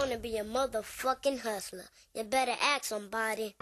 I 0.00 0.04
wanna 0.04 0.16
be 0.16 0.38
a 0.38 0.44
motherfucking 0.44 1.40
hustler. 1.40 1.84
You 2.14 2.24
better 2.24 2.54
ask 2.62 2.84
somebody. 2.84 3.54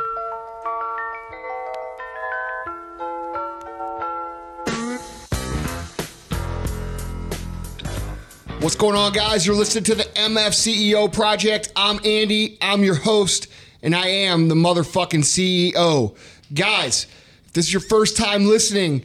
What's 8.61 8.77
going 8.77 8.95
on, 8.95 9.13
guys? 9.13 9.45
You're 9.49 9.57
listening 9.57 9.83
to 9.83 9.97
the 9.97 10.05
MF 10.05 10.55
CEO 10.55 11.13
Project. 11.13 11.73
I'm 11.75 11.99
Andy. 12.05 12.57
I'm 12.61 12.85
your 12.85 12.95
host, 12.95 13.49
and 13.83 13.93
I 13.93 14.07
am 14.07 14.47
the 14.47 14.55
motherfucking 14.55 15.25
CEO. 15.25 16.17
Guys, 16.55 17.09
if 17.47 17.53
this 17.55 17.67
is 17.67 17.73
your 17.73 17.81
first 17.81 18.17
time 18.17 18.47
listening, 18.47 19.03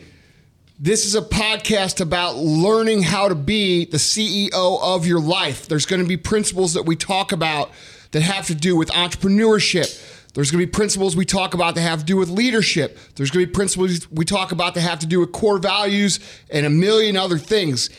this 0.79 1.05
is 1.05 1.15
a 1.15 1.21
podcast 1.21 2.01
about 2.01 2.35
learning 2.35 3.03
how 3.03 3.29
to 3.29 3.35
be 3.35 3.85
the 3.85 3.97
CEO 3.97 4.51
of 4.81 5.05
your 5.05 5.19
life. 5.19 5.67
There's 5.67 5.85
going 5.85 6.01
to 6.01 6.07
be 6.07 6.17
principles 6.17 6.73
that 6.73 6.83
we 6.83 6.95
talk 6.95 7.31
about 7.31 7.71
that 8.11 8.21
have 8.21 8.47
to 8.47 8.55
do 8.55 8.75
with 8.75 8.89
entrepreneurship. 8.89 10.31
There's 10.33 10.51
going 10.51 10.61
to 10.61 10.67
be 10.67 10.71
principles 10.71 11.15
we 11.15 11.25
talk 11.25 11.53
about 11.53 11.75
that 11.75 11.81
have 11.81 11.99
to 11.99 12.05
do 12.05 12.17
with 12.17 12.29
leadership. 12.29 12.97
There's 13.15 13.29
going 13.29 13.45
to 13.45 13.47
be 13.47 13.53
principles 13.53 14.09
we 14.11 14.25
talk 14.25 14.51
about 14.51 14.73
that 14.73 14.81
have 14.81 14.99
to 14.99 15.07
do 15.07 15.19
with 15.19 15.31
core 15.31 15.59
values 15.59 16.19
and 16.49 16.65
a 16.65 16.69
million 16.69 17.17
other 17.17 17.37
things 17.37 17.89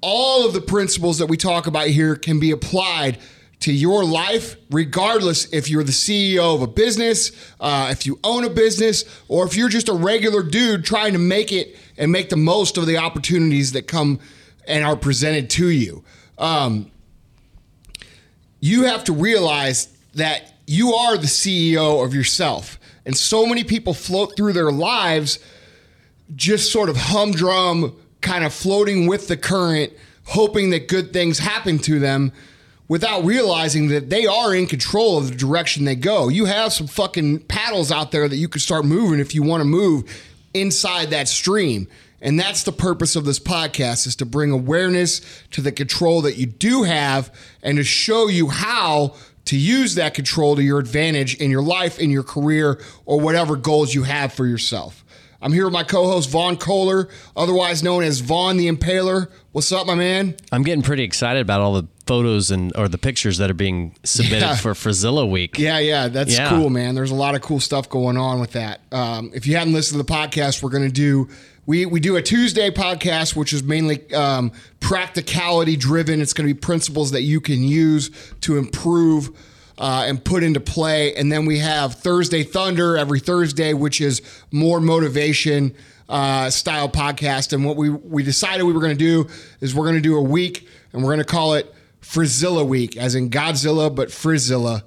all 0.00 0.46
of 0.46 0.52
the 0.52 0.60
principles 0.60 1.18
that 1.18 1.26
we 1.26 1.36
talk 1.36 1.66
about 1.66 1.88
here 1.88 2.14
can 2.14 2.38
be 2.38 2.50
applied 2.50 3.18
to 3.58 3.72
your 3.72 4.04
life, 4.04 4.56
regardless 4.70 5.52
if 5.52 5.70
you're 5.70 5.82
the 5.82 5.90
CEO 5.90 6.54
of 6.54 6.62
a 6.62 6.66
business, 6.66 7.32
uh, 7.58 7.88
if 7.90 8.06
you 8.06 8.18
own 8.22 8.44
a 8.44 8.50
business, 8.50 9.04
or 9.28 9.46
if 9.46 9.56
you're 9.56 9.68
just 9.68 9.88
a 9.88 9.92
regular 9.94 10.42
dude 10.42 10.84
trying 10.84 11.14
to 11.14 11.18
make 11.18 11.52
it 11.52 11.76
and 11.98 12.12
make 12.12 12.28
the 12.28 12.36
most 12.36 12.76
of 12.76 12.86
the 12.86 12.96
opportunities 12.96 13.72
that 13.72 13.86
come 13.86 14.20
and 14.66 14.84
are 14.84 14.96
presented 14.96 15.48
to 15.50 15.68
you. 15.68 16.04
Um, 16.38 16.90
you 18.60 18.84
have 18.84 19.04
to 19.04 19.12
realize 19.12 19.88
that 20.14 20.54
you 20.66 20.94
are 20.94 21.16
the 21.16 21.26
CEO 21.26 22.04
of 22.04 22.14
yourself. 22.14 22.78
And 23.04 23.16
so 23.16 23.46
many 23.46 23.62
people 23.62 23.94
float 23.94 24.36
through 24.36 24.52
their 24.52 24.72
lives 24.72 25.38
just 26.34 26.72
sort 26.72 26.88
of 26.88 26.96
humdrum 26.96 27.96
kind 28.20 28.44
of 28.44 28.52
floating 28.52 29.06
with 29.06 29.28
the 29.28 29.36
current, 29.36 29.92
hoping 30.24 30.70
that 30.70 30.88
good 30.88 31.12
things 31.12 31.38
happen 31.38 31.78
to 31.78 32.00
them 32.00 32.32
without 32.88 33.24
realizing 33.24 33.88
that 33.88 34.10
they 34.10 34.26
are 34.26 34.54
in 34.54 34.66
control 34.66 35.18
of 35.18 35.28
the 35.28 35.36
direction 35.36 35.84
they 35.84 35.94
go. 35.94 36.28
You 36.28 36.46
have 36.46 36.72
some 36.72 36.86
fucking 36.86 37.40
paddles 37.40 37.92
out 37.92 38.10
there 38.10 38.28
that 38.28 38.36
you 38.36 38.48
can 38.48 38.60
start 38.60 38.84
moving 38.84 39.20
if 39.20 39.34
you 39.34 39.42
want 39.42 39.60
to 39.60 39.64
move 39.64 40.04
inside 40.60 41.10
that 41.10 41.28
stream. 41.28 41.88
And 42.20 42.40
that's 42.40 42.62
the 42.62 42.72
purpose 42.72 43.14
of 43.14 43.24
this 43.24 43.38
podcast 43.38 44.06
is 44.06 44.16
to 44.16 44.26
bring 44.26 44.50
awareness 44.50 45.20
to 45.52 45.60
the 45.60 45.72
control 45.72 46.22
that 46.22 46.36
you 46.36 46.46
do 46.46 46.82
have 46.82 47.32
and 47.62 47.78
to 47.78 47.84
show 47.84 48.28
you 48.28 48.48
how 48.48 49.14
to 49.46 49.56
use 49.56 49.94
that 49.94 50.14
control 50.14 50.56
to 50.56 50.62
your 50.62 50.78
advantage 50.78 51.36
in 51.36 51.50
your 51.50 51.62
life, 51.62 51.98
in 51.98 52.10
your 52.10 52.24
career, 52.24 52.80
or 53.04 53.20
whatever 53.20 53.54
goals 53.54 53.94
you 53.94 54.02
have 54.02 54.32
for 54.32 54.46
yourself. 54.46 55.04
I'm 55.40 55.52
here 55.52 55.64
with 55.64 55.72
my 55.72 55.84
co-host 55.84 56.30
Vaughn 56.30 56.56
Kohler, 56.56 57.08
otherwise 57.36 57.82
known 57.82 58.02
as 58.02 58.20
Vaughn 58.20 58.56
the 58.56 58.68
Impaler. 58.68 59.30
What's 59.52 59.70
up, 59.72 59.86
my 59.86 59.94
man? 59.94 60.36
I'm 60.50 60.62
getting 60.62 60.82
pretty 60.82 61.02
excited 61.02 61.40
about 61.40 61.60
all 61.60 61.74
the 61.74 61.86
photos 62.06 62.50
and 62.50 62.74
or 62.76 62.88
the 62.88 62.98
pictures 62.98 63.38
that 63.38 63.50
are 63.50 63.54
being 63.54 63.94
submitted 64.04 64.40
yeah. 64.40 64.56
for 64.56 64.72
Frizilla 64.72 65.28
Week. 65.28 65.58
Yeah, 65.58 65.78
yeah, 65.78 66.08
that's 66.08 66.36
yeah. 66.36 66.48
cool, 66.48 66.70
man. 66.70 66.94
There's 66.94 67.10
a 67.10 67.16
lot 67.16 67.34
of 67.34 67.42
cool 67.42 67.60
stuff 67.60 67.88
going 67.88 68.16
on 68.16 68.40
with 68.40 68.52
that. 68.52 68.80
Um, 68.92 69.30
if 69.34 69.46
you 69.46 69.56
haven't 69.56 69.74
listened 69.74 70.00
to 70.00 70.06
the 70.06 70.12
podcast, 70.12 70.62
we're 70.62 70.70
going 70.70 70.86
to 70.86 70.92
do 70.92 71.28
we 71.66 71.84
we 71.84 72.00
do 72.00 72.16
a 72.16 72.22
Tuesday 72.22 72.70
podcast, 72.70 73.36
which 73.36 73.52
is 73.52 73.62
mainly 73.62 74.12
um, 74.14 74.52
practicality 74.80 75.76
driven. 75.76 76.22
It's 76.22 76.32
going 76.32 76.48
to 76.48 76.54
be 76.54 76.58
principles 76.58 77.10
that 77.10 77.22
you 77.22 77.40
can 77.40 77.62
use 77.62 78.10
to 78.42 78.56
improve 78.56 79.30
uh, 79.78 80.04
and 80.06 80.24
put 80.24 80.42
into 80.42 80.60
play. 80.60 81.14
And 81.14 81.30
then 81.30 81.46
we 81.46 81.58
have 81.58 81.94
Thursday 81.94 82.42
Thunder 82.42 82.96
every 82.96 83.20
Thursday, 83.20 83.74
which 83.74 84.00
is 84.00 84.22
more 84.50 84.80
motivation 84.80 85.74
uh, 86.08 86.50
style 86.50 86.88
podcast. 86.88 87.52
And 87.52 87.64
what 87.64 87.76
we, 87.76 87.90
we 87.90 88.22
decided 88.22 88.64
we 88.64 88.72
were 88.72 88.80
going 88.80 88.96
to 88.96 88.98
do 88.98 89.28
is 89.60 89.74
we're 89.74 89.84
going 89.84 89.96
to 89.96 90.00
do 90.00 90.16
a 90.16 90.22
week 90.22 90.68
and 90.92 91.02
we're 91.02 91.08
going 91.10 91.18
to 91.18 91.24
call 91.24 91.54
it 91.54 91.72
Frizzilla 92.00 92.64
Week, 92.64 92.96
as 92.96 93.14
in 93.14 93.30
Godzilla, 93.30 93.94
but 93.94 94.08
Frizzilla. 94.08 94.82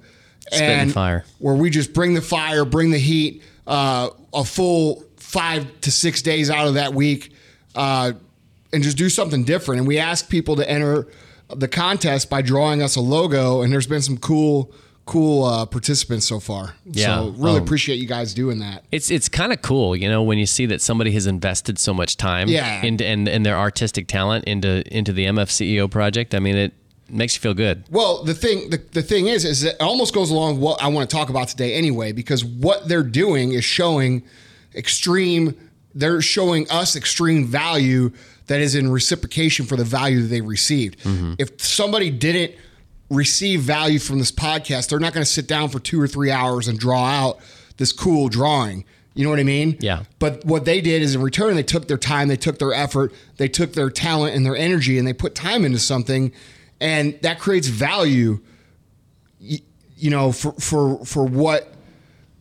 and 0.50 0.92
fire. 0.92 1.24
Where 1.38 1.54
we 1.54 1.70
just 1.70 1.92
bring 1.92 2.14
the 2.14 2.22
fire, 2.22 2.64
bring 2.64 2.90
the 2.90 2.98
heat, 2.98 3.42
uh, 3.66 4.08
a 4.32 4.44
full 4.44 5.04
five 5.16 5.80
to 5.82 5.92
six 5.92 6.22
days 6.22 6.50
out 6.50 6.66
of 6.66 6.74
that 6.74 6.94
week, 6.94 7.32
uh, 7.76 8.12
and 8.72 8.82
just 8.82 8.96
do 8.96 9.08
something 9.08 9.44
different. 9.44 9.80
And 9.80 9.86
we 9.86 9.98
ask 9.98 10.28
people 10.28 10.56
to 10.56 10.68
enter 10.68 11.06
the 11.54 11.68
contest 11.68 12.30
by 12.30 12.42
drawing 12.42 12.82
us 12.82 12.96
a 12.96 13.00
logo, 13.00 13.62
and 13.62 13.72
there's 13.72 13.86
been 13.86 14.02
some 14.02 14.18
cool 14.18 14.72
cool 15.10 15.44
uh, 15.44 15.66
participants 15.66 16.24
so 16.26 16.38
far. 16.38 16.74
Yeah. 16.84 17.06
So 17.06 17.30
really 17.30 17.58
um, 17.58 17.64
appreciate 17.64 17.96
you 17.96 18.06
guys 18.06 18.32
doing 18.32 18.60
that. 18.60 18.84
It's 18.92 19.10
it's 19.10 19.28
kind 19.28 19.52
of 19.52 19.60
cool, 19.60 19.96
you 19.96 20.08
know, 20.08 20.22
when 20.22 20.38
you 20.38 20.46
see 20.46 20.66
that 20.66 20.80
somebody 20.80 21.10
has 21.12 21.26
invested 21.26 21.80
so 21.80 21.92
much 21.92 22.16
time 22.16 22.48
yeah. 22.48 22.80
into 22.82 23.04
and, 23.04 23.28
and 23.28 23.44
their 23.44 23.56
artistic 23.56 24.06
talent 24.06 24.44
into 24.44 24.86
into 24.96 25.12
the 25.12 25.26
MF 25.26 25.48
CEO 25.48 25.90
project. 25.90 26.32
I 26.32 26.38
mean, 26.38 26.56
it 26.56 26.72
makes 27.08 27.34
you 27.34 27.40
feel 27.40 27.54
good. 27.54 27.84
Well, 27.90 28.22
the 28.22 28.34
thing 28.34 28.70
the, 28.70 28.76
the 28.92 29.02
thing 29.02 29.26
is 29.26 29.44
is 29.44 29.64
it 29.64 29.76
almost 29.80 30.14
goes 30.14 30.30
along 30.30 30.60
what 30.60 30.80
I 30.80 30.86
want 30.86 31.10
to 31.10 31.16
talk 31.16 31.28
about 31.28 31.48
today 31.48 31.74
anyway 31.74 32.12
because 32.12 32.44
what 32.44 32.88
they're 32.88 33.02
doing 33.02 33.52
is 33.52 33.64
showing 33.64 34.22
extreme 34.76 35.56
they're 35.92 36.22
showing 36.22 36.70
us 36.70 36.94
extreme 36.94 37.46
value 37.46 38.12
that 38.46 38.60
is 38.60 38.76
in 38.76 38.92
reciprocation 38.92 39.66
for 39.66 39.74
the 39.74 39.84
value 39.84 40.22
that 40.22 40.28
they 40.28 40.40
received. 40.40 41.00
Mm-hmm. 41.00 41.34
If 41.38 41.60
somebody 41.60 42.10
didn't 42.10 42.54
receive 43.10 43.60
value 43.60 43.98
from 43.98 44.18
this 44.18 44.32
podcast, 44.32 44.88
they're 44.88 45.00
not 45.00 45.12
going 45.12 45.24
to 45.24 45.30
sit 45.30 45.46
down 45.46 45.68
for 45.68 45.80
two 45.80 46.00
or 46.00 46.06
three 46.06 46.30
hours 46.30 46.68
and 46.68 46.78
draw 46.78 47.04
out 47.04 47.38
this 47.76 47.92
cool 47.92 48.28
drawing. 48.28 48.84
You 49.14 49.24
know 49.24 49.30
what 49.30 49.40
I 49.40 49.44
mean? 49.44 49.76
Yeah. 49.80 50.04
But 50.20 50.44
what 50.44 50.64
they 50.64 50.80
did 50.80 51.02
is 51.02 51.16
in 51.16 51.20
return, 51.20 51.56
they 51.56 51.64
took 51.64 51.88
their 51.88 51.98
time, 51.98 52.28
they 52.28 52.36
took 52.36 52.58
their 52.58 52.72
effort, 52.72 53.12
they 53.38 53.48
took 53.48 53.72
their 53.72 53.90
talent 53.90 54.36
and 54.36 54.46
their 54.46 54.56
energy, 54.56 54.98
and 54.98 55.06
they 55.06 55.12
put 55.12 55.34
time 55.34 55.64
into 55.64 55.80
something, 55.80 56.32
and 56.80 57.18
that 57.22 57.40
creates 57.40 57.66
value. 57.66 58.40
You 59.40 60.10
know, 60.10 60.32
for 60.32 60.52
for 60.52 61.04
for 61.04 61.24
what 61.24 61.69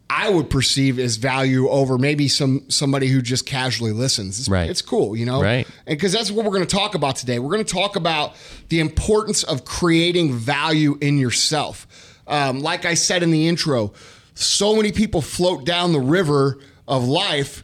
I 0.10 0.30
would 0.30 0.50
perceive 0.50 0.98
as 0.98 1.18
value 1.18 1.70
over 1.70 2.00
maybe 2.00 2.28
some 2.28 2.68
somebody 2.70 3.08
who 3.08 3.22
just 3.22 3.46
casually 3.46 3.92
listens. 3.92 4.40
It's, 4.40 4.50
right. 4.50 4.70
It's 4.70 4.82
cool, 4.82 5.16
you 5.16 5.26
know? 5.26 5.42
Right. 5.42 5.68
And 5.86 5.98
because 5.98 6.12
that's 6.12 6.32
what 6.32 6.46
we're 6.46 6.52
going 6.52 6.66
to 6.66 6.76
talk 6.76 6.96
about 6.96 7.16
today. 7.16 7.38
We're 7.38 7.52
going 7.52 7.64
to 7.64 7.74
talk 7.74 7.96
about 7.96 8.36
the 8.70 8.80
importance 8.80 9.44
of 9.44 9.66
creating 9.66 10.34
value 10.34 10.98
in 11.00 11.20
yourself. 11.20 11.86
Um, 12.28 12.60
like 12.60 12.86
I 12.86 12.96
said 12.96 13.22
in 13.22 13.30
the 13.30 13.48
intro, 13.48 13.94
so 14.34 14.76
many 14.76 14.92
people 14.92 15.22
float 15.22 15.66
down 15.66 15.92
the 15.92 16.00
river 16.00 16.58
of 16.88 17.08
life 17.08 17.64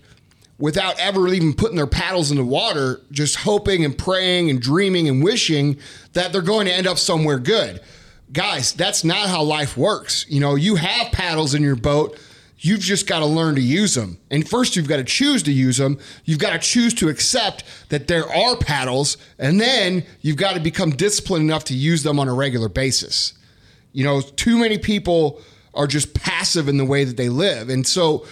without 0.57 0.99
ever 0.99 1.27
even 1.29 1.53
putting 1.53 1.75
their 1.75 1.87
paddles 1.87 2.31
in 2.31 2.37
the 2.37 2.45
water, 2.45 3.01
just 3.11 3.37
hoping 3.37 3.83
and 3.83 3.97
praying 3.97 4.49
and 4.49 4.61
dreaming 4.61 5.09
and 5.09 5.23
wishing 5.23 5.77
that 6.13 6.31
they're 6.31 6.41
going 6.41 6.65
to 6.67 6.73
end 6.73 6.87
up 6.87 6.97
somewhere 6.97 7.39
good. 7.39 7.81
Guys, 8.31 8.73
that's 8.73 9.03
not 9.03 9.29
how 9.29 9.43
life 9.43 9.77
works. 9.77 10.25
You 10.29 10.39
know, 10.39 10.55
you 10.55 10.75
have 10.75 11.11
paddles 11.11 11.53
in 11.53 11.61
your 11.61 11.75
boat 11.75 12.19
You've 12.65 12.79
just 12.79 13.05
got 13.05 13.19
to 13.19 13.27
learn 13.27 13.53
to 13.55 13.61
use 13.61 13.93
them. 13.93 14.17
And 14.31 14.49
first, 14.49 14.75
you've 14.75 14.87
got 14.87 14.97
to 14.97 15.03
choose 15.03 15.43
to 15.43 15.51
use 15.51 15.77
them. 15.77 15.99
You've 16.23 16.39
got 16.39 16.53
to 16.53 16.57
choose 16.57 16.95
to 16.95 17.09
accept 17.09 17.63
that 17.89 18.07
there 18.07 18.27
are 18.27 18.57
paddles. 18.57 19.17
And 19.37 19.61
then 19.61 20.03
you've 20.21 20.37
got 20.37 20.55
to 20.55 20.59
become 20.59 20.89
disciplined 20.89 21.43
enough 21.43 21.65
to 21.65 21.75
use 21.75 22.01
them 22.01 22.19
on 22.19 22.27
a 22.27 22.33
regular 22.33 22.67
basis. 22.67 23.33
You 23.93 24.03
know, 24.03 24.19
too 24.19 24.57
many 24.57 24.79
people 24.79 25.43
are 25.75 25.85
just 25.85 26.15
passive 26.15 26.67
in 26.67 26.77
the 26.77 26.85
way 26.85 27.03
that 27.03 27.17
they 27.17 27.29
live. 27.29 27.69
And 27.69 27.85
so, 27.85 28.25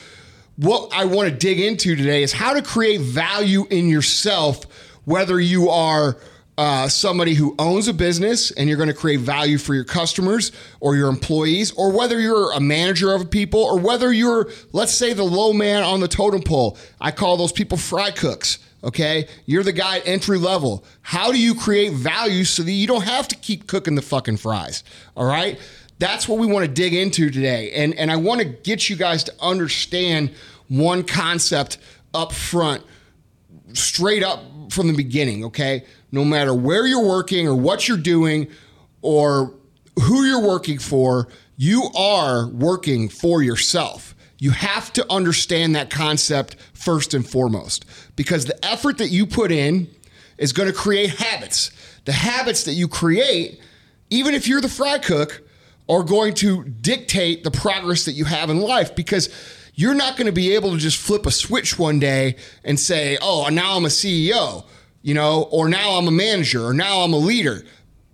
what 0.56 0.92
I 0.92 1.06
want 1.06 1.30
to 1.30 1.36
dig 1.36 1.60
into 1.60 1.96
today 1.96 2.24
is 2.24 2.34
how 2.34 2.54
to 2.54 2.64
create 2.64 3.02
value 3.02 3.68
in 3.70 3.88
yourself, 3.88 4.66
whether 5.06 5.40
you 5.40 5.70
are 5.70 6.18
uh, 6.58 6.88
somebody 6.88 7.34
who 7.34 7.56
owns 7.58 7.88
a 7.88 7.94
business 7.94 8.52
and 8.52 8.70
you're 8.70 8.78
going 8.78 8.90
to 8.90 8.94
create 8.94 9.20
value 9.20 9.58
for 9.58 9.74
your 9.74 9.84
customers 9.84 10.52
or 10.80 10.96
your 10.96 11.10
employees, 11.10 11.72
or 11.72 11.92
whether 11.92 12.20
you're 12.20 12.52
a 12.52 12.60
manager 12.60 13.14
of 13.14 13.30
people, 13.30 13.62
or 13.62 13.80
whether 13.80 14.14
you're, 14.14 14.50
let's 14.72 14.94
say, 14.94 15.14
the 15.14 15.24
low 15.24 15.54
man 15.54 15.84
on 15.84 16.00
the 16.00 16.08
totem 16.08 16.42
pole. 16.42 16.78
I 17.02 17.12
call 17.12 17.38
those 17.38 17.52
people 17.52 17.78
fry 17.78 18.12
cooks. 18.12 18.60
Okay. 18.84 19.28
You're 19.46 19.64
the 19.64 19.72
guy 19.72 19.98
at 19.98 20.08
entry 20.08 20.38
level. 20.38 20.84
How 21.02 21.32
do 21.32 21.40
you 21.40 21.56
create 21.56 21.94
value 21.94 22.44
so 22.44 22.64
that 22.64 22.72
you 22.72 22.86
don't 22.86 23.04
have 23.04 23.28
to 23.30 23.36
keep 23.36 23.66
cooking 23.68 23.96
the 23.96 24.02
fucking 24.02 24.38
fries? 24.38 24.84
All 25.16 25.26
right. 25.26 25.60
That's 26.00 26.28
what 26.28 26.38
we 26.38 26.48
want 26.48 26.66
to 26.66 26.72
dig 26.72 26.94
into 26.94 27.30
today. 27.30 27.72
And, 27.72 27.94
and 27.96 28.12
I 28.12 28.18
want 28.18 28.42
to 28.42 28.46
get 28.46 28.90
you 28.90 28.98
guys 28.98 29.24
to 29.26 29.34
understand 29.40 30.32
one 30.68 31.04
concept 31.04 31.78
up 32.14 32.34
front, 32.34 32.84
straight 33.72 34.22
up 34.22 34.53
from 34.74 34.88
the 34.88 34.94
beginning. 34.94 35.46
Okay 35.46 35.84
no 36.14 36.24
matter 36.24 36.54
where 36.54 36.86
you're 36.86 37.04
working 37.04 37.48
or 37.48 37.56
what 37.56 37.88
you're 37.88 37.98
doing 37.98 38.48
or 39.02 39.52
who 40.00 40.24
you're 40.26 40.48
working 40.48 40.78
for, 40.78 41.28
you 41.58 41.90
are 41.98 42.48
working 42.50 43.10
for 43.10 43.42
yourself. 43.42 44.16
You 44.38 44.52
have 44.52 44.94
to 44.94 45.12
understand 45.12 45.76
that 45.76 45.90
concept 45.90 46.56
first 46.74 47.16
and 47.16 47.28
foremost 47.28 47.86
because 48.16 48.46
the 48.46 48.64
effort 48.64 49.00
that 49.00 49.10
you 49.10 49.26
put 49.26 49.52
in 49.52 49.88
is 50.38 50.54
going 50.54 50.70
to 50.70 50.76
create 50.76 51.10
habits. 51.10 51.72
The 52.06 52.12
habits 52.12 52.64
that 52.66 52.74
you 52.74 52.88
create, 52.88 53.60
even 54.12 54.36
if 54.36 54.48
you're 54.48 54.62
the 54.62 54.70
fry 54.70 55.00
cook, 55.00 55.42
are 55.90 56.04
going 56.04 56.36
to 56.36 56.64
dictate 56.64 57.44
the 57.44 57.52
progress 57.52 58.06
that 58.06 58.12
you 58.12 58.26
have 58.26 58.52
in 58.52 58.60
life 58.60 58.96
because 58.96 59.30
you're 59.76 59.94
not 59.94 60.18
going 60.18 60.28
to 60.28 60.34
be 60.34 60.54
able 60.56 60.72
to 60.72 60.78
just 60.78 60.98
flip 60.98 61.26
a 61.26 61.32
switch 61.32 61.80
one 61.80 62.00
day 62.00 62.36
and 62.64 62.80
say, 62.80 63.18
oh, 63.22 63.48
now 63.52 63.76
I'm 63.76 63.86
a 63.86 63.90
CEO, 63.90 64.66
you 65.02 65.14
know, 65.14 65.48
or 65.52 65.68
now 65.68 65.98
I'm 65.98 66.08
a 66.08 66.12
manager, 66.12 66.66
or 66.66 66.74
now 66.74 67.00
I'm 67.00 67.14
a 67.14 67.18
leader 67.18 67.64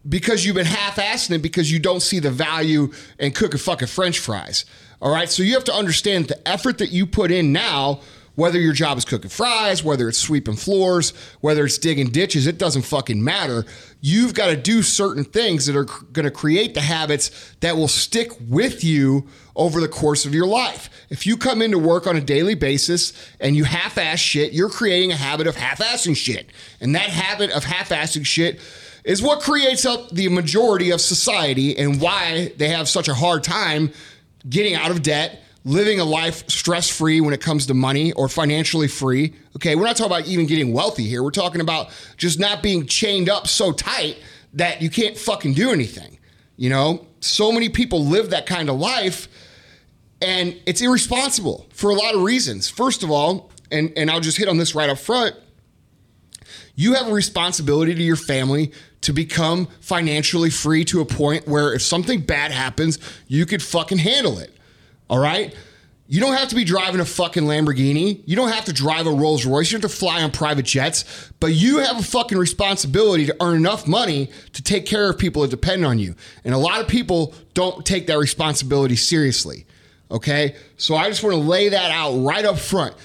because 0.07 0.45
you've 0.45 0.55
been 0.55 0.65
half-assing 0.65 1.35
it 1.35 1.41
because 1.41 1.71
you 1.71 1.79
don't 1.79 2.01
see 2.01 2.19
the 2.19 2.31
value 2.31 2.91
in 3.19 3.31
cooking 3.31 3.59
fucking 3.59 3.89
french 3.89 4.19
fries. 4.19 4.65
All 5.01 5.11
right. 5.11 5.29
So 5.29 5.43
you 5.43 5.53
have 5.53 5.65
to 5.65 5.73
understand 5.73 6.27
the 6.27 6.47
effort 6.47 6.77
that 6.79 6.91
you 6.91 7.05
put 7.05 7.31
in 7.31 7.51
now, 7.53 8.01
whether 8.39 8.59
your 8.59 8.73
job 8.73 8.97
is 8.97 9.05
cooking 9.05 9.29
fries, 9.29 9.83
whether 9.83 10.07
it's 10.07 10.17
sweeping 10.17 10.55
floors, 10.55 11.11
whether 11.41 11.65
it's 11.65 11.77
digging 11.77 12.07
ditches, 12.07 12.47
it 12.47 12.57
doesn't 12.57 12.83
fucking 12.83 13.23
matter. 13.23 13.65
You've 14.01 14.33
got 14.33 14.47
to 14.47 14.55
do 14.55 14.81
certain 14.81 15.25
things 15.25 15.65
that 15.65 15.75
are 15.75 15.83
going 15.83 16.23
to 16.23 16.31
create 16.31 16.73
the 16.73 16.81
habits 16.81 17.55
that 17.59 17.75
will 17.75 17.89
stick 17.89 18.31
with 18.47 18.83
you 18.83 19.27
over 19.55 19.81
the 19.81 19.89
course 19.89 20.25
of 20.25 20.33
your 20.33 20.47
life. 20.47 20.89
If 21.09 21.27
you 21.27 21.35
come 21.35 21.61
into 21.61 21.77
work 21.77 22.07
on 22.07 22.15
a 22.15 22.21
daily 22.21 22.55
basis 22.55 23.11
and 23.41 23.57
you 23.57 23.65
half 23.65 23.97
ass 23.97 24.19
shit, 24.19 24.53
you're 24.53 24.69
creating 24.69 25.11
a 25.11 25.17
habit 25.17 25.45
of 25.45 25.57
half 25.57 25.79
assing 25.79 26.15
shit. 26.15 26.49
And 26.79 26.95
that 26.95 27.09
habit 27.09 27.51
of 27.51 27.65
half 27.65 27.89
assing 27.89 28.25
shit 28.25 28.61
is 29.03 29.21
what 29.21 29.41
creates 29.41 29.85
up 29.85 30.09
the 30.11 30.29
majority 30.29 30.91
of 30.91 31.01
society 31.01 31.77
and 31.77 31.99
why 31.99 32.53
they 32.55 32.69
have 32.69 32.87
such 32.87 33.09
a 33.09 33.13
hard 33.13 33.43
time 33.43 33.91
getting 34.47 34.75
out 34.75 34.91
of 34.91 35.01
debt, 35.01 35.43
living 35.65 35.99
a 35.99 36.03
life 36.03 36.49
stress 36.49 36.89
free 36.89 37.21
when 37.21 37.33
it 37.33 37.41
comes 37.41 37.65
to 37.67 37.73
money 37.73 38.11
or 38.13 38.29
financially 38.29 38.87
free. 38.87 39.33
Okay, 39.55 39.75
we're 39.75 39.85
not 39.85 39.97
talking 39.97 40.11
about 40.11 40.27
even 40.27 40.45
getting 40.45 40.73
wealthy 40.73 41.03
here. 41.03 41.21
We're 41.23 41.31
talking 41.31 41.61
about 41.61 41.89
just 42.17 42.39
not 42.39 42.63
being 42.63 42.85
chained 42.85 43.29
up 43.29 43.47
so 43.47 43.71
tight 43.71 44.17
that 44.53 44.81
you 44.81 44.89
can't 44.89 45.17
fucking 45.17 45.53
do 45.53 45.71
anything. 45.71 46.17
You 46.57 46.69
know, 46.69 47.07
so 47.19 47.51
many 47.51 47.69
people 47.69 48.05
live 48.05 48.31
that 48.31 48.45
kind 48.45 48.69
of 48.69 48.77
life 48.77 49.27
and 50.21 50.59
it's 50.65 50.81
irresponsible 50.81 51.67
for 51.73 51.89
a 51.89 51.93
lot 51.93 52.13
of 52.13 52.21
reasons. 52.21 52.69
First 52.69 53.03
of 53.03 53.11
all, 53.11 53.51
and, 53.71 53.93
and 53.95 54.11
I'll 54.11 54.19
just 54.19 54.37
hit 54.37 54.49
on 54.49 54.57
this 54.57 54.75
right 54.75 54.89
up 54.89 54.97
front 54.97 55.35
you 56.79 56.93
have 56.93 57.09
a 57.09 57.11
responsibility 57.11 57.93
to 57.93 58.01
your 58.01 58.15
family 58.15 58.71
to 59.01 59.11
become 59.11 59.67
financially 59.81 60.49
free 60.49 60.85
to 60.85 61.01
a 61.01 61.05
point 61.05 61.45
where 61.45 61.73
if 61.73 61.81
something 61.81 62.21
bad 62.21 62.51
happens, 62.51 62.99
you 63.27 63.45
could 63.45 63.61
fucking 63.61 63.97
handle 63.97 64.39
it. 64.39 64.55
All 65.09 65.19
right? 65.19 65.55
You 66.11 66.19
don't 66.19 66.33
have 66.33 66.49
to 66.49 66.55
be 66.55 66.63
driving 66.63 67.01
a 67.01 67.05
fucking 67.05 67.43
Lamborghini. 67.43 68.23
You 68.25 68.35
don't 68.35 68.51
have 68.51 68.65
to 68.65 68.73
drive 68.73 69.05
a 69.05 69.11
Rolls 69.11 69.45
Royce. 69.45 69.71
You 69.71 69.77
don't 69.77 69.83
have 69.83 69.91
to 69.91 69.97
fly 69.97 70.23
on 70.23 70.31
private 70.31 70.65
jets. 70.65 71.31
But 71.39 71.53
you 71.53 71.77
have 71.77 71.99
a 71.99 72.03
fucking 72.03 72.35
responsibility 72.35 73.27
to 73.27 73.35
earn 73.39 73.57
enough 73.57 73.87
money 73.87 74.31
to 74.53 74.63
take 74.63 74.87
care 74.87 75.07
of 75.07 75.19
people 75.19 75.43
that 75.43 75.51
depend 75.51 75.85
on 75.85 75.99
you. 75.99 76.15
And 76.43 76.55
a 76.55 76.57
lot 76.57 76.81
of 76.81 76.87
people 76.87 77.35
don't 77.53 77.85
take 77.85 78.07
that 78.07 78.17
responsibility 78.17 78.95
seriously. 78.95 79.67
Okay? 80.09 80.55
So 80.77 80.95
I 80.95 81.09
just 81.09 81.21
want 81.21 81.35
to 81.35 81.41
lay 81.41 81.69
that 81.69 81.91
out 81.91 82.15
right 82.25 82.43
up 82.43 82.57
front. 82.57 82.95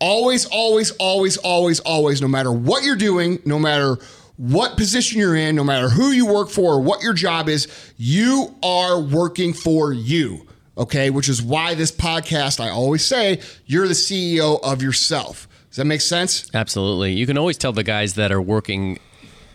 Always, 0.00 0.46
always, 0.46 0.92
always, 0.92 1.36
always, 1.36 1.80
always, 1.80 2.22
no 2.22 2.28
matter 2.28 2.50
what 2.50 2.82
you're 2.82 2.96
doing, 2.96 3.40
no 3.44 3.58
matter 3.58 3.98
what 4.38 4.78
position 4.78 5.20
you're 5.20 5.36
in, 5.36 5.54
no 5.54 5.64
matter 5.64 5.90
who 5.90 6.12
you 6.12 6.24
work 6.24 6.48
for 6.48 6.76
or 6.76 6.80
what 6.80 7.02
your 7.02 7.12
job 7.12 7.50
is, 7.50 7.68
you 7.98 8.54
are 8.62 8.98
working 8.98 9.52
for 9.52 9.92
you. 9.92 10.47
Okay. 10.78 11.10
Which 11.10 11.28
is 11.28 11.42
why 11.42 11.74
this 11.74 11.92
podcast, 11.92 12.60
I 12.60 12.70
always 12.70 13.04
say, 13.04 13.40
you're 13.66 13.88
the 13.88 13.94
CEO 13.94 14.60
of 14.62 14.82
yourself. 14.82 15.48
Does 15.68 15.76
that 15.76 15.84
make 15.84 16.00
sense? 16.00 16.48
Absolutely. 16.54 17.12
You 17.12 17.26
can 17.26 17.36
always 17.36 17.58
tell 17.58 17.72
the 17.72 17.82
guys 17.84 18.14
that 18.14 18.32
are 18.32 18.40
working 18.40 18.98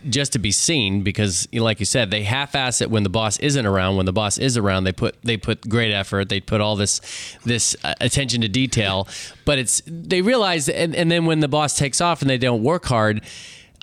just 0.09 0.33
to 0.33 0.39
be 0.39 0.51
seen 0.51 1.01
because 1.01 1.47
like 1.53 1.79
you 1.79 1.85
said 1.85 2.11
they 2.11 2.23
half-ass 2.23 2.81
it 2.81 2.91
when 2.91 3.03
the 3.03 3.09
boss 3.09 3.39
isn't 3.39 3.65
around 3.65 3.95
when 3.95 4.05
the 4.05 4.11
boss 4.11 4.37
is 4.37 4.57
around 4.57 4.83
they 4.83 4.91
put 4.91 5.15
they 5.21 5.37
put 5.37 5.69
great 5.69 5.93
effort 5.93 6.27
they 6.27 6.41
put 6.41 6.59
all 6.59 6.75
this 6.75 6.99
this 7.45 7.73
uh, 7.85 7.93
attention 8.01 8.41
to 8.41 8.49
detail 8.49 9.07
but 9.45 9.57
it's 9.57 9.81
they 9.87 10.21
realize 10.21 10.67
and, 10.67 10.93
and 10.93 11.09
then 11.09 11.25
when 11.25 11.39
the 11.39 11.47
boss 11.47 11.77
takes 11.77 12.01
off 12.01 12.21
and 12.21 12.29
they 12.29 12.37
don't 12.37 12.63
work 12.63 12.83
hard 12.83 13.21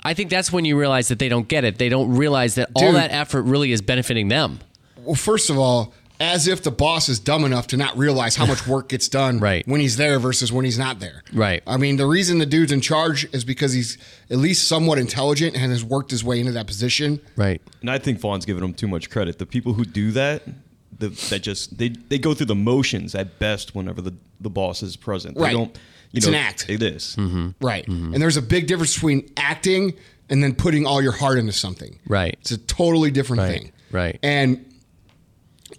I 0.03 0.13
think 0.13 0.29
that's 0.29 0.51
when 0.51 0.65
you 0.65 0.79
realize 0.79 1.09
that 1.09 1.19
they 1.19 1.29
don't 1.29 1.47
get 1.47 1.63
it. 1.63 1.77
They 1.77 1.89
don't 1.89 2.15
realize 2.15 2.55
that 2.55 2.69
all 2.73 2.93
that 2.93 3.11
effort 3.11 3.43
really 3.43 3.71
is 3.71 3.81
benefiting 3.81 4.29
them. 4.29 4.59
Well, 4.97 5.15
first 5.15 5.49
of 5.49 5.57
all, 5.57 5.93
as 6.21 6.47
if 6.47 6.61
the 6.61 6.71
boss 6.71 7.09
is 7.09 7.19
dumb 7.19 7.43
enough 7.43 7.65
to 7.67 7.77
not 7.77 7.97
realize 7.97 8.35
how 8.35 8.45
much 8.45 8.67
work 8.67 8.87
gets 8.89 9.09
done 9.09 9.39
Right. 9.49 9.67
when 9.67 9.81
he's 9.81 9.97
there 9.97 10.19
versus 10.19 10.51
when 10.53 10.63
he's 10.63 10.77
not 10.77 10.99
there. 10.99 11.23
Right. 11.33 11.63
I 11.65 11.77
mean, 11.77 11.97
the 11.97 12.05
reason 12.05 12.37
the 12.37 12.45
dude's 12.45 12.71
in 12.71 12.79
charge 12.79 13.25
is 13.33 13.43
because 13.43 13.73
he's 13.73 13.97
at 14.29 14.37
least 14.37 14.67
somewhat 14.67 14.99
intelligent 14.99 15.55
and 15.55 15.71
has 15.71 15.83
worked 15.83 16.11
his 16.11 16.23
way 16.23 16.39
into 16.39 16.51
that 16.51 16.67
position. 16.67 17.19
Right. 17.35 17.59
And 17.81 17.89
I 17.89 17.97
think 17.97 18.19
Vaughn's 18.19 18.45
giving 18.45 18.63
him 18.63 18.73
too 18.73 18.87
much 18.87 19.09
credit. 19.09 19.39
The 19.39 19.45
people 19.47 19.73
who 19.73 19.83
do 19.83 20.11
that, 20.11 20.43
the, 20.97 21.09
that 21.31 21.39
just 21.39 21.77
they 21.79 21.89
they 21.89 22.19
go 22.19 22.35
through 22.35 22.45
the 22.45 22.55
motions 22.55 23.15
at 23.15 23.39
best 23.39 23.73
whenever 23.73 24.01
the, 24.01 24.13
the 24.39 24.49
boss 24.51 24.83
is 24.83 24.95
present. 24.95 25.35
They 25.35 25.41
Right. 25.41 25.53
don't. 25.53 25.75
You 26.11 26.17
It's 26.17 26.27
know, 26.27 26.33
an 26.33 26.39
act. 26.39 26.69
It 26.69 26.83
is. 26.83 27.15
Mm-hmm. 27.17 27.49
Right. 27.61 27.85
Mm-hmm. 27.87 28.13
And 28.13 28.21
there's 28.21 28.37
a 28.37 28.41
big 28.41 28.67
difference 28.67 28.93
between 28.93 29.31
acting 29.37 29.93
and 30.29 30.43
then 30.43 30.53
putting 30.53 30.85
all 30.85 31.01
your 31.01 31.13
heart 31.13 31.39
into 31.39 31.53
something. 31.53 31.97
Right. 32.07 32.35
It's 32.41 32.51
a 32.51 32.57
totally 32.57 33.09
different 33.11 33.41
Right. 33.41 33.51
thing. 33.61 33.71
Right. 33.91 34.19
And 34.21 34.65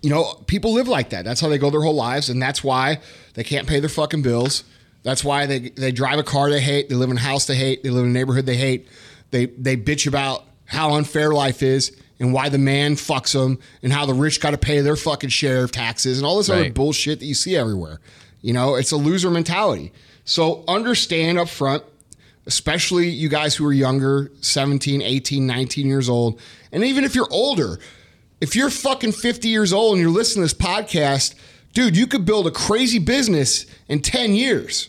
you 0.02 0.10
know, 0.10 0.34
people 0.46 0.72
live 0.72 0.88
like 0.88 1.10
that. 1.10 1.24
That's 1.24 1.40
how 1.40 1.48
they 1.48 1.58
go 1.58 1.70
their 1.70 1.80
whole 1.80 1.94
lives, 1.94 2.28
and 2.28 2.42
that's 2.42 2.62
why 2.62 3.00
they 3.34 3.44
can't 3.44 3.66
pay 3.66 3.80
their 3.80 3.88
fucking 3.88 4.22
bills. 4.22 4.64
That's 5.04 5.24
why 5.24 5.46
they 5.46 5.70
they 5.70 5.92
drive 5.92 6.18
a 6.18 6.22
car 6.22 6.50
they 6.50 6.60
hate, 6.60 6.88
they 6.88 6.94
live 6.94 7.10
in 7.10 7.16
a 7.16 7.20
house 7.20 7.46
they 7.46 7.56
hate, 7.56 7.82
they 7.82 7.90
live 7.90 8.04
in 8.04 8.10
a 8.10 8.12
neighborhood 8.12 8.46
they 8.46 8.56
hate. 8.56 8.88
They 9.30 9.46
they 9.46 9.76
bitch 9.76 10.06
about 10.06 10.44
how 10.66 10.94
unfair 10.94 11.32
life 11.32 11.62
is 11.62 11.96
and 12.18 12.32
why 12.32 12.48
the 12.48 12.58
man 12.58 12.94
fucks 12.94 13.32
them 13.32 13.58
and 13.82 13.92
how 13.92 14.06
the 14.06 14.14
rich 14.14 14.40
got 14.40 14.52
to 14.52 14.58
pay 14.58 14.80
their 14.80 14.96
fucking 14.96 15.30
share 15.30 15.64
of 15.64 15.72
taxes 15.72 16.18
and 16.18 16.26
all 16.26 16.38
this 16.38 16.48
other 16.48 16.70
bullshit 16.70 17.18
that 17.20 17.26
you 17.26 17.34
see 17.34 17.56
everywhere. 17.56 18.00
You 18.40 18.52
know, 18.52 18.74
it's 18.76 18.92
a 18.92 18.96
loser 18.96 19.30
mentality. 19.30 19.92
So 20.24 20.64
understand 20.68 21.38
up 21.38 21.48
front, 21.48 21.82
especially 22.46 23.08
you 23.08 23.28
guys 23.28 23.56
who 23.56 23.66
are 23.66 23.72
younger, 23.72 24.30
17, 24.40 25.02
18, 25.02 25.46
19 25.46 25.86
years 25.86 26.08
old, 26.08 26.40
and 26.70 26.84
even 26.84 27.04
if 27.04 27.14
you're 27.14 27.28
older, 27.30 27.78
if 28.42 28.56
you're 28.56 28.70
fucking 28.70 29.12
50 29.12 29.46
years 29.46 29.72
old 29.72 29.92
and 29.92 30.02
you're 30.02 30.10
listening 30.10 30.44
to 30.46 30.52
this 30.52 30.66
podcast, 30.66 31.36
dude, 31.74 31.96
you 31.96 32.08
could 32.08 32.24
build 32.24 32.48
a 32.48 32.50
crazy 32.50 32.98
business 32.98 33.66
in 33.86 34.02
10 34.02 34.34
years. 34.34 34.88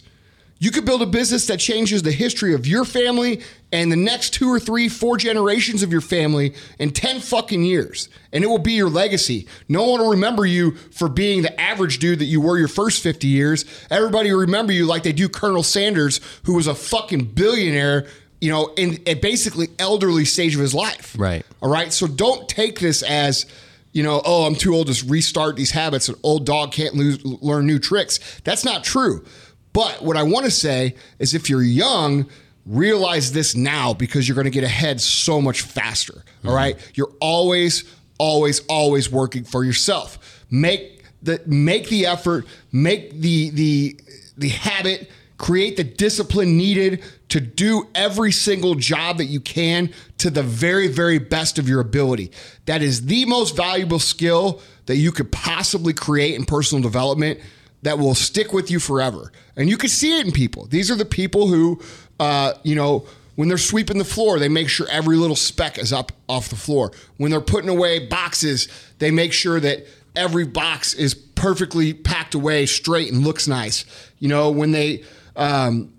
You 0.57 0.71
could 0.71 0.85
build 0.85 1.03
a 1.03 1.05
business 1.05 1.45
that 1.47 1.59
changes 1.59 2.01
the 2.01 2.11
history 2.11 2.55
of 2.55 2.65
your 2.65 2.83
family 2.83 3.41
and 3.71 3.91
the 3.91 3.95
next 3.95 4.33
two 4.33 4.49
or 4.49 4.59
three, 4.59 4.89
four 4.89 5.17
generations 5.17 5.83
of 5.83 5.91
your 5.91 6.01
family 6.01 6.55
in 6.79 6.89
10 6.89 7.19
fucking 7.19 7.61
years. 7.61 8.09
And 8.31 8.43
it 8.43 8.47
will 8.47 8.57
be 8.57 8.73
your 8.73 8.89
legacy. 8.89 9.47
No 9.69 9.87
one 9.87 9.99
will 9.99 10.09
remember 10.09 10.47
you 10.47 10.71
for 10.91 11.07
being 11.07 11.43
the 11.43 11.61
average 11.61 11.99
dude 11.99 12.19
that 12.19 12.25
you 12.25 12.41
were 12.41 12.57
your 12.57 12.67
first 12.67 13.03
50 13.03 13.27
years. 13.27 13.65
Everybody 13.91 14.31
will 14.31 14.39
remember 14.39 14.73
you 14.73 14.87
like 14.87 15.03
they 15.03 15.13
do 15.13 15.29
Colonel 15.29 15.61
Sanders, 15.63 16.21
who 16.45 16.55
was 16.55 16.65
a 16.65 16.73
fucking 16.73 17.25
billionaire, 17.25 18.07
you 18.43 18.49
know, 18.49 18.73
in 18.75 19.01
a 19.05 19.13
basically 19.13 19.69
elderly 19.79 20.25
stage 20.25 20.53
of 20.53 20.59
his 20.59 20.73
life. 20.73 21.15
Right. 21.17 21.45
All 21.61 21.69
right. 21.71 21.93
So 21.93 22.07
don't 22.07 22.49
take 22.49 22.77
this 22.77 23.01
as, 23.01 23.45
you 23.93 24.03
know, 24.03 24.21
oh, 24.25 24.45
I'm 24.45 24.55
too 24.55 24.75
old 24.75 24.93
to 24.93 25.05
restart 25.05 25.55
these 25.55 25.71
habits. 25.71 26.09
An 26.09 26.15
old 26.23 26.45
dog 26.45 26.73
can't 26.73 26.93
lose, 26.93 27.23
learn 27.23 27.65
new 27.65 27.79
tricks. 27.79 28.19
That's 28.43 28.65
not 28.65 28.83
true. 28.83 29.23
But 29.71 30.03
what 30.03 30.17
I 30.17 30.23
want 30.23 30.43
to 30.43 30.51
say 30.51 30.95
is 31.19 31.33
if 31.33 31.49
you're 31.49 31.63
young, 31.63 32.29
realize 32.65 33.31
this 33.31 33.55
now 33.55 33.93
because 33.93 34.27
you're 34.27 34.35
going 34.35 34.43
to 34.43 34.51
get 34.51 34.65
ahead 34.65 34.99
so 34.99 35.39
much 35.39 35.61
faster. 35.61 36.15
All 36.15 36.49
mm-hmm. 36.49 36.49
right. 36.49 36.91
You're 36.95 37.13
always, 37.21 37.85
always, 38.17 38.59
always 38.67 39.09
working 39.09 39.45
for 39.45 39.63
yourself. 39.63 40.43
Make 40.51 41.05
the 41.21 41.41
make 41.45 41.87
the 41.87 42.07
effort, 42.07 42.45
make 42.73 43.21
the 43.21 43.51
the 43.51 43.97
the 44.37 44.49
habit, 44.49 45.09
create 45.37 45.77
the 45.77 45.85
discipline 45.85 46.57
needed 46.57 47.01
to 47.33 47.41
do 47.41 47.87
every 47.95 48.31
single 48.31 48.75
job 48.75 49.17
that 49.17 49.25
you 49.25 49.39
can 49.39 49.91
to 50.19 50.29
the 50.29 50.43
very, 50.43 50.87
very 50.87 51.17
best 51.17 51.57
of 51.57 51.67
your 51.67 51.79
ability. 51.79 52.29
That 52.67 52.83
is 52.83 53.07
the 53.07 53.25
most 53.25 53.55
valuable 53.55 53.97
skill 53.97 54.61
that 54.85 54.97
you 54.97 55.11
could 55.11 55.31
possibly 55.31 55.93
create 55.93 56.35
in 56.35 56.45
personal 56.45 56.83
development 56.83 57.39
that 57.81 57.97
will 57.97 58.13
stick 58.13 58.53
with 58.53 58.69
you 58.69 58.77
forever. 58.77 59.31
And 59.55 59.67
you 59.67 59.77
can 59.77 59.89
see 59.89 60.19
it 60.19 60.27
in 60.27 60.31
people. 60.31 60.67
These 60.67 60.91
are 60.91 60.95
the 60.95 61.05
people 61.05 61.47
who, 61.47 61.81
uh, 62.19 62.53
you 62.61 62.75
know, 62.75 63.07
when 63.33 63.47
they're 63.47 63.57
sweeping 63.57 63.97
the 63.97 64.05
floor, 64.05 64.37
they 64.37 64.47
make 64.47 64.69
sure 64.69 64.85
every 64.91 65.17
little 65.17 65.35
speck 65.35 65.79
is 65.79 65.91
up 65.91 66.11
off 66.29 66.49
the 66.49 66.55
floor. 66.55 66.91
When 67.17 67.31
they're 67.31 67.41
putting 67.41 67.69
away 67.71 68.05
boxes, 68.05 68.67
they 68.99 69.09
make 69.09 69.33
sure 69.33 69.59
that 69.59 69.87
every 70.15 70.45
box 70.45 70.93
is 70.93 71.15
perfectly 71.15 71.95
packed 71.95 72.35
away 72.35 72.67
straight 72.67 73.11
and 73.11 73.23
looks 73.23 73.47
nice. 73.47 73.85
You 74.19 74.27
know, 74.27 74.51
when 74.51 74.71
they 74.71 75.03
um, 75.35 75.92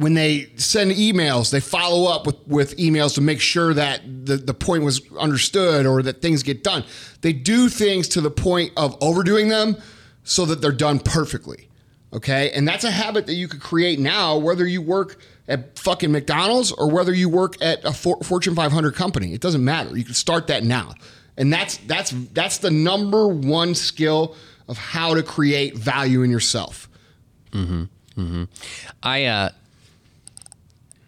when 0.00 0.14
they 0.14 0.50
send 0.56 0.92
emails, 0.92 1.50
they 1.50 1.60
follow 1.60 2.10
up 2.10 2.26
with, 2.26 2.36
with 2.46 2.76
emails 2.78 3.14
to 3.16 3.20
make 3.20 3.38
sure 3.38 3.74
that 3.74 4.00
the, 4.24 4.38
the 4.38 4.54
point 4.54 4.82
was 4.82 5.02
understood 5.18 5.84
or 5.84 6.02
that 6.02 6.22
things 6.22 6.42
get 6.42 6.64
done. 6.64 6.84
They 7.20 7.34
do 7.34 7.68
things 7.68 8.08
to 8.08 8.22
the 8.22 8.30
point 8.30 8.72
of 8.78 8.96
overdoing 9.02 9.50
them 9.50 9.76
so 10.24 10.46
that 10.46 10.62
they're 10.62 10.72
done 10.72 11.00
perfectly. 11.00 11.68
Okay. 12.14 12.50
And 12.52 12.66
that's 12.66 12.84
a 12.84 12.90
habit 12.90 13.26
that 13.26 13.34
you 13.34 13.46
could 13.46 13.60
create 13.60 13.98
now, 14.00 14.38
whether 14.38 14.66
you 14.66 14.80
work 14.80 15.20
at 15.48 15.78
fucking 15.78 16.10
McDonald's 16.10 16.72
or 16.72 16.90
whether 16.90 17.12
you 17.12 17.28
work 17.28 17.60
at 17.60 17.84
a 17.84 17.92
For- 17.92 18.20
Fortune 18.22 18.54
500 18.54 18.94
company. 18.94 19.34
It 19.34 19.42
doesn't 19.42 19.62
matter. 19.62 19.94
You 19.98 20.04
can 20.04 20.14
start 20.14 20.46
that 20.46 20.64
now. 20.64 20.94
And 21.36 21.52
that's 21.52 21.76
that's 21.76 22.10
that's 22.32 22.58
the 22.58 22.70
number 22.70 23.28
one 23.28 23.74
skill 23.74 24.34
of 24.66 24.78
how 24.78 25.14
to 25.14 25.22
create 25.22 25.76
value 25.76 26.22
in 26.22 26.30
yourself. 26.30 26.88
Mhm 27.52 27.88
mhm 28.16 28.48
i 29.02 29.24
uh 29.24 29.50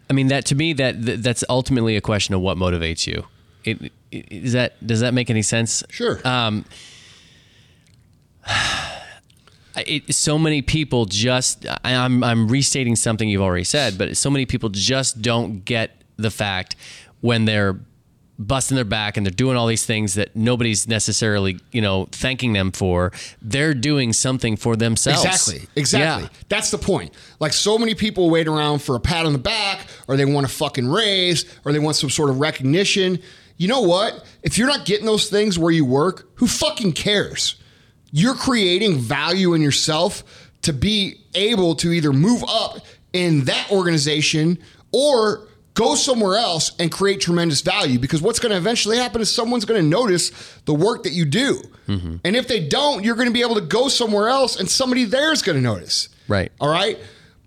I 0.09 0.13
mean 0.13 0.27
that 0.27 0.45
to 0.47 0.55
me 0.55 0.73
that 0.73 1.23
that's 1.23 1.43
ultimately 1.49 1.95
a 1.95 2.01
question 2.01 2.35
of 2.35 2.41
what 2.41 2.57
motivates 2.57 3.07
you. 3.07 3.25
It, 3.63 3.91
it, 4.11 4.31
is 4.31 4.53
that 4.53 4.85
does 4.85 4.99
that 4.99 5.13
make 5.13 5.29
any 5.29 5.41
sense? 5.41 5.83
Sure. 5.89 6.19
Um 6.25 6.65
it, 9.77 10.13
so 10.13 10.37
many 10.37 10.61
people 10.61 11.05
just 11.05 11.65
I, 11.83 11.95
I'm 11.95 12.23
I'm 12.23 12.47
restating 12.47 12.95
something 12.95 13.29
you've 13.29 13.41
already 13.41 13.63
said, 13.63 13.97
but 13.97 14.15
so 14.17 14.29
many 14.29 14.45
people 14.45 14.69
just 14.69 15.21
don't 15.21 15.65
get 15.65 16.01
the 16.17 16.29
fact 16.31 16.75
when 17.21 17.45
they're 17.45 17.79
busting 18.43 18.75
their 18.75 18.85
back 18.85 19.17
and 19.17 19.25
they're 19.25 19.31
doing 19.31 19.57
all 19.57 19.67
these 19.67 19.85
things 19.85 20.13
that 20.15 20.35
nobody's 20.35 20.87
necessarily 20.87 21.59
you 21.71 21.81
know 21.81 22.07
thanking 22.11 22.53
them 22.53 22.71
for. 22.71 23.11
They're 23.41 23.73
doing 23.73 24.13
something 24.13 24.55
for 24.55 24.75
themselves. 24.75 25.23
Exactly. 25.23 25.67
Exactly. 25.75 26.23
Yeah. 26.23 26.43
That's 26.49 26.71
the 26.71 26.77
point. 26.77 27.13
Like 27.39 27.53
so 27.53 27.77
many 27.77 27.95
people 27.95 28.29
wait 28.29 28.47
around 28.47 28.81
for 28.81 28.95
a 28.95 28.99
pat 28.99 29.25
on 29.25 29.33
the 29.33 29.39
back 29.39 29.87
or 30.07 30.17
they 30.17 30.25
want 30.25 30.45
a 30.45 30.49
fucking 30.49 30.87
raise 30.87 31.45
or 31.65 31.71
they 31.71 31.79
want 31.79 31.95
some 31.95 32.09
sort 32.09 32.29
of 32.29 32.39
recognition. 32.39 33.19
You 33.57 33.67
know 33.67 33.81
what? 33.81 34.25
If 34.41 34.57
you're 34.57 34.67
not 34.67 34.85
getting 34.85 35.05
those 35.05 35.29
things 35.29 35.57
where 35.59 35.71
you 35.71 35.85
work, 35.85 36.29
who 36.35 36.47
fucking 36.47 36.93
cares? 36.93 37.55
You're 38.11 38.35
creating 38.35 38.99
value 38.99 39.53
in 39.53 39.61
yourself 39.61 40.23
to 40.63 40.73
be 40.73 41.15
able 41.35 41.75
to 41.75 41.91
either 41.91 42.13
move 42.13 42.43
up 42.47 42.79
in 43.11 43.45
that 43.45 43.71
organization 43.71 44.57
or 44.91 45.47
go 45.73 45.95
somewhere 45.95 46.37
else 46.37 46.73
and 46.79 46.91
create 46.91 47.21
tremendous 47.21 47.61
value 47.61 47.99
because 47.99 48.21
what's 48.21 48.39
going 48.39 48.51
to 48.51 48.57
eventually 48.57 48.97
happen 48.97 49.21
is 49.21 49.33
someone's 49.33 49.65
going 49.65 49.81
to 49.81 49.87
notice 49.87 50.31
the 50.65 50.73
work 50.73 51.03
that 51.03 51.13
you 51.13 51.25
do. 51.25 51.61
Mm-hmm. 51.87 52.17
And 52.23 52.35
if 52.35 52.47
they 52.47 52.65
don't, 52.67 53.03
you're 53.03 53.15
going 53.15 53.27
to 53.27 53.33
be 53.33 53.41
able 53.41 53.55
to 53.55 53.61
go 53.61 53.87
somewhere 53.87 54.29
else 54.29 54.59
and 54.59 54.69
somebody 54.69 55.05
there 55.05 55.31
is 55.31 55.41
going 55.41 55.57
to 55.57 55.61
notice. 55.61 56.09
Right. 56.27 56.51
All 56.59 56.69
right. 56.69 56.99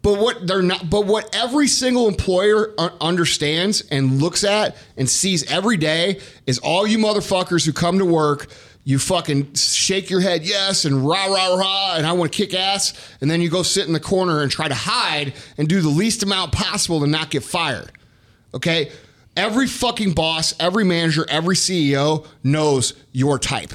But 0.03 0.21
what 0.21 0.47
they're 0.47 0.63
not, 0.63 0.89
but 0.89 1.07
what 1.07 1.35
every 1.35 1.67
single 1.67 2.07
employer 2.07 2.73
understands 3.01 3.83
and 3.91 4.21
looks 4.23 4.45
at 4.45 4.77
and 4.97 5.09
sees 5.09 5.51
every 5.51 5.77
day 5.77 6.21
is 6.47 6.59
all 6.61 6.87
you 6.87 6.99
motherfuckers 6.99 7.67
who 7.67 7.73
come 7.73 7.99
to 7.99 8.05
work, 8.05 8.49
you 8.85 9.01
fucking 9.01 9.55
shake 9.55 10.09
your 10.09 10.21
head 10.21 10.45
yes 10.45 10.85
and 10.85 11.05
rah 11.05 11.27
rah 11.27 11.57
rah 11.57 11.95
and 11.97 12.07
I 12.07 12.13
want 12.13 12.33
to 12.33 12.37
kick 12.37 12.55
ass, 12.55 12.93
and 13.21 13.29
then 13.29 13.41
you 13.41 13.49
go 13.49 13.65
sit 13.65 13.89
in 13.89 13.93
the 13.93 13.99
corner 13.99 14.43
and 14.43 14.51
try 14.51 14.69
to 14.69 14.77
hide 14.77 15.33
and 15.59 15.67
do 15.67 15.81
the 15.81 15.89
least 15.89 16.23
amount 16.23 16.53
possible 16.53 17.01
to 17.01 17.09
not 17.09 17.31
get 17.31 17.43
fired. 17.43 17.91
Okay. 18.57 18.91
Every 19.37 19.67
fucking 19.67 20.13
boss, 20.13 20.55
every 20.59 20.85
manager, 20.85 21.27
every 21.29 21.57
CEO 21.57 22.27
knows 22.43 22.95
your 23.13 23.39
type. 23.39 23.75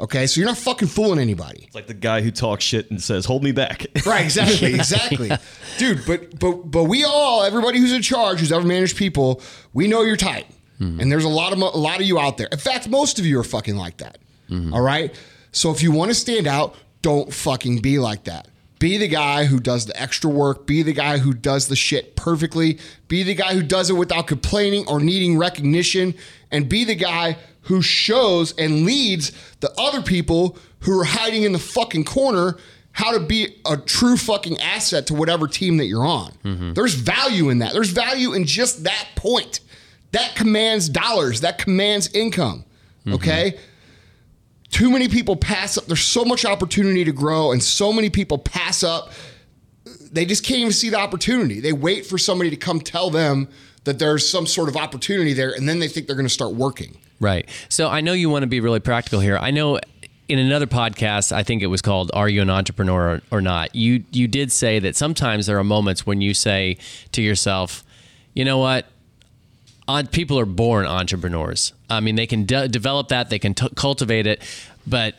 Okay. 0.00 0.26
So 0.26 0.40
you're 0.40 0.48
not 0.48 0.58
fucking 0.58 0.88
fooling 0.88 1.18
anybody. 1.18 1.64
It's 1.66 1.74
like 1.74 1.86
the 1.86 1.94
guy 1.94 2.22
who 2.22 2.30
talks 2.30 2.64
shit 2.64 2.90
and 2.90 3.00
says, 3.00 3.26
"Hold 3.26 3.44
me 3.44 3.52
back." 3.52 3.86
Right, 4.06 4.24
exactly, 4.24 4.74
exactly. 4.74 5.30
Dude, 5.78 6.04
but 6.06 6.38
but 6.40 6.70
but 6.70 6.84
we 6.84 7.04
all, 7.04 7.44
everybody 7.44 7.78
who's 7.78 7.92
in 7.92 8.02
charge, 8.02 8.40
who's 8.40 8.50
ever 8.50 8.66
managed 8.66 8.96
people, 8.96 9.42
we 9.74 9.86
know 9.86 10.02
your 10.02 10.16
type. 10.16 10.46
Hmm. 10.78 10.98
And 10.98 11.12
there's 11.12 11.24
a 11.24 11.28
lot 11.28 11.52
of 11.52 11.58
a 11.60 11.64
lot 11.66 12.00
of 12.00 12.06
you 12.06 12.18
out 12.18 12.38
there. 12.38 12.48
In 12.50 12.58
fact, 12.58 12.88
most 12.88 13.18
of 13.18 13.26
you 13.26 13.38
are 13.38 13.44
fucking 13.44 13.76
like 13.76 13.98
that. 13.98 14.18
Hmm. 14.48 14.72
All 14.74 14.80
right? 14.80 15.14
So 15.52 15.70
if 15.70 15.82
you 15.82 15.92
want 15.92 16.10
to 16.10 16.14
stand 16.14 16.46
out, 16.46 16.74
don't 17.02 17.32
fucking 17.32 17.80
be 17.80 17.98
like 17.98 18.24
that. 18.24 18.48
Be 18.82 18.98
the 18.98 19.06
guy 19.06 19.44
who 19.44 19.60
does 19.60 19.86
the 19.86 20.02
extra 20.02 20.28
work, 20.28 20.66
be 20.66 20.82
the 20.82 20.92
guy 20.92 21.18
who 21.18 21.32
does 21.32 21.68
the 21.68 21.76
shit 21.76 22.16
perfectly, 22.16 22.80
be 23.06 23.22
the 23.22 23.36
guy 23.36 23.54
who 23.54 23.62
does 23.62 23.90
it 23.90 23.92
without 23.92 24.26
complaining 24.26 24.84
or 24.88 24.98
needing 24.98 25.38
recognition, 25.38 26.16
and 26.50 26.68
be 26.68 26.84
the 26.84 26.96
guy 26.96 27.36
who 27.60 27.80
shows 27.80 28.52
and 28.58 28.84
leads 28.84 29.30
the 29.60 29.72
other 29.78 30.02
people 30.02 30.58
who 30.80 30.98
are 30.98 31.04
hiding 31.04 31.44
in 31.44 31.52
the 31.52 31.60
fucking 31.60 32.02
corner 32.02 32.56
how 32.90 33.16
to 33.16 33.20
be 33.20 33.56
a 33.64 33.76
true 33.76 34.16
fucking 34.16 34.58
asset 34.58 35.06
to 35.06 35.14
whatever 35.14 35.46
team 35.46 35.76
that 35.76 35.86
you're 35.86 36.04
on. 36.04 36.32
Mm-hmm. 36.44 36.72
There's 36.72 36.94
value 36.94 37.50
in 37.50 37.60
that. 37.60 37.74
There's 37.74 37.90
value 37.90 38.32
in 38.32 38.46
just 38.46 38.82
that 38.82 39.06
point. 39.14 39.60
That 40.10 40.34
commands 40.34 40.88
dollars, 40.88 41.42
that 41.42 41.56
commands 41.56 42.12
income. 42.12 42.64
Mm-hmm. 43.06 43.14
Okay? 43.14 43.58
Too 44.72 44.90
many 44.90 45.08
people 45.08 45.36
pass 45.36 45.78
up. 45.78 45.86
There's 45.86 46.02
so 46.02 46.24
much 46.24 46.44
opportunity 46.44 47.04
to 47.04 47.12
grow, 47.12 47.52
and 47.52 47.62
so 47.62 47.92
many 47.92 48.10
people 48.10 48.38
pass 48.38 48.82
up. 48.82 49.12
They 50.10 50.24
just 50.24 50.44
can't 50.44 50.60
even 50.60 50.72
see 50.72 50.90
the 50.90 50.98
opportunity. 50.98 51.60
They 51.60 51.72
wait 51.72 52.04
for 52.04 52.18
somebody 52.18 52.50
to 52.50 52.56
come 52.56 52.80
tell 52.80 53.08
them 53.08 53.48
that 53.84 53.98
there's 53.98 54.28
some 54.28 54.46
sort 54.46 54.68
of 54.68 54.76
opportunity 54.76 55.32
there, 55.32 55.52
and 55.52 55.68
then 55.68 55.78
they 55.78 55.88
think 55.88 56.06
they're 56.06 56.16
going 56.16 56.26
to 56.26 56.32
start 56.32 56.54
working. 56.54 56.96
Right. 57.20 57.48
So 57.68 57.88
I 57.88 58.00
know 58.00 58.12
you 58.12 58.28
want 58.30 58.42
to 58.42 58.48
be 58.48 58.60
really 58.60 58.80
practical 58.80 59.20
here. 59.20 59.38
I 59.38 59.52
know 59.52 59.78
in 60.28 60.38
another 60.38 60.66
podcast, 60.66 61.32
I 61.32 61.42
think 61.42 61.62
it 61.62 61.66
was 61.66 61.82
called 61.82 62.10
"Are 62.14 62.28
You 62.28 62.42
an 62.42 62.50
Entrepreneur 62.50 63.20
or, 63.30 63.40
Not?" 63.40 63.74
You 63.74 64.04
you 64.10 64.26
did 64.26 64.50
say 64.50 64.78
that 64.78 64.96
sometimes 64.96 65.46
there 65.46 65.58
are 65.58 65.64
moments 65.64 66.06
when 66.06 66.20
you 66.20 66.34
say 66.34 66.78
to 67.12 67.22
yourself, 67.22 67.84
"You 68.34 68.44
know 68.44 68.58
what? 68.58 68.86
On, 69.88 70.06
people 70.06 70.38
are 70.38 70.46
born 70.46 70.86
entrepreneurs. 70.86 71.72
I 71.90 72.00
mean, 72.00 72.14
they 72.14 72.26
can 72.26 72.44
de- 72.44 72.68
develop 72.68 73.08
that, 73.08 73.30
they 73.30 73.38
can 73.38 73.54
t- 73.54 73.68
cultivate 73.76 74.26
it, 74.26 74.42
but." 74.86 75.14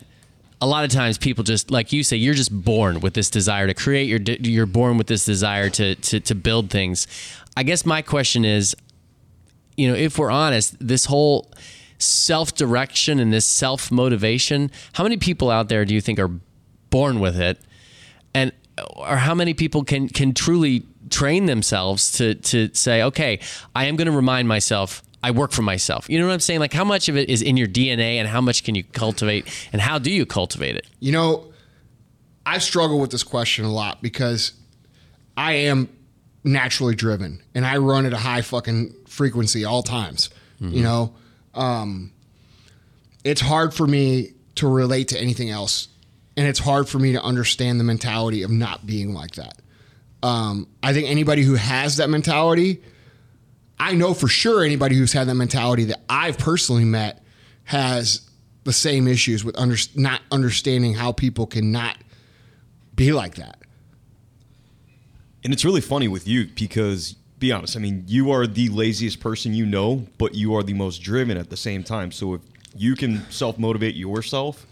A 0.61 0.63
lot 0.63 0.85
of 0.85 0.91
times, 0.91 1.17
people 1.17 1.43
just 1.43 1.71
like 1.71 1.91
you 1.91 2.03
say, 2.03 2.15
you're 2.15 2.33
just 2.33 2.63
born 2.63 3.01
with 3.01 3.15
this 3.15 3.29
desire 3.29 3.67
to 3.67 3.73
create. 3.73 4.07
You're 4.07 4.17
de- 4.17 4.39
you're 4.49 4.65
born 4.65 4.97
with 4.97 5.07
this 5.07 5.25
desire 5.25 5.69
to, 5.71 5.95
to 5.95 6.21
to 6.21 6.35
build 6.35 6.69
things. 6.69 7.05
I 7.57 7.63
guess 7.63 7.85
my 7.85 8.01
question 8.01 8.45
is, 8.45 8.73
you 9.75 9.89
know, 9.89 9.93
if 9.93 10.17
we're 10.17 10.31
honest, 10.31 10.75
this 10.79 11.05
whole 11.05 11.51
self 11.97 12.53
direction 12.55 13.19
and 13.19 13.33
this 13.33 13.45
self 13.45 13.91
motivation, 13.91 14.71
how 14.93 15.03
many 15.03 15.17
people 15.17 15.49
out 15.49 15.69
there 15.69 15.85
do 15.85 15.93
you 15.93 16.01
think 16.01 16.19
are 16.19 16.31
born 16.89 17.19
with 17.19 17.39
it? 17.39 17.59
And 18.33 18.51
or 18.95 19.17
how 19.17 19.35
many 19.35 19.53
people 19.53 19.83
can 19.83 20.09
can 20.09 20.33
truly 20.33 20.83
train 21.13 21.45
themselves 21.45 22.11
to 22.13 22.35
to 22.35 22.69
say, 22.73 23.03
okay, 23.03 23.39
I 23.75 23.85
am 23.85 23.95
going 23.95 24.07
to 24.07 24.11
remind 24.11 24.47
myself 24.47 25.03
I 25.21 25.31
work 25.31 25.51
for 25.51 25.61
myself. 25.61 26.09
You 26.09 26.19
know 26.19 26.27
what 26.27 26.33
I'm 26.33 26.39
saying? 26.41 26.59
Like 26.59 26.73
how 26.73 26.83
much 26.83 27.07
of 27.07 27.15
it 27.15 27.29
is 27.29 27.41
in 27.41 27.55
your 27.55 27.67
DNA 27.67 28.15
and 28.15 28.27
how 28.27 28.41
much 28.41 28.63
can 28.63 28.75
you 28.75 28.83
cultivate 28.83 29.47
and 29.71 29.81
how 29.81 29.97
do 29.99 30.11
you 30.11 30.25
cultivate 30.25 30.75
it? 30.75 30.85
You 30.99 31.13
know, 31.13 31.53
I 32.45 32.57
struggle 32.57 32.99
with 32.99 33.11
this 33.11 33.23
question 33.23 33.63
a 33.63 33.71
lot 33.71 34.01
because 34.01 34.51
I 35.37 35.53
am 35.53 35.87
naturally 36.43 36.95
driven 36.95 37.41
and 37.55 37.65
I 37.65 37.77
run 37.77 38.05
at 38.05 38.11
a 38.11 38.17
high 38.17 38.41
fucking 38.41 38.93
frequency 39.07 39.63
all 39.63 39.81
times. 39.83 40.29
You 40.59 40.81
know, 40.81 41.13
um, 41.55 42.13
it's 43.25 43.41
hard 43.41 43.73
for 43.73 43.85
me 43.85 44.29
to 44.55 44.67
relate 44.67 45.09
to 45.09 45.19
anything 45.19 45.49
else, 45.49 45.89
and 46.37 46.47
it's 46.47 46.59
hard 46.59 46.87
for 46.87 46.99
me 46.99 47.11
to 47.11 47.21
understand 47.21 47.81
the 47.81 47.83
mentality 47.83 48.43
of 48.43 48.49
not 48.51 48.85
being 48.85 49.13
like 49.13 49.31
that. 49.35 49.57
Um, 50.23 50.67
I 50.81 50.93
think 50.93 51.09
anybody 51.09 51.43
who 51.43 51.55
has 51.55 51.97
that 51.97 52.09
mentality, 52.09 52.81
I 53.77 53.93
know 53.93 54.13
for 54.13 54.29
sure 54.29 54.63
anybody 54.63 54.95
who's 54.95 55.11
had 55.11 55.27
that 55.27 55.35
mentality 55.35 55.83
that 55.85 56.01
I've 56.09 56.37
personally 56.37 56.85
met 56.85 57.21
has 57.65 58.21
the 58.63 58.71
same 58.71 59.09
issues 59.09 59.43
with 59.43 59.59
under, 59.59 59.75
not 59.95 60.21
understanding 60.31 60.93
how 60.93 61.11
people 61.11 61.45
can 61.45 61.73
not 61.73 61.97
be 62.95 63.11
like 63.11 63.35
that. 63.35 63.59
And 65.43 65.51
it's 65.51 65.65
really 65.65 65.81
funny 65.81 66.07
with 66.07 66.25
you 66.25 66.47
because, 66.55 67.13
be 67.39 67.51
honest, 67.51 67.75
I 67.75 67.81
mean, 67.81 68.05
you 68.07 68.31
are 68.31 68.47
the 68.47 68.69
laziest 68.69 69.19
person 69.19 69.53
you 69.53 69.65
know, 69.65 70.07
but 70.17 70.35
you 70.35 70.55
are 70.55 70.63
the 70.63 70.73
most 70.73 70.99
driven 70.99 71.35
at 71.35 71.49
the 71.49 71.57
same 71.57 71.83
time. 71.83 72.13
So 72.13 72.35
if 72.35 72.41
you 72.77 72.95
can 72.95 73.29
self 73.29 73.59
motivate 73.59 73.95
yourself, 73.95 74.65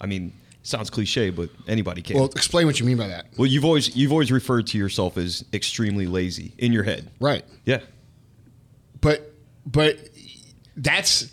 I 0.00 0.06
mean, 0.06 0.32
sounds 0.66 0.90
cliche, 0.90 1.30
but 1.30 1.48
anybody 1.68 2.02
can. 2.02 2.14
Well, 2.16 2.24
Well, 2.24 2.32
explain 2.32 2.66
what 2.66 2.78
you 2.80 2.86
mean 2.86 2.96
by 2.96 3.08
that. 3.08 3.26
Well, 3.36 3.46
you've 3.46 3.64
always 3.64 3.94
you've 3.96 4.12
always 4.12 4.30
referred 4.32 4.66
to 4.68 4.78
yourself 4.78 5.16
as 5.16 5.44
extremely 5.52 6.06
lazy 6.06 6.52
in 6.58 6.72
your 6.72 6.82
head. 6.82 7.10
Right. 7.20 7.44
Yeah, 7.64 7.80
But 9.00 9.32
but 9.64 9.98
that's 10.76 11.30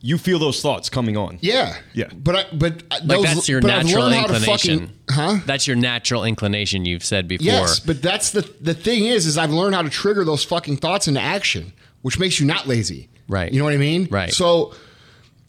you 0.00 0.16
feel 0.16 0.38
those 0.38 0.60
thoughts 0.62 0.88
coming 0.88 1.16
on. 1.16 1.38
yeah. 1.40 1.76
Yeah. 1.92 2.08
But 2.14 2.36
I 2.36 2.44
but 2.52 2.82
Like 2.90 3.02
those, 3.04 3.22
that's 3.24 3.48
your 3.48 3.60
but 3.60 3.70
I've 3.70 3.84
natural 3.86 4.04
learned 4.04 4.14
how 4.14 4.26
to 4.28 4.34
inclination. 4.36 4.78
fucking- 4.78 4.94
huh? 5.10 5.38
That's 5.44 5.66
your 5.66 5.76
natural 5.76 6.24
inclination 6.24 6.84
you've 6.84 7.04
said 7.04 7.26
before. 7.26 7.46
Yes, 7.46 7.80
but 7.80 8.00
that's 8.02 8.30
the 8.30 8.42
the 8.60 8.74
thing 8.74 9.06
is 9.06 9.26
is 9.26 9.36
I've 9.36 9.50
learned 9.50 9.74
how 9.74 9.82
to 9.82 9.90
trigger 9.90 10.24
those 10.24 10.44
fucking 10.44 10.76
thoughts 10.76 11.08
into 11.08 11.20
action, 11.20 11.72
which 12.02 12.18
makes 12.18 12.38
you 12.38 12.46
not 12.46 12.68
lazy. 12.68 13.08
Right. 13.28 13.52
You 13.52 13.58
know 13.58 13.64
what 13.64 13.74
I 13.74 13.78
mean? 13.78 14.06
Right. 14.10 14.32
So 14.32 14.72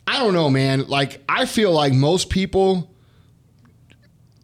I 0.10 0.18
don't 0.18 0.34
know, 0.34 0.50
man. 0.50 0.88
Like 0.88 1.24
I 1.30 1.46
feel 1.46 1.72
like 1.72 1.94
most 1.94 2.30
people 2.30 2.90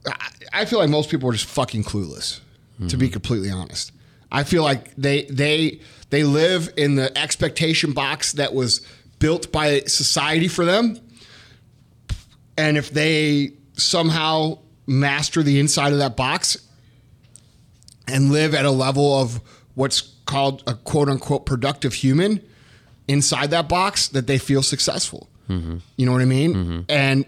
I- 0.05 0.29
I 0.53 0.65
feel 0.65 0.77
like 0.79 0.89
most 0.89 1.09
people 1.09 1.27
are 1.29 1.33
just 1.33 1.45
fucking 1.47 1.83
clueless, 1.83 2.39
to 2.87 2.97
be 2.97 3.07
mm-hmm. 3.07 3.13
completely 3.13 3.49
honest. 3.49 3.91
I 4.31 4.43
feel 4.43 4.63
like 4.63 4.95
they 4.95 5.23
they 5.23 5.81
they 6.11 6.23
live 6.23 6.71
in 6.77 6.95
the 6.95 7.15
expectation 7.17 7.93
box 7.93 8.33
that 8.33 8.53
was 8.53 8.81
built 9.17 9.51
by 9.51 9.81
society 9.81 10.47
for 10.47 10.65
them. 10.65 10.99
And 12.57 12.77
if 12.77 12.91
they 12.91 13.53
somehow 13.73 14.59
master 14.85 15.41
the 15.41 15.59
inside 15.59 15.93
of 15.93 15.99
that 15.99 16.15
box 16.15 16.57
and 18.07 18.31
live 18.31 18.53
at 18.53 18.65
a 18.65 18.71
level 18.71 19.19
of 19.19 19.41
what's 19.73 20.01
called 20.25 20.63
a 20.67 20.75
quote 20.75 21.09
unquote 21.09 21.45
productive 21.47 21.95
human 21.95 22.39
inside 23.07 23.49
that 23.49 23.67
box, 23.67 24.07
that 24.09 24.27
they 24.27 24.37
feel 24.37 24.61
successful. 24.61 25.27
Mm-hmm. 25.49 25.77
You 25.97 26.05
know 26.05 26.11
what 26.11 26.21
I 26.21 26.25
mean? 26.25 26.53
Mm-hmm. 26.53 26.79
And 26.89 27.25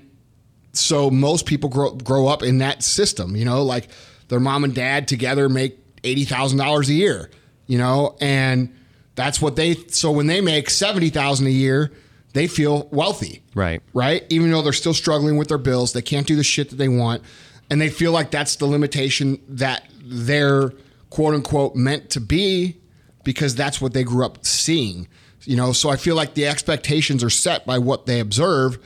so 0.74 1.10
most 1.10 1.46
people 1.46 1.70
grow 1.70 1.92
grow 1.92 2.28
up 2.28 2.44
in 2.44 2.60
that 2.60 2.84
system. 2.84 3.36
You 3.36 3.46
know, 3.46 3.64
like 3.64 3.90
their 4.28 4.40
mom 4.40 4.64
and 4.64 4.74
dad 4.76 5.08
together 5.08 5.50
make 5.50 5.78
eighty 6.04 6.26
thousand 6.26 6.58
dollars 6.58 6.90
a 6.90 6.94
year. 6.94 7.30
You 7.68 7.78
know, 7.78 8.16
and 8.22 8.74
that's 9.16 9.42
what 9.42 9.56
they. 9.56 9.76
So 9.76 10.12
when 10.12 10.28
they 10.28 10.42
make 10.42 10.70
seventy 10.70 11.10
thousand 11.10 11.48
a 11.48 11.52
year, 11.52 11.92
they 12.34 12.48
feel 12.48 12.88
wealthy 12.92 13.42
Right. 13.56 13.82
right? 13.94 14.24
Even 14.30 14.52
though 14.52 14.62
they're 14.62 14.74
still 14.74 14.94
struggling 14.94 15.38
with 15.38 15.48
their 15.48 15.58
bills, 15.58 15.94
they 15.94 16.04
can't 16.04 16.28
do 16.28 16.36
the 16.36 16.44
shit 16.44 16.70
that 16.70 16.76
they 16.76 16.88
want, 16.88 17.24
and 17.72 17.82
they 17.82 17.90
feel 17.90 18.12
like 18.12 18.30
that's 18.32 18.58
the 18.58 18.68
limitation 18.68 19.40
that 19.50 19.84
they're 20.04 20.72
quote 21.10 21.34
unquote 21.34 21.76
meant 21.76 22.12
to 22.12 22.22
be 22.22 22.78
because 23.24 23.56
that's 23.56 23.82
what 23.82 23.94
they 23.94 24.04
grew 24.04 24.24
up 24.26 24.46
seeing. 24.46 25.08
You 25.48 25.56
know, 25.56 25.72
so 25.72 25.90
I 25.90 25.96
feel 25.96 26.18
like 26.18 26.34
the 26.34 26.46
expectations 26.46 27.24
are 27.24 27.30
set 27.30 27.66
by 27.66 27.78
what 27.78 28.06
they 28.06 28.20
observe 28.20 28.80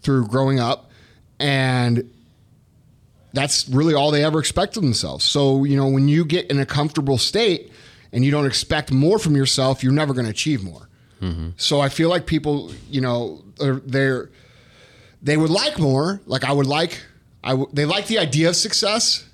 through 0.00 0.28
growing 0.28 0.60
up, 0.60 0.92
and 1.40 2.08
that's 3.32 3.68
really 3.68 3.94
all 3.94 4.12
they 4.12 4.22
ever 4.22 4.38
expect 4.38 4.76
of 4.76 4.84
themselves. 4.84 5.24
So, 5.24 5.64
you 5.64 5.76
know, 5.76 5.88
when 5.88 6.06
you 6.06 6.24
get 6.24 6.48
in 6.52 6.60
a 6.60 6.66
comfortable 6.66 7.18
state 7.18 7.72
and 8.12 8.24
you 8.24 8.30
don't 8.30 8.46
expect 8.46 8.92
more 8.92 9.18
from 9.18 9.34
yourself, 9.34 9.82
you're 9.82 9.92
never 9.92 10.14
going 10.14 10.26
to 10.26 10.30
achieve 10.30 10.62
more. 10.62 10.88
Mm-hmm. 11.20 11.48
So 11.56 11.80
I 11.80 11.88
feel 11.88 12.10
like 12.10 12.26
people, 12.26 12.70
you 12.88 13.00
know, 13.00 13.42
they're, 13.58 13.80
they're 13.84 14.30
they 15.20 15.36
would 15.36 15.50
like 15.50 15.80
more. 15.80 16.20
Like 16.26 16.44
I 16.44 16.52
would 16.52 16.66
like, 16.66 17.02
I 17.42 17.50
w- 17.50 17.70
they 17.72 17.86
like 17.86 18.06
the 18.06 18.20
idea 18.20 18.50
of 18.50 18.56
success, 18.56 19.28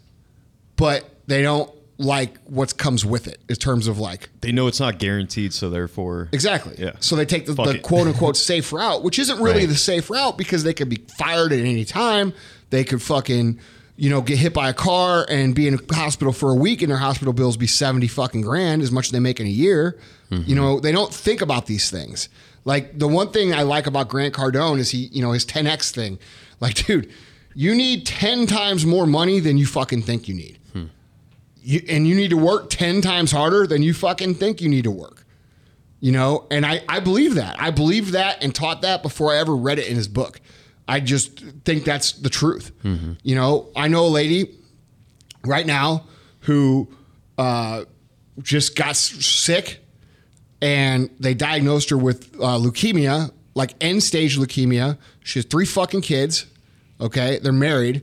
but 0.77 1.05
they 1.27 1.43
don't 1.43 1.71
like 2.01 2.39
what 2.45 2.77
comes 2.79 3.05
with 3.05 3.29
it 3.29 3.41
in 3.49 3.57
terms 3.57 3.87
of 3.87 3.99
like 3.99 4.31
They 4.41 4.53
know 4.53 4.67
it's 4.67 4.81
not 4.81 4.99
guaranteed, 4.99 5.53
so 5.53 5.69
therefore, 5.69 6.29
exactly. 6.33 6.75
Yeah. 6.79 6.93
So 7.01 7.15
they 7.15 7.27
take 7.27 7.45
the, 7.47 7.53
the 7.53 7.79
quote 7.79 8.07
unquote 8.07 8.37
safe 8.51 8.73
route, 8.73 9.03
which 9.03 9.19
isn't 9.19 9.39
really 9.41 9.61
Right. 9.61 9.69
the 9.69 9.77
safe 9.77 10.09
route 10.11 10.39
because 10.39 10.65
they 10.65 10.73
could 10.73 10.89
be 10.89 11.05
fired 11.19 11.53
at 11.53 11.59
any 11.61 11.85
time. 11.85 12.33
They 12.71 12.85
could 12.85 13.03
fucking, 13.03 13.61
you 13.97 14.09
know, 14.09 14.23
get 14.23 14.39
hit 14.39 14.55
by 14.55 14.71
a 14.71 14.73
car 14.75 15.27
and 15.29 15.55
be 15.55 15.69
in 15.69 15.75
a 15.75 15.95
hospital 15.95 16.33
for 16.33 16.51
a 16.51 16.55
week, 16.55 16.81
and 16.83 16.91
their 16.91 16.99
hospital 16.99 17.33
bills 17.35 17.57
be 17.59 17.67
seventy 17.67 18.09
fucking 18.09 18.41
grand, 18.41 18.81
as 18.81 18.91
much 18.91 19.07
as 19.07 19.11
they 19.13 19.21
make 19.21 19.39
in 19.41 19.47
a 19.47 19.51
year. 19.51 19.99
Mm-hmm. 20.31 20.49
You 20.49 20.55
know, 20.57 20.81
they 20.81 20.93
don't 20.93 21.13
think 21.13 21.43
about 21.43 21.67
these 21.67 21.91
things. 21.91 22.29
Like 22.65 22.99
the 22.99 23.09
one 23.09 23.31
thing 23.31 23.53
I 23.53 23.63
like 23.63 23.87
about 23.87 24.09
Grant 24.09 24.33
Cardone 24.35 24.79
is 24.79 24.91
he, 24.91 25.09
you 25.13 25.21
know, 25.21 25.33
his 25.33 25.45
10x 25.45 25.91
thing. 25.91 26.19
Like, 26.61 26.75
dude, 26.87 27.11
you 27.55 27.75
need 27.75 28.07
ten 28.07 28.47
times 28.47 28.87
more 28.87 29.07
money 29.07 29.41
than 29.41 29.59
you 29.59 29.67
fucking 29.67 30.03
think 30.03 30.29
you 30.29 30.35
need. 30.35 30.59
You, 31.63 31.83
and 31.89 32.07
you 32.07 32.15
need 32.15 32.31
to 32.31 32.37
work 32.37 32.71
10 32.71 33.01
times 33.03 33.33
harder 33.33 33.67
than 33.67 33.83
you 33.83 33.95
fucking 33.95 34.35
think 34.35 34.61
you 34.61 34.69
need 34.69 34.85
to 34.85 34.91
work. 34.91 35.25
You 36.01 36.13
know? 36.13 36.47
And 36.51 36.65
I, 36.65 36.83
I 36.89 37.01
believe 37.01 37.35
that. 37.35 37.61
I 37.61 37.71
believed 37.71 38.13
that 38.13 38.43
and 38.43 38.55
taught 38.55 38.83
that 38.83 39.03
before 39.03 39.33
i 39.33 39.39
ever 39.39 39.55
read 39.55 39.79
it 39.79 39.87
in 39.89 39.97
his 39.97 40.09
book. 40.09 40.41
I 40.89 41.01
just 41.01 41.39
think 41.65 41.85
that's 41.85 42.13
the 42.13 42.31
truth. 42.31 42.73
You 43.23 43.35
know? 43.35 43.69
I 43.77 43.89
know 43.89 44.07
a 44.07 44.09
lady 44.09 44.59
right 45.45 45.67
now 45.67 46.07
who 46.41 46.89
uh, 47.39 47.85
just 48.41 48.77
got 48.77 48.97
sick 48.97 49.85
and 50.63 51.11
they 51.21 51.35
diagnosed 51.35 51.91
her 51.91 51.97
with 51.97 52.35
uh, 52.37 52.59
leukemia 52.59 53.33
like 53.55 53.75
end 53.81 54.03
stage 54.03 54.39
leukemia. 54.39 54.99
She 55.25 55.39
has 55.39 55.47
three 55.47 55.67
fucking 55.67 56.03
kids 56.03 56.47
okay? 57.01 57.39
They're 57.39 57.53
married 57.53 58.03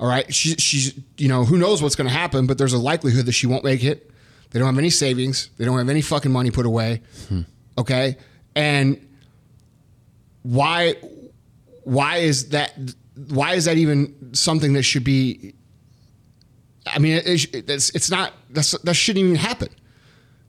all 0.00 0.08
right? 0.08 0.34
She, 0.34 0.54
she's 0.54 0.98
you 1.18 1.28
know 1.28 1.44
who 1.44 1.58
knows 1.58 1.82
what's 1.82 1.94
going 1.94 2.08
to 2.08 2.12
happen 2.12 2.46
but 2.46 2.58
there's 2.58 2.72
a 2.72 2.78
likelihood 2.78 3.26
that 3.26 3.32
she 3.32 3.46
won't 3.46 3.62
make 3.62 3.84
it. 3.84 4.10
They 4.50 4.58
don't 4.58 4.66
have 4.66 4.78
any 4.78 4.90
savings. 4.90 5.50
They 5.58 5.64
don't 5.64 5.78
have 5.78 5.88
any 5.88 6.00
fucking 6.00 6.32
money 6.32 6.50
put 6.50 6.66
away. 6.66 7.02
Hmm. 7.28 7.42
Okay? 7.78 8.16
And 8.56 9.06
why 10.42 10.94
why 11.84 12.16
is 12.16 12.48
that 12.48 12.72
why 13.28 13.54
is 13.54 13.66
that 13.66 13.76
even 13.76 14.34
something 14.34 14.72
that 14.72 14.82
should 14.82 15.04
be 15.04 15.54
i 16.86 16.98
mean 16.98 17.20
it, 17.24 17.68
it's, 17.68 17.90
it's 17.90 18.10
not 18.10 18.32
that's, 18.48 18.72
that 18.78 18.94
shouldn't 18.94 19.24
even 19.24 19.36
happen. 19.36 19.68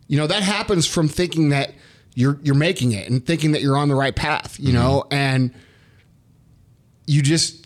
You 0.07 0.17
know 0.17 0.27
that 0.27 0.43
happens 0.43 0.87
from 0.87 1.07
thinking 1.07 1.49
that 1.49 1.73
you're 2.15 2.39
you're 2.41 2.55
making 2.55 2.93
it 2.93 3.09
and 3.09 3.25
thinking 3.25 3.51
that 3.51 3.61
you're 3.61 3.77
on 3.77 3.89
the 3.89 3.95
right 3.95 4.15
path 4.15 4.57
you 4.59 4.69
hmm. 4.69 4.75
know? 4.75 5.03
And 5.11 5.53
you 7.05 7.21
just 7.21 7.60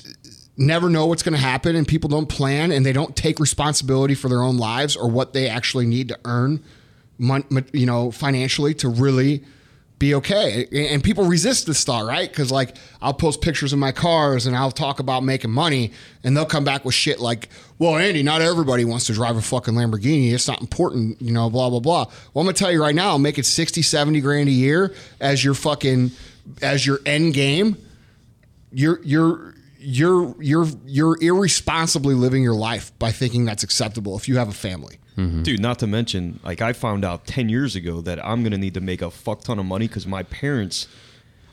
never 0.57 0.89
know 0.89 1.05
what's 1.05 1.23
going 1.23 1.35
to 1.35 1.41
happen 1.41 1.75
and 1.75 1.87
people 1.87 2.09
don't 2.09 2.27
plan 2.27 2.71
and 2.71 2.85
they 2.85 2.93
don't 2.93 3.15
take 3.15 3.39
responsibility 3.39 4.15
for 4.15 4.29
their 4.29 4.41
own 4.41 4.57
lives 4.57 4.95
or 4.95 5.09
what 5.09 5.33
they 5.33 5.49
actually 5.49 5.85
need 5.85 6.07
to 6.07 6.19
earn 6.25 6.63
you 7.71 7.85
know 7.85 8.11
financially 8.11 8.73
to 8.73 8.89
really 8.89 9.43
be 9.97 10.13
okay. 10.13 10.67
And 10.91 11.01
people 11.01 11.25
resist 11.25 11.67
this 11.67 11.83
thought 11.85 12.05
right? 12.05 12.29
Because 12.29 12.51
like 12.51 12.75
i'll 13.01 13.13
post 13.13 13.41
pictures 13.41 13.71
of 13.71 13.79
my 13.79 13.91
cars 13.91 14.45
and 14.45 14.55
i'll 14.55 14.71
talk 14.71 14.99
about 14.99 15.23
making 15.23 15.51
money 15.51 15.91
and 16.23 16.35
they'll 16.35 16.45
come 16.45 16.65
back 16.65 16.83
with 16.83 16.93
shit 16.93 17.19
like 17.19 17.49
well 17.79 17.95
andy 17.95 18.21
not 18.21 18.41
everybody 18.41 18.83
wants 18.83 19.05
to 19.07 19.13
drive 19.13 19.37
a 19.37 19.41
fucking 19.41 19.73
lamborghini. 19.73 20.33
It's 20.33 20.47
not 20.47 20.61
important 20.61 21.21
you 21.21 21.31
know 21.31 21.49
blah 21.49 21.69
blah 21.69 21.79
blah. 21.79 22.05
Well 22.33 22.41
i'm 22.41 22.45
gonna 22.45 22.53
tell 22.53 22.71
you 22.71 22.81
right 22.81 22.95
now 22.95 23.15
i'm 23.15 23.21
making 23.21 23.45
60 23.45 23.81
70 23.81 24.21
grand 24.21 24.49
a 24.49 24.51
year 24.51 24.93
as 25.19 25.43
your 25.43 25.53
fucking 25.53 26.11
as 26.61 26.85
your 26.85 26.99
end 27.05 27.33
game 27.33 27.77
you're 28.71 29.01
you're 29.03 29.54
you're 29.85 30.35
you're 30.41 30.67
you're 30.85 31.17
irresponsibly 31.21 32.15
living 32.15 32.41
your 32.43 32.55
life 32.55 32.91
by 32.99 33.11
thinking 33.11 33.45
that's 33.45 33.63
acceptable 33.63 34.17
if 34.17 34.27
you 34.27 34.37
have 34.37 34.49
a 34.49 34.53
family. 34.53 34.97
Mm-hmm. 35.17 35.43
dude. 35.43 35.61
Not 35.61 35.79
to 35.79 35.87
mention, 35.87 36.39
like 36.43 36.61
I 36.61 36.73
found 36.73 37.05
out 37.05 37.25
ten 37.25 37.47
years 37.47 37.75
ago 37.75 38.01
that 38.01 38.23
I'm 38.25 38.43
gonna 38.43 38.57
need 38.57 38.73
to 38.73 38.81
make 38.81 39.01
a 39.01 39.09
fuck 39.11 39.41
ton 39.41 39.59
of 39.59 39.65
money 39.65 39.87
because 39.87 40.05
my 40.05 40.23
parents, 40.23 40.87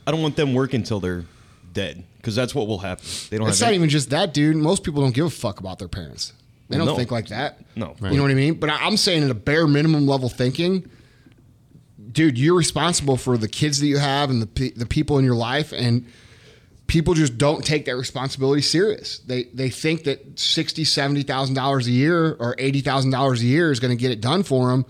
I 0.05 0.11
don't 0.11 0.21
want 0.21 0.35
them 0.35 0.53
working 0.53 0.81
until 0.81 0.99
they're 0.99 1.23
dead 1.71 2.03
because 2.17 2.35
that's 2.35 2.53
what 2.53 2.67
will 2.67 2.79
happen. 2.79 3.05
They 3.29 3.37
don't 3.37 3.47
It's 3.47 3.59
have 3.59 3.67
not 3.67 3.69
any- 3.69 3.77
even 3.77 3.89
just 3.89 4.09
that, 4.09 4.33
dude. 4.33 4.55
Most 4.57 4.83
people 4.83 5.01
don't 5.01 5.13
give 5.15 5.25
a 5.27 5.29
fuck 5.29 5.59
about 5.59 5.79
their 5.79 5.87
parents. 5.87 6.33
They 6.69 6.77
don't 6.77 6.87
no. 6.87 6.95
think 6.95 7.11
like 7.11 7.27
that. 7.27 7.59
No. 7.75 7.95
You 8.01 8.15
know 8.17 8.21
what 8.23 8.31
I 8.31 8.35
mean? 8.35 8.55
But 8.55 8.69
I- 8.69 8.85
I'm 8.85 8.97
saying 8.97 9.23
at 9.23 9.29
a 9.29 9.33
bare 9.35 9.67
minimum 9.67 10.07
level 10.07 10.27
thinking, 10.27 10.89
dude, 12.11 12.37
you're 12.37 12.55
responsible 12.55 13.17
for 13.17 13.37
the 13.37 13.47
kids 13.47 13.79
that 13.79 13.87
you 13.87 13.97
have 13.97 14.29
and 14.29 14.41
the 14.41 14.47
pe- 14.47 14.71
the 14.71 14.85
people 14.85 15.17
in 15.19 15.25
your 15.25 15.35
life 15.35 15.71
and 15.71 16.05
people 16.87 17.13
just 17.13 17.37
don't 17.37 17.63
take 17.65 17.85
that 17.85 17.95
responsibility 17.95 18.61
serious. 18.61 19.19
They 19.19 19.43
they 19.45 19.69
think 19.69 20.03
that 20.03 20.39
sixty, 20.39 20.83
seventy 20.83 21.23
thousand 21.23 21.55
dollars 21.55 21.87
a 21.87 21.91
year 21.91 22.33
or 22.39 22.55
eighty 22.57 22.81
thousand 22.81 23.11
dollars 23.11 23.41
a 23.41 23.45
year 23.45 23.71
is 23.71 23.79
going 23.79 23.95
to 23.95 24.01
get 24.01 24.11
it 24.11 24.21
done 24.21 24.43
for 24.43 24.69
them. 24.69 24.85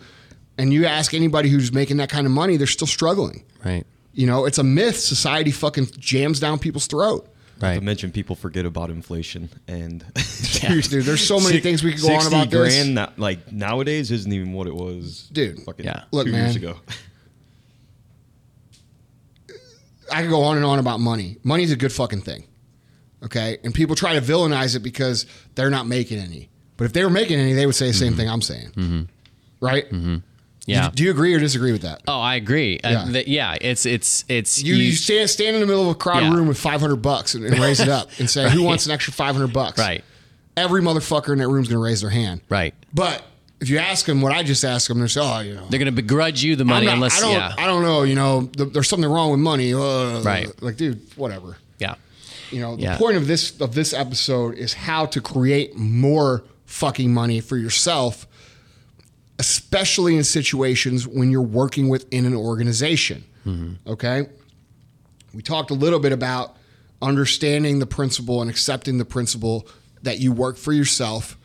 And 0.57 0.71
you 0.71 0.85
ask 0.85 1.13
anybody 1.13 1.49
who's 1.49 1.71
making 1.73 1.97
that 1.97 2.09
kind 2.09 2.25
of 2.27 2.31
money, 2.31 2.57
they're 2.57 2.67
still 2.67 2.87
struggling. 2.87 3.43
Right. 3.65 3.85
You 4.13 4.27
know, 4.27 4.45
it's 4.45 4.59
a 4.59 4.63
myth. 4.63 4.97
Society 4.99 5.49
fucking 5.51 5.87
jams 5.97 6.39
down 6.39 6.59
people's 6.59 6.85
throat. 6.87 7.27
Not 7.59 7.67
Right. 7.69 7.75
to 7.79 7.81
mention, 7.81 8.11
people 8.11 8.35
forget 8.35 8.65
about 8.65 8.89
inflation 8.89 9.49
and 9.67 10.03
Dude, 10.61 10.83
there's 10.85 11.25
so 11.25 11.37
many 11.39 11.53
Six- 11.53 11.63
things 11.63 11.83
we 11.83 11.93
could 11.93 12.01
go 12.01 12.13
on 12.13 12.21
60 12.21 12.35
about 12.35 12.49
this. 12.51 12.59
grand, 12.75 12.93
not- 12.95 13.17
like 13.17 13.51
nowadays, 13.51 14.11
isn't 14.11 14.31
even 14.31 14.53
what 14.53 14.67
it 14.67 14.75
was, 14.75 15.29
Dude. 15.31 15.59
Fucking 15.63 15.85
Yeah. 15.85 16.03
Look, 16.11 16.25
two 16.27 16.33
years 16.33 16.55
man. 16.55 16.57
ago. 16.71 16.79
I 20.13 20.21
could 20.21 20.29
go 20.29 20.43
on 20.43 20.57
and 20.57 20.65
on 20.65 20.79
about 20.79 20.99
money. 20.99 21.37
Money's 21.43 21.71
a 21.71 21.75
good 21.75 21.91
fucking 21.91 22.21
thing. 22.21 22.45
Okay? 23.23 23.57
And 23.63 23.73
people 23.73 23.95
try 23.95 24.13
to 24.13 24.21
villainize 24.21 24.75
it 24.75 24.79
because 24.79 25.25
they're 25.55 25.69
not 25.69 25.87
making 25.87 26.19
any. 26.19 26.49
But 26.77 26.85
if 26.85 26.93
they 26.93 27.03
were 27.03 27.09
making 27.09 27.39
any, 27.39 27.53
they 27.53 27.65
would 27.65 27.75
say 27.75 27.87
the 27.87 27.93
same 27.93 28.09
mm-hmm. 28.09 28.17
thing 28.17 28.29
I'm 28.29 28.41
saying. 28.41 28.69
Mm-hmm. 28.71 29.01
Right? 29.59 29.85
Mm-hmm. 29.85 30.17
Yeah. 30.65 30.91
Do 30.93 31.03
you 31.03 31.11
agree 31.11 31.33
or 31.33 31.39
disagree 31.39 31.71
with 31.71 31.81
that? 31.81 32.01
Oh, 32.07 32.19
I 32.19 32.35
agree. 32.35 32.79
Uh, 32.83 32.89
yeah. 32.89 33.01
Uh, 33.01 33.11
th- 33.11 33.27
yeah. 33.27 33.57
It's 33.59 33.85
it's 33.85 34.23
it's 34.29 34.63
You, 34.63 34.75
you 34.75 34.93
stand 34.93 35.29
stand 35.29 35.55
in 35.55 35.61
the 35.61 35.67
middle 35.67 35.89
of 35.89 35.95
a 35.95 35.95
crowded 35.95 36.27
Yeah. 36.27 36.35
room 36.35 36.47
with 36.47 36.57
500 36.57 36.97
bucks 36.97 37.35
and, 37.35 37.45
and 37.45 37.59
raise 37.59 37.79
it 37.79 37.89
up 37.89 38.09
and 38.17 38.29
say, 38.29 38.49
"Who 38.49 38.63
wants 38.63 38.85
an 38.85 38.91
extra 38.91 39.13
500 39.13 39.51
bucks?" 39.51 39.79
right. 39.79 40.03
Every 40.55 40.81
motherfucker 40.81 41.33
in 41.33 41.39
that 41.39 41.47
room's 41.47 41.67
going 41.67 41.79
to 41.79 41.83
raise 41.83 42.01
their 42.01 42.11
hand. 42.11 42.41
Right. 42.47 42.75
But 42.93 43.23
if 43.63 43.69
you 43.69 43.79
ask 43.79 44.05
them 44.05 44.21
what 44.21 44.31
I 44.33 44.43
just 44.43 44.63
asked 44.63 44.87
them, 44.89 44.99
they 44.99 45.07
say, 45.07 45.21
"Oh, 45.23 45.39
you 45.39 45.55
know, 45.55 45.65
They're 45.69 45.79
gonna 45.79 45.91
begrudge 45.91 46.43
you 46.43 46.55
the 46.55 46.65
money 46.65 46.85
not- 46.85 46.95
unless 46.95 47.17
I 47.17 47.21
don't, 47.21 47.31
yeah 47.31 47.55
I 47.57 47.65
don't 47.65 47.81
know. 47.83 48.03
You 48.03 48.15
know, 48.15 48.49
th- 48.55 48.73
there's 48.73 48.87
something 48.89 49.09
wrong 49.09 49.31
with 49.31 49.39
money. 49.39 49.73
Uh, 49.73 50.21
Right. 50.21 50.49
Like, 50.61 50.77
dude, 50.77 50.99
whatever. 51.15 51.57
yeah 51.79 51.95
You 52.51 52.59
know, 52.61 52.75
the 52.75 52.83
Yeah. 52.83 52.97
point 52.97 53.17
of 53.17 53.25
this 53.27 53.53
of 53.59 53.73
this 53.73 53.93
episode 53.93 54.55
is 54.55 54.73
how 54.73 55.05
to 55.07 55.19
create 55.21 55.75
more 55.75 56.43
fucking 56.65 57.11
money 57.13 57.39
for 57.39 57.57
yourself, 57.57 58.27
especially 59.39 60.15
in 60.17 60.23
situations 60.23 61.07
when 61.07 61.31
you're 61.31 61.41
working 61.41 61.89
within 61.89 62.25
an 62.25 62.35
organization. 62.35 63.23
Okay? 63.87 64.27
We 65.33 65.41
talked 65.41 65.71
a 65.71 65.73
little 65.73 65.99
bit 65.99 66.11
about 66.11 66.55
understanding 67.01 67.79
the 67.79 67.85
principle 67.85 68.41
and 68.41 68.49
accepting 68.49 68.97
the 68.97 69.05
principle 69.05 69.67
that 70.03 70.19
you 70.19 70.31
work 70.31 70.57
for 70.57 70.71
yourself. 70.73 71.37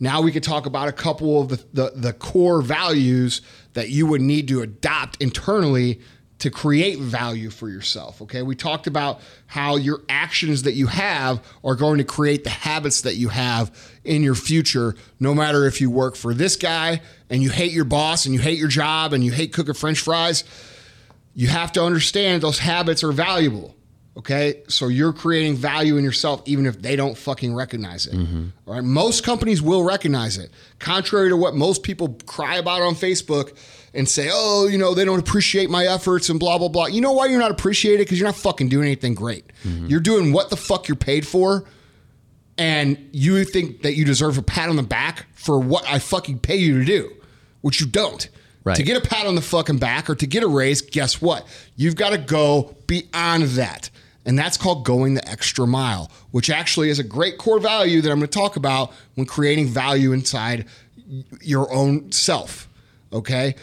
Now 0.00 0.20
we 0.20 0.32
could 0.32 0.42
talk 0.42 0.66
about 0.66 0.88
a 0.88 0.92
couple 0.92 1.40
of 1.40 1.48
the, 1.48 1.64
the, 1.72 1.92
the 1.94 2.12
core 2.12 2.62
values 2.62 3.42
that 3.74 3.88
you 3.88 4.06
would 4.06 4.20
need 4.20 4.48
to 4.48 4.62
adopt 4.62 5.22
internally 5.22 6.00
to 6.40 6.50
create 6.50 6.98
value 6.98 7.50
for 7.50 7.68
yourself. 7.68 8.20
Okay. 8.22 8.42
We 8.42 8.56
talked 8.56 8.88
about 8.88 9.20
how 9.46 9.76
your 9.76 10.02
actions 10.08 10.64
that 10.64 10.72
you 10.72 10.88
have 10.88 11.40
are 11.62 11.76
going 11.76 11.98
to 11.98 12.04
create 12.04 12.42
the 12.42 12.50
habits 12.50 13.02
that 13.02 13.14
you 13.14 13.28
have 13.28 13.70
in 14.02 14.24
your 14.24 14.34
future, 14.34 14.96
no 15.20 15.34
matter 15.34 15.66
if 15.66 15.80
you 15.80 15.88
work 15.88 16.16
for 16.16 16.34
this 16.34 16.56
guy 16.56 17.00
and 17.30 17.42
you 17.42 17.50
hate 17.50 17.70
your 17.70 17.84
boss 17.84 18.26
and 18.26 18.34
you 18.34 18.40
hate 18.40 18.58
your 18.58 18.68
job 18.68 19.12
and 19.12 19.22
you 19.22 19.30
hate 19.30 19.52
cooking 19.52 19.74
french 19.74 20.00
fries 20.00 20.42
you 21.34 21.48
have 21.48 21.72
to 21.72 21.82
understand 21.82 22.42
those 22.42 22.58
habits 22.58 23.02
are 23.02 23.12
valuable. 23.12 23.74
Okay. 24.16 24.62
So 24.68 24.88
you're 24.88 25.12
creating 25.12 25.56
value 25.56 25.96
in 25.96 26.04
yourself, 26.04 26.42
even 26.44 26.66
if 26.66 26.82
they 26.82 26.96
don't 26.96 27.16
fucking 27.16 27.54
recognize 27.54 28.06
it. 28.06 28.14
Mm-hmm. 28.14 28.48
All 28.66 28.74
right. 28.74 28.84
Most 28.84 29.24
companies 29.24 29.62
will 29.62 29.84
recognize 29.84 30.36
it. 30.36 30.50
Contrary 30.78 31.30
to 31.30 31.36
what 31.36 31.54
most 31.54 31.82
people 31.82 32.18
cry 32.26 32.56
about 32.56 32.82
on 32.82 32.94
Facebook 32.94 33.56
and 33.94 34.08
say, 34.08 34.28
oh, 34.30 34.68
you 34.68 34.76
know, 34.76 34.94
they 34.94 35.04
don't 35.04 35.18
appreciate 35.18 35.70
my 35.70 35.86
efforts 35.86 36.28
and 36.28 36.38
blah, 36.38 36.58
blah, 36.58 36.68
blah. 36.68 36.86
You 36.86 37.00
know 37.00 37.12
why 37.12 37.26
you're 37.26 37.40
not 37.40 37.50
appreciated? 37.50 38.00
Because 38.00 38.18
you're 38.18 38.28
not 38.28 38.36
fucking 38.36 38.68
doing 38.68 38.84
anything 38.84 39.14
great. 39.14 39.50
Mm-hmm. 39.64 39.86
You're 39.86 40.00
doing 40.00 40.32
what 40.32 40.50
the 40.50 40.56
fuck 40.56 40.88
you're 40.88 40.96
paid 40.96 41.26
for. 41.26 41.64
And 42.58 43.08
you 43.12 43.42
think 43.44 43.82
that 43.82 43.94
you 43.94 44.04
deserve 44.04 44.36
a 44.36 44.42
pat 44.42 44.68
on 44.68 44.76
the 44.76 44.82
back 44.82 45.26
for 45.34 45.58
what 45.58 45.86
I 45.88 45.98
fucking 45.98 46.40
pay 46.40 46.56
you 46.56 46.80
to 46.80 46.84
do, 46.84 47.10
which 47.62 47.80
you 47.80 47.86
don't. 47.86 48.28
Right. 48.64 48.76
To 48.76 48.82
get 48.82 48.96
a 48.96 49.08
pat 49.08 49.26
on 49.26 49.34
the 49.34 49.42
fucking 49.42 49.78
back 49.78 50.08
or 50.08 50.14
to 50.14 50.26
get 50.26 50.42
a 50.42 50.48
raise, 50.48 50.82
guess 50.82 51.20
what? 51.20 51.46
You've 51.74 51.96
got 51.96 52.10
to 52.10 52.18
go 52.18 52.76
beyond 52.86 53.44
that. 53.44 53.90
And 54.24 54.38
that's 54.38 54.56
called 54.56 54.84
going 54.84 55.14
the 55.14 55.28
extra 55.28 55.66
mile, 55.66 56.10
which 56.30 56.48
actually 56.48 56.90
is 56.90 56.98
a 56.98 57.04
great 57.04 57.38
core 57.38 57.58
value 57.58 58.00
that 58.02 58.10
I'm 58.10 58.18
going 58.18 58.28
to 58.28 58.38
talk 58.38 58.56
about 58.56 58.92
when 59.14 59.26
creating 59.26 59.66
value 59.66 60.12
inside 60.12 60.66
your 61.40 61.72
own 61.72 62.12
self. 62.12 62.68
Okay? 63.12 63.56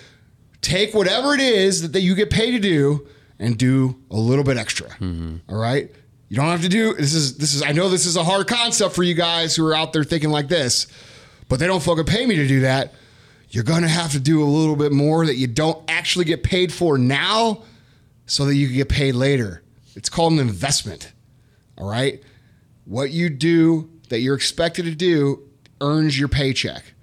Take 0.61 0.93
whatever 0.93 1.33
it 1.33 1.39
is 1.39 1.91
that, 1.91 2.01
you 2.01 2.13
get 2.13 2.29
paid 2.29 2.51
to 2.51 2.59
do 2.59 3.07
and 3.39 3.57
do 3.57 3.95
a 4.11 4.17
little 4.17 4.43
bit 4.43 4.57
extra. 4.57 4.89
Mm-hmm. 4.89 5.37
All 5.49 5.57
right? 5.57 5.89
You 6.27 6.35
don't 6.35 6.47
have 6.47 6.61
to 6.61 6.69
do 6.69 6.93
this 6.93 7.15
is 7.15 7.37
this 7.37 7.55
is 7.55 7.63
I 7.63 7.71
know 7.71 7.89
this 7.89 8.05
is 8.05 8.15
a 8.15 8.23
hard 8.23 8.45
concept 8.45 8.93
for 8.93 9.01
you 9.01 9.15
guys 9.15 9.55
who 9.55 9.65
are 9.65 9.73
out 9.73 9.93
there 9.93 10.03
thinking 10.03 10.29
like 10.29 10.47
this, 10.47 10.85
but 11.47 11.59
they 11.59 11.65
don't 11.65 11.81
fucking 11.81 12.05
pay 12.05 12.27
me 12.27 12.35
to 12.35 12.47
do 12.47 12.59
that 12.59 12.93
you're 13.49 13.63
going 13.63 13.81
to 13.81 13.87
have 13.87 14.11
to 14.11 14.19
do 14.19 14.43
a 14.43 14.45
little 14.45 14.75
bit 14.75 14.91
more 14.91 15.25
that 15.25 15.35
you 15.35 15.47
don't 15.47 15.83
actually 15.89 16.25
get 16.25 16.43
paid 16.43 16.71
for 16.71 16.97
now 16.97 17.63
so 18.25 18.45
that 18.45 18.55
you 18.55 18.67
can 18.67 18.75
get 18.75 18.89
paid 18.89 19.15
later. 19.15 19.63
It's 19.99 20.07
called 20.07 20.31
an 20.31 20.39
investment. 20.39 21.11
All 21.77 21.91
right? 21.91 22.23
What 22.85 23.11
you 23.11 23.29
do 23.29 23.89
that 24.07 24.21
you're 24.21 24.33
expected 24.33 24.85
to 24.85 24.95
do 24.95 25.43
earns 25.81 26.17
your 26.17 26.29
paycheck. 26.29 26.93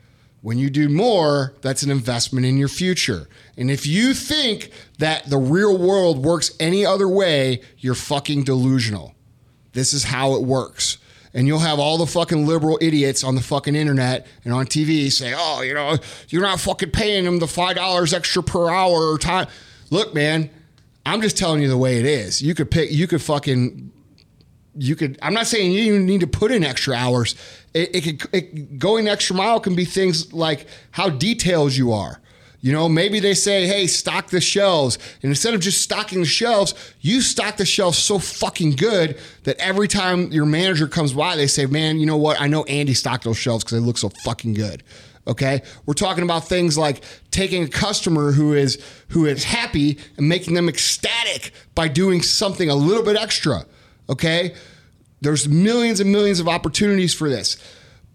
When 0.41 0.57
you 0.57 0.71
do 0.71 0.89
more, 0.89 1.55
that's 1.61 1.83
an 1.83 1.91
investment 1.91 2.47
in 2.47 2.57
your 2.57 2.69
future. 2.69 3.29
And 3.59 3.71
if 3.71 3.87
you 3.87 4.15
think 4.15 4.71
that 4.97 5.29
the 5.29 5.37
real 5.37 5.77
world 5.77 6.25
works 6.25 6.57
any 6.59 6.87
other 6.87 7.07
way, 7.07 7.61
you're 7.77 7.95
fucking 7.95 8.45
delusional. 8.45 9.15
This 9.75 9.93
is 9.93 10.05
how 10.05 10.33
it 10.33 10.43
works. 10.43 10.97
And 11.35 11.47
you'll 11.47 11.59
have 11.59 11.79
all 11.79 11.99
the 11.99 12.07
fucking 12.07 12.47
liberal 12.47 12.79
idiots 12.81 13.23
on 13.23 13.35
the 13.35 13.43
fucking 13.43 13.77
internet 13.77 14.27
and 14.43 14.55
on 14.55 14.65
TV 14.65 15.13
say, 15.13 15.35
oh, 15.37 15.61
you 15.61 15.75
know, 15.75 15.99
you're 16.31 16.41
not 16.41 16.61
fucking 16.61 16.93
paying 16.93 17.27
them 17.27 17.41
the 17.41 17.47
$5 17.47 18.15
extra 18.15 18.43
per 18.43 18.71
hour 18.71 19.13
or 19.13 19.19
time. 19.19 19.49
Look, 19.91 20.15
man, 20.15 20.49
I'm 21.07 21.23
just 21.23 21.39
telling 21.39 21.63
you 21.63 21.69
the 21.69 21.79
way 21.79 21.99
it 21.99 22.05
is. 22.05 22.43
You 22.43 22.55
could 22.55 22.71
pick, 22.71 22.91
you 22.91 23.07
could 23.07 23.23
fucking, 23.23 23.93
you 24.77 24.97
could, 24.97 25.19
I'm 25.23 25.33
not 25.33 25.47
saying 25.47 25.71
you 25.71 25.99
need 26.01 26.21
to 26.21 26.27
put 26.27 26.51
in 26.51 26.65
extra 26.65 26.97
hours. 26.97 27.37
It, 27.73 27.95
it 27.95 28.21
could, 28.21 28.35
it, 28.35 28.79
going 28.79 29.07
extra 29.07 29.37
mile 29.37 29.61
can 29.61 29.77
be 29.77 29.85
things 29.85 30.33
like 30.33 30.67
how 30.91 31.09
detailed 31.09 31.75
you 31.75 31.93
are. 31.93 32.21
You 32.61 32.73
know, 32.73 32.89
maybe 32.89 33.21
they 33.21 33.35
say, 33.35 33.69
hey, 33.69 33.87
stock 33.87 34.31
the 34.31 34.41
shelves. 34.41 34.99
And 35.23 35.31
instead 35.31 35.55
of 35.55 35.61
just 35.61 35.81
stocking 35.81 36.21
the 36.21 36.27
shelves, 36.27 36.75
you 37.01 37.21
stock 37.21 37.57
the 37.57 37.65
shelves 37.65 37.99
so 37.99 38.19
fucking 38.19 38.73
good 38.73 39.21
that 39.45 39.57
every 39.59 39.87
time 39.87 40.33
your 40.33 40.47
manager 40.47 40.89
comes 40.89 41.13
by, 41.13 41.37
they 41.37 41.47
say, 41.47 41.67
man, 41.67 42.01
you 42.01 42.07
know 42.07 42.17
what? 42.17 42.41
I 42.41 42.49
know 42.49 42.65
Andy 42.65 42.95
stocked 42.95 43.23
those 43.23 43.39
shelves 43.39 43.63
because 43.63 43.79
they 43.79 43.87
look 43.87 43.99
so 43.99 44.09
fucking 44.09 44.55
good. 44.55 44.83
Okay. 45.29 45.63
We're 45.87 45.95
talking 45.95 46.23
about 46.23 46.47
things 46.47 46.79
like 46.79 47.03
taking 47.31 47.65
a 47.65 47.69
customer 47.69 48.33
who 48.33 48.55
is 48.55 48.83
who 49.09 49.27
is 49.27 49.45
happy 49.45 49.99
and 50.17 50.29
making 50.29 50.55
them 50.55 50.69
ecstatic 50.69 51.53
by 51.75 51.89
doing 51.89 52.23
something 52.23 52.71
a 52.71 52.75
little 52.75 53.03
bit 53.03 53.17
extra. 53.17 53.67
Okay. 54.09 54.55
There's 55.21 55.49
millions 55.49 56.01
and 56.01 56.13
millions 56.13 56.41
of 56.41 56.49
opportunities 56.49 57.15
for 57.15 57.29
this. 57.29 57.57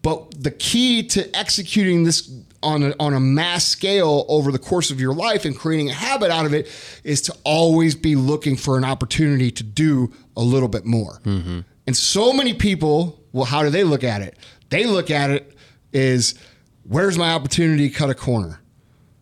But 0.02 0.44
the 0.44 0.52
key 0.52 1.04
to 1.10 1.36
executing 1.36 2.06
this 2.06 2.32
on 2.64 2.84
a, 2.84 2.96
on 3.00 3.14
a 3.14 3.20
mass 3.20 3.66
scale 3.66 4.26
over 4.28 4.52
the 4.52 4.60
course 4.60 4.92
of 4.92 5.00
your 5.00 5.14
life 5.14 5.46
and 5.46 5.58
creating 5.58 5.90
a 5.90 5.94
habit 5.94 6.32
out 6.32 6.46
of 6.46 6.54
it 6.54 6.70
is 7.04 7.22
to 7.24 7.36
always 7.44 7.96
be 7.96 8.16
looking 8.16 8.56
for 8.56 8.78
an 8.78 8.84
opportunity 8.84 9.52
to 9.52 9.64
do 9.64 10.12
a 10.36 10.42
little 10.42 10.70
bit 10.70 10.86
more. 10.86 11.20
Mm-hmm. 11.24 11.60
And 11.88 11.98
so 11.98 12.34
many 12.34 12.54
people, 12.54 13.20
well, 13.32 13.46
how 13.46 13.64
do 13.64 13.70
they 13.70 13.84
look 13.84 14.04
at 14.04 14.22
it? 14.22 14.38
They 14.70 14.86
look 14.86 15.12
at 15.12 15.30
it 15.32 15.56
is 15.92 16.36
where's 16.84 17.18
my 17.18 17.34
opportunity 17.34 17.90
to 17.90 17.96
cut 17.96 18.10
a 18.10 18.16
corner? 18.16 18.62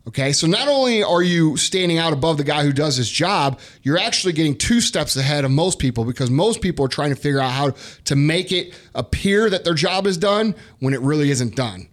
Okay, 0.08 0.32
so 0.32 0.46
not 0.46 0.66
only 0.66 1.02
are 1.02 1.22
you 1.22 1.56
standing 1.56 1.98
out 1.98 2.12
above 2.12 2.38
the 2.38 2.44
guy 2.44 2.64
who 2.64 2.72
does 2.72 2.96
his 2.96 3.08
job, 3.08 3.60
you're 3.82 3.98
actually 3.98 4.32
getting 4.32 4.56
two 4.56 4.80
steps 4.80 5.14
ahead 5.14 5.44
of 5.44 5.50
most 5.50 5.78
people 5.78 6.04
because 6.04 6.30
most 6.30 6.62
people 6.62 6.84
are 6.84 6.88
trying 6.88 7.10
to 7.10 7.16
figure 7.16 7.38
out 7.38 7.52
how 7.52 7.72
to 8.06 8.16
make 8.16 8.50
it 8.50 8.74
appear 8.94 9.50
that 9.50 9.64
their 9.64 9.74
job 9.74 10.06
is 10.06 10.16
done 10.16 10.54
when 10.78 10.94
it 10.94 11.00
really 11.00 11.30
isn't 11.30 11.54
done. 11.54 11.86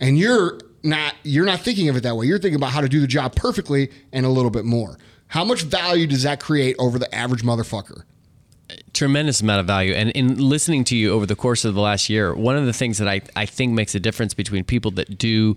And 0.00 0.18
you're 0.18 0.58
not 0.82 1.14
you're 1.22 1.46
not 1.46 1.60
thinking 1.60 1.88
of 1.88 1.96
it 1.96 2.02
that 2.02 2.16
way. 2.16 2.26
You're 2.26 2.38
thinking 2.38 2.56
about 2.56 2.72
how 2.72 2.80
to 2.80 2.88
do 2.88 3.00
the 3.00 3.06
job 3.06 3.34
perfectly 3.36 3.90
and 4.12 4.26
a 4.26 4.28
little 4.28 4.50
bit 4.50 4.64
more. 4.64 4.98
How 5.28 5.44
much 5.44 5.62
value 5.62 6.06
does 6.06 6.24
that 6.24 6.40
create 6.40 6.76
over 6.78 6.98
the 6.98 7.12
average 7.14 7.42
motherfucker? 7.44 8.02
Tremendous 8.92 9.40
amount 9.40 9.60
of 9.60 9.66
value. 9.66 9.94
And 9.94 10.10
in 10.10 10.38
listening 10.38 10.84
to 10.84 10.96
you 10.96 11.12
over 11.12 11.26
the 11.26 11.36
course 11.36 11.64
of 11.64 11.74
the 11.74 11.80
last 11.80 12.08
year, 12.08 12.34
one 12.34 12.56
of 12.56 12.66
the 12.66 12.72
things 12.72 12.98
that 12.98 13.08
I, 13.08 13.22
I 13.36 13.46
think 13.46 13.72
makes 13.72 13.94
a 13.94 14.00
difference 14.00 14.34
between 14.34 14.64
people 14.64 14.90
that 14.92 15.18
do 15.18 15.56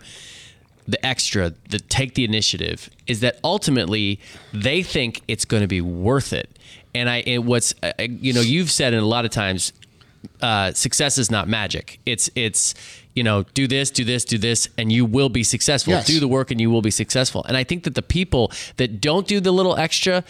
the 0.88 1.03
extra, 1.06 1.53
that 1.69 1.89
take 1.89 2.15
the 2.15 2.23
initiative, 2.23 2.89
is 3.08 3.19
that 3.19 3.39
ultimately 3.43 4.19
they 4.53 4.82
think 4.82 5.21
it's 5.27 5.45
going 5.45 5.62
to 5.62 5.67
be 5.67 5.82
worth 5.82 6.32
it. 6.34 6.58
And 6.95 7.10
I, 7.10 7.17
and 7.27 7.45
what's, 7.45 7.75
uh, 7.84 7.91
you 7.99 8.34
know, 8.34 8.41
you've 8.41 8.71
said 8.71 8.93
it 8.93 9.03
a 9.03 9.06
lot 9.06 9.25
of 9.25 9.32
times, 9.32 9.73
uh, 10.41 10.71
success 10.73 11.17
is 11.17 11.30
not 11.30 11.47
magic. 11.47 11.99
It's, 12.06 12.30
it's, 12.36 12.73
you 13.15 13.23
know, 13.23 13.43
do 13.53 13.67
this, 13.67 13.91
do 13.91 14.03
this, 14.03 14.23
do 14.25 14.38
this, 14.38 14.69
and 14.77 14.91
you 14.91 15.06
will 15.06 15.30
be 15.30 15.43
successful. 15.43 15.93
Yes. 15.93 16.08
Do 16.08 16.19
the 16.19 16.27
work 16.27 16.51
and 16.51 16.62
you 16.62 16.69
will 16.69 16.82
be 16.82 16.91
successful. 16.91 17.43
And 17.43 17.58
I 17.58 17.63
think 17.63 17.84
that 17.84 17.95
the 17.95 18.01
people 18.01 18.51
that 18.77 19.01
don't 19.01 19.27
do 19.27 19.39
the 19.39 19.51
little 19.51 19.75
extra 19.75 20.23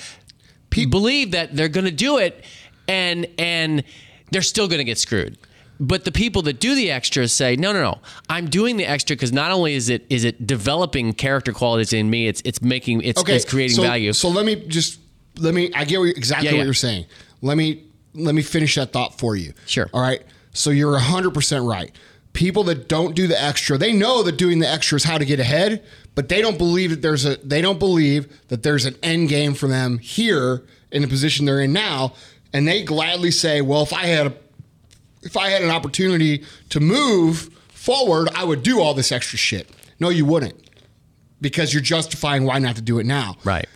believe 0.69 1.31
that 1.31 1.55
they're 1.55 1.69
going 1.69 1.85
to 1.85 1.91
do 1.91 2.17
it 2.17 2.43
and 2.87 3.27
and 3.37 3.83
they're 4.31 4.41
still 4.41 4.67
going 4.67 4.79
to 4.79 4.83
get 4.83 4.97
screwed. 4.97 5.37
But 5.79 6.05
the 6.05 6.11
people 6.11 6.41
that 6.43 6.59
do 6.59 6.73
the 6.73 6.89
extra 6.89 7.27
say, 7.27 7.55
no, 7.55 7.71
no, 7.71 7.81
no. 7.81 7.99
I'm 8.29 8.49
doing 8.49 8.77
the 8.77 8.85
extra 8.85 9.15
because 9.15 9.31
not 9.31 9.51
only 9.51 9.75
is 9.75 9.89
it 9.89 10.05
is 10.09 10.23
it 10.23 10.47
developing 10.47 11.13
character 11.13 11.53
qualities 11.53 11.93
in 11.93 12.09
me, 12.09 12.27
it's 12.27 12.41
it's 12.45 12.61
making 12.61 13.01
it's, 13.01 13.21
it's 13.27 13.45
creating 13.45 13.75
so, 13.75 13.83
value. 13.83 14.13
So 14.13 14.29
let 14.29 14.45
me 14.45 14.55
just 14.55 14.99
let 15.37 15.53
me. 15.53 15.71
I 15.73 15.85
get 15.85 15.99
what, 15.99 16.09
exactly 16.09 16.49
Yeah, 16.49 16.57
what 16.57 16.65
you're 16.65 16.73
saying. 16.73 17.05
Let 17.41 17.57
me 17.57 17.83
let 18.15 18.33
me 18.33 18.41
finish 18.41 18.75
that 18.75 18.91
thought 18.91 19.19
for 19.19 19.35
you. 19.35 19.53
Sure. 19.67 19.89
All 19.93 20.01
right. 20.01 20.23
So 20.51 20.71
you're 20.71 20.97
hundred 20.97 21.33
percent 21.33 21.65
right. 21.65 21.91
People 22.33 22.63
that 22.65 22.87
don't 22.87 23.15
do 23.15 23.27
the 23.27 23.39
extra, 23.41 23.77
they 23.77 23.93
know 23.93 24.21
that 24.23 24.37
doing 24.37 24.59
the 24.59 24.67
extra 24.67 24.95
is 24.95 25.03
how 25.03 25.17
to 25.17 25.25
get 25.25 25.39
ahead, 25.39 25.83
but 26.13 26.29
they 26.29 26.41
don't 26.41 26.57
believe 26.57 26.91
that 26.91 27.01
there's 27.01 27.25
a 27.25 27.37
they 27.37 27.61
don't 27.61 27.79
believe 27.79 28.47
that 28.47 28.63
there's 28.63 28.85
an 28.85 28.95
end 29.03 29.29
game 29.29 29.53
for 29.53 29.67
them 29.67 29.99
here 29.99 30.63
in 30.91 31.01
the 31.01 31.07
position 31.07 31.45
they're 31.45 31.61
in 31.61 31.73
now, 31.73 32.13
and 32.53 32.67
they 32.67 32.83
gladly 32.83 33.31
say, 33.31 33.61
"Well, 33.61 33.83
if 33.83 33.93
I 33.93 34.05
had 34.05 34.27
a 34.27 34.33
if 35.21 35.35
I 35.37 35.49
had 35.49 35.61
an 35.61 35.69
opportunity 35.69 36.43
to 36.69 36.79
move 36.79 37.49
forward, 37.69 38.29
I 38.35 38.43
would 38.43 38.63
do 38.63 38.81
all 38.81 38.93
this 38.93 39.11
extra 39.11 39.37
shit." 39.37 39.69
No, 39.99 40.09
you 40.09 40.25
wouldn't, 40.25 40.55
because 41.41 41.73
you're 41.73 41.83
justifying 41.83 42.45
why 42.45 42.59
not 42.59 42.75
to 42.75 42.81
do 42.81 42.99
it 42.99 43.05
now 43.05 43.35
right. 43.43 43.67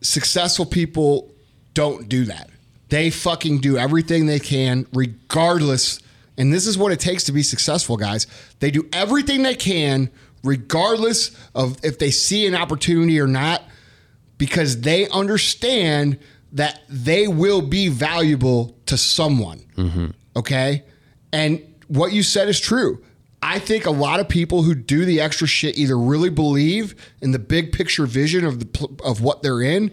successful 0.00 0.64
people 0.66 1.30
don't 1.74 2.08
do 2.08 2.24
that. 2.24 2.50
They 2.88 3.10
fucking 3.10 3.58
do 3.58 3.76
everything 3.76 4.26
they 4.26 4.38
can, 4.38 4.86
regardless. 4.92 6.00
And 6.38 6.52
this 6.52 6.66
is 6.66 6.78
what 6.78 6.92
it 6.92 7.00
takes 7.00 7.24
to 7.24 7.32
be 7.32 7.42
successful, 7.42 7.96
guys. 7.96 8.26
They 8.60 8.70
do 8.70 8.88
everything 8.92 9.42
they 9.42 9.56
can, 9.56 10.10
regardless 10.44 11.36
of 11.54 11.78
if 11.84 11.98
they 11.98 12.10
see 12.10 12.46
an 12.46 12.54
opportunity 12.54 13.18
or 13.20 13.26
not, 13.26 13.62
because 14.38 14.80
they 14.82 15.08
understand 15.08 16.18
that 16.56 16.80
they 16.88 17.28
will 17.28 17.62
be 17.62 17.88
valuable 17.88 18.76
to 18.86 18.96
someone. 18.96 19.60
Mm-hmm. 19.76 20.06
Okay. 20.36 20.84
And 21.32 21.62
what 21.88 22.12
you 22.12 22.22
said 22.22 22.48
is 22.48 22.58
true. 22.58 23.02
I 23.42 23.58
think 23.58 23.84
a 23.84 23.90
lot 23.90 24.20
of 24.20 24.28
people 24.28 24.62
who 24.62 24.74
do 24.74 25.04
the 25.04 25.20
extra 25.20 25.46
shit 25.46 25.76
either 25.76 25.98
really 25.98 26.30
believe 26.30 26.94
in 27.20 27.32
the 27.32 27.38
big 27.38 27.72
picture 27.72 28.06
vision 28.06 28.44
of 28.44 28.58
the 28.58 28.88
of 29.04 29.20
what 29.20 29.42
they're 29.42 29.60
in, 29.60 29.92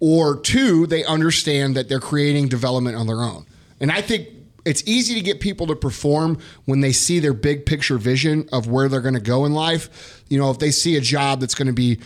or 0.00 0.40
two, 0.40 0.86
they 0.86 1.04
understand 1.04 1.76
that 1.76 1.88
they're 1.90 2.00
creating 2.00 2.48
development 2.48 2.96
on 2.96 3.06
their 3.06 3.20
own. 3.20 3.46
And 3.78 3.92
I 3.92 4.00
think 4.00 4.28
it's 4.64 4.82
easy 4.86 5.14
to 5.14 5.20
get 5.20 5.40
people 5.40 5.66
to 5.66 5.76
perform 5.76 6.38
when 6.64 6.80
they 6.80 6.92
see 6.92 7.20
their 7.20 7.34
big 7.34 7.66
picture 7.66 7.98
vision 7.98 8.48
of 8.52 8.66
where 8.66 8.88
they're 8.88 9.00
going 9.02 9.14
to 9.14 9.20
go 9.20 9.44
in 9.44 9.52
life. 9.52 10.22
You 10.28 10.38
know, 10.38 10.50
if 10.50 10.58
they 10.58 10.70
see 10.70 10.96
a 10.96 11.00
job 11.00 11.40
that's 11.40 11.54
going 11.54 11.66
to 11.68 11.74
be, 11.74 12.00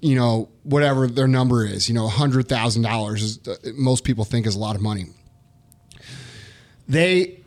you 0.00 0.14
know, 0.14 0.48
whatever 0.62 1.06
their 1.06 1.26
number 1.26 1.64
is, 1.66 1.88
you 1.88 1.94
know, 1.94 2.08
hundred 2.08 2.48
thousand 2.48 2.82
dollars 2.82 3.22
is 3.22 3.48
uh, 3.48 3.56
most 3.74 4.04
people 4.04 4.24
think 4.24 4.46
is 4.46 4.54
a 4.54 4.58
lot 4.58 4.76
of 4.76 4.82
money. 4.82 5.06
They 6.88 7.40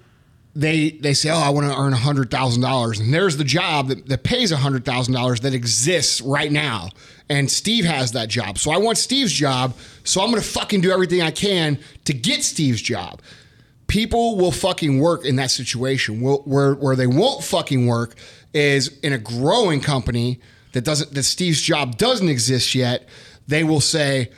they 0.54 0.92
they 0.92 1.14
say, 1.14 1.30
"Oh, 1.30 1.38
I 1.38 1.50
want 1.50 1.68
to 1.68 1.78
earn 1.78 1.94
hundred 1.94 2.30
thousand 2.30 2.62
dollars," 2.62 3.00
and 3.00 3.14
there's 3.14 3.38
the 3.38 3.46
job 3.46 3.88
that, 3.88 4.08
that 4.08 4.24
pays 4.24 4.52
hundred 4.52 4.84
thousand 4.84 5.14
dollars 5.14 5.40
that 5.42 5.54
exists 5.54 6.20
right 6.22 6.52
now, 6.52 6.90
and 7.30 7.50
Steve 7.50 7.86
has 7.86 8.12
that 8.12 8.28
job. 8.28 8.58
So 8.58 8.72
I 8.72 8.78
want 8.78 8.98
Steve's 8.98 9.32
job, 9.32 9.76
so 10.04 10.22
I'm 10.22 10.30
gonna 10.30 10.42
fucking 10.42 10.82
do 10.82 10.92
everything 10.92 11.22
I 11.22 11.32
can 11.32 11.80
to 12.06 12.14
get 12.14 12.44
Steve's 12.44 12.82
job. 12.82 13.22
People 13.88 14.38
will 14.38 14.52
fucking 14.52 15.00
work 15.00 15.26
in 15.26 15.38
that 15.38 15.52
situation. 15.52 16.22
Will, 16.22 16.40
where 16.40 16.74
where 16.76 16.98
they 16.98 17.08
won't 17.08 17.44
fucking 17.44 17.88
work 17.88 18.16
is 18.54 19.00
in 19.00 19.14
a 19.14 19.18
growing 19.18 19.80
company 19.80 20.42
that 20.74 20.84
doesn't 20.84 21.14
that 21.14 21.24
Steve's 21.24 21.62
job 21.62 21.98
doesn't 21.98 22.30
exist 22.30 22.76
yet. 22.76 23.08
They 23.48 23.64
will 23.64 23.82
say 23.82 24.32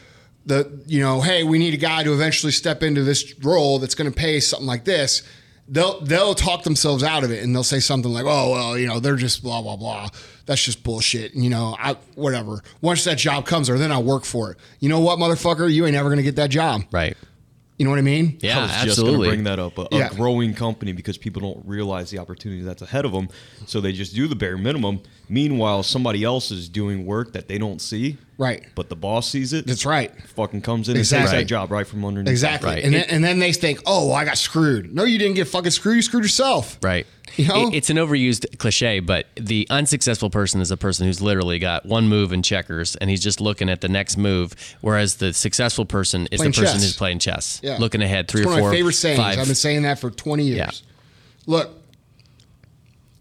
the 0.46 0.82
you 0.88 1.00
know, 1.02 1.22
hey, 1.22 1.44
we 1.44 1.60
need 1.60 1.74
a 1.74 1.78
guy 1.78 2.04
to 2.04 2.14
eventually 2.14 2.52
step 2.52 2.84
into 2.84 3.04
this 3.04 3.34
role 3.40 3.80
that's 3.80 3.96
going 3.96 4.12
to 4.12 4.18
pay 4.18 4.40
something 4.40 4.68
like 4.68 4.86
this 4.86 5.24
they'll 5.68 6.02
they'll 6.02 6.36
talk 6.36 6.64
themselves 6.64 7.04
out 7.04 7.24
of 7.24 7.32
it 7.32 7.44
and 7.44 7.56
they'll 7.56 7.64
say 7.64 7.80
something 7.80 8.12
like, 8.12 8.26
"Oh 8.26 8.52
well, 8.52 8.78
you 8.78 8.88
know, 8.88 9.00
they're 9.00 9.16
just 9.16 9.44
blah 9.44 9.62
blah 9.62 9.76
blah. 9.76 10.10
That's 10.46 10.64
just 10.64 10.84
bullshit." 10.84 11.34
You 11.34 11.50
know, 11.50 11.76
I 11.80 11.96
whatever. 12.16 12.62
Once 12.82 13.04
that 13.06 13.18
job 13.18 13.46
comes 13.46 13.70
or 13.70 13.78
then 13.78 13.92
I'll 13.92 14.04
work 14.04 14.26
for 14.26 14.52
it. 14.52 14.58
You 14.80 14.90
know 14.90 15.00
what, 15.00 15.20
motherfucker? 15.20 15.72
You 15.72 15.86
ain't 15.86 15.96
ever 15.96 16.10
gonna 16.10 16.24
get 16.24 16.36
that 16.38 16.50
job. 16.50 16.84
Right. 16.92 17.18
You 17.78 17.86
know 17.86 17.90
what 17.92 18.00
I 18.00 18.04
mean? 18.04 18.38
Yeah, 18.42 18.60
I 18.60 18.62
was 18.62 18.72
just 18.72 18.86
absolutely. 18.90 19.14
going 19.16 19.24
to 19.24 19.30
bring 19.30 19.44
that 19.46 19.60
up. 19.60 19.78
A, 19.80 19.96
a 19.96 19.98
Yeah. 19.98 20.10
growing 20.14 20.54
company 20.54 20.92
because 20.94 21.18
people 21.18 21.42
don't 21.42 21.66
realize 21.68 22.12
the 22.12 22.20
opportunity 22.20 22.62
that's 22.62 22.84
ahead 22.84 23.04
of 23.04 23.12
them, 23.14 23.30
so 23.66 23.82
they 23.82 23.92
just 23.92 24.14
do 24.14 24.28
the 24.28 24.36
bare 24.36 24.58
minimum. 24.58 25.02
Meanwhile, 25.28 25.82
somebody 25.84 26.24
else 26.24 26.52
is 26.52 26.70
doing 26.70 27.06
work 27.06 27.34
that 27.34 27.48
they 27.48 27.58
don't 27.58 27.82
see, 27.82 28.18
Right. 28.38 28.64
but 28.76 28.90
the 28.90 28.96
boss 28.96 29.30
sees 29.30 29.54
it. 29.54 29.68
That's 29.68 29.86
right. 29.86 30.12
Fucking 30.30 30.62
comes 30.62 30.90
in 30.90 30.98
Exactly. 30.98 31.22
and 31.24 31.30
takes 31.32 31.42
that 31.42 31.46
job 31.48 31.72
right 31.72 31.86
from 31.86 32.04
underneath. 32.04 32.32
Exactly. 32.32 32.70
Right. 32.70 32.84
And 32.84 32.94
then, 32.94 33.06
and 33.10 33.24
then 33.24 33.38
they 33.40 33.54
think, 33.54 33.80
"Oh, 33.86 34.08
well, 34.08 34.16
I 34.16 34.26
got 34.26 34.38
screwed." 34.40 34.94
No, 34.94 35.04
you 35.04 35.20
didn't 35.20 35.36
get 35.36 35.48
fucking 35.48 35.70
screwed. 35.72 35.98
You 35.98 36.02
screwed 36.02 36.24
yourself. 36.24 36.80
Right. 36.82 37.06
You 37.38 37.48
know? 37.48 37.68
It- 37.70 37.76
it's 37.76 37.90
an 37.92 37.98
overused 37.98 38.58
cliche, 38.58 39.00
but 39.00 39.28
the 39.36 39.68
unsuccessful 39.70 40.30
person 40.30 40.62
is 40.62 40.72
a 40.72 40.78
person 40.78 41.06
who's 41.08 41.22
literally 41.22 41.58
got 41.60 41.86
one 41.86 42.08
move 42.08 42.32
in 42.34 42.42
checkers 42.44 42.96
and 42.98 43.10
he's 43.10 43.22
just 43.24 43.40
looking 43.40 43.70
at 43.70 43.82
the 43.82 43.88
next 43.90 44.18
move, 44.18 44.56
whereas 44.82 45.16
the 45.16 45.32
successful 45.34 45.86
person 45.86 46.28
is 46.32 46.40
Playing 46.40 46.52
the 46.52 46.58
person 46.62 46.74
chess. 46.76 46.84
who's 46.84 46.96
playing 46.98 47.20
chess, 47.20 47.60
Yeah. 47.64 47.78
looking 47.80 48.02
ahead 48.02 48.28
three 48.28 48.42
it's 48.42 48.48
or 48.48 48.52
one 48.52 48.60
four, 48.60 48.70
of 48.70 48.74
my 48.74 48.78
favorite 48.78 48.94
sayings. 48.94 49.18
five. 49.20 49.40
I've 49.40 49.46
been 49.46 49.56
saying 49.56 49.84
that 49.84 50.00
for 50.00 50.10
20 50.12 50.44
years. 50.44 50.58
Yeah. 50.58 50.72
Look, 51.46 51.80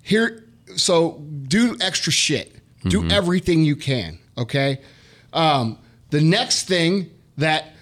here, 0.03 0.45
so 0.77 1.23
do 1.49 1.77
extra 1.81 2.13
shit. 2.13 2.57
Do 2.87 3.01
Mm-hmm. 3.01 3.11
everything 3.13 3.65
you 3.65 3.77
can. 3.77 4.19
Okay. 4.37 4.81
Um, 5.33 5.79
the 6.11 6.21
next 6.21 6.69
thing 6.69 7.11
that 7.39 7.73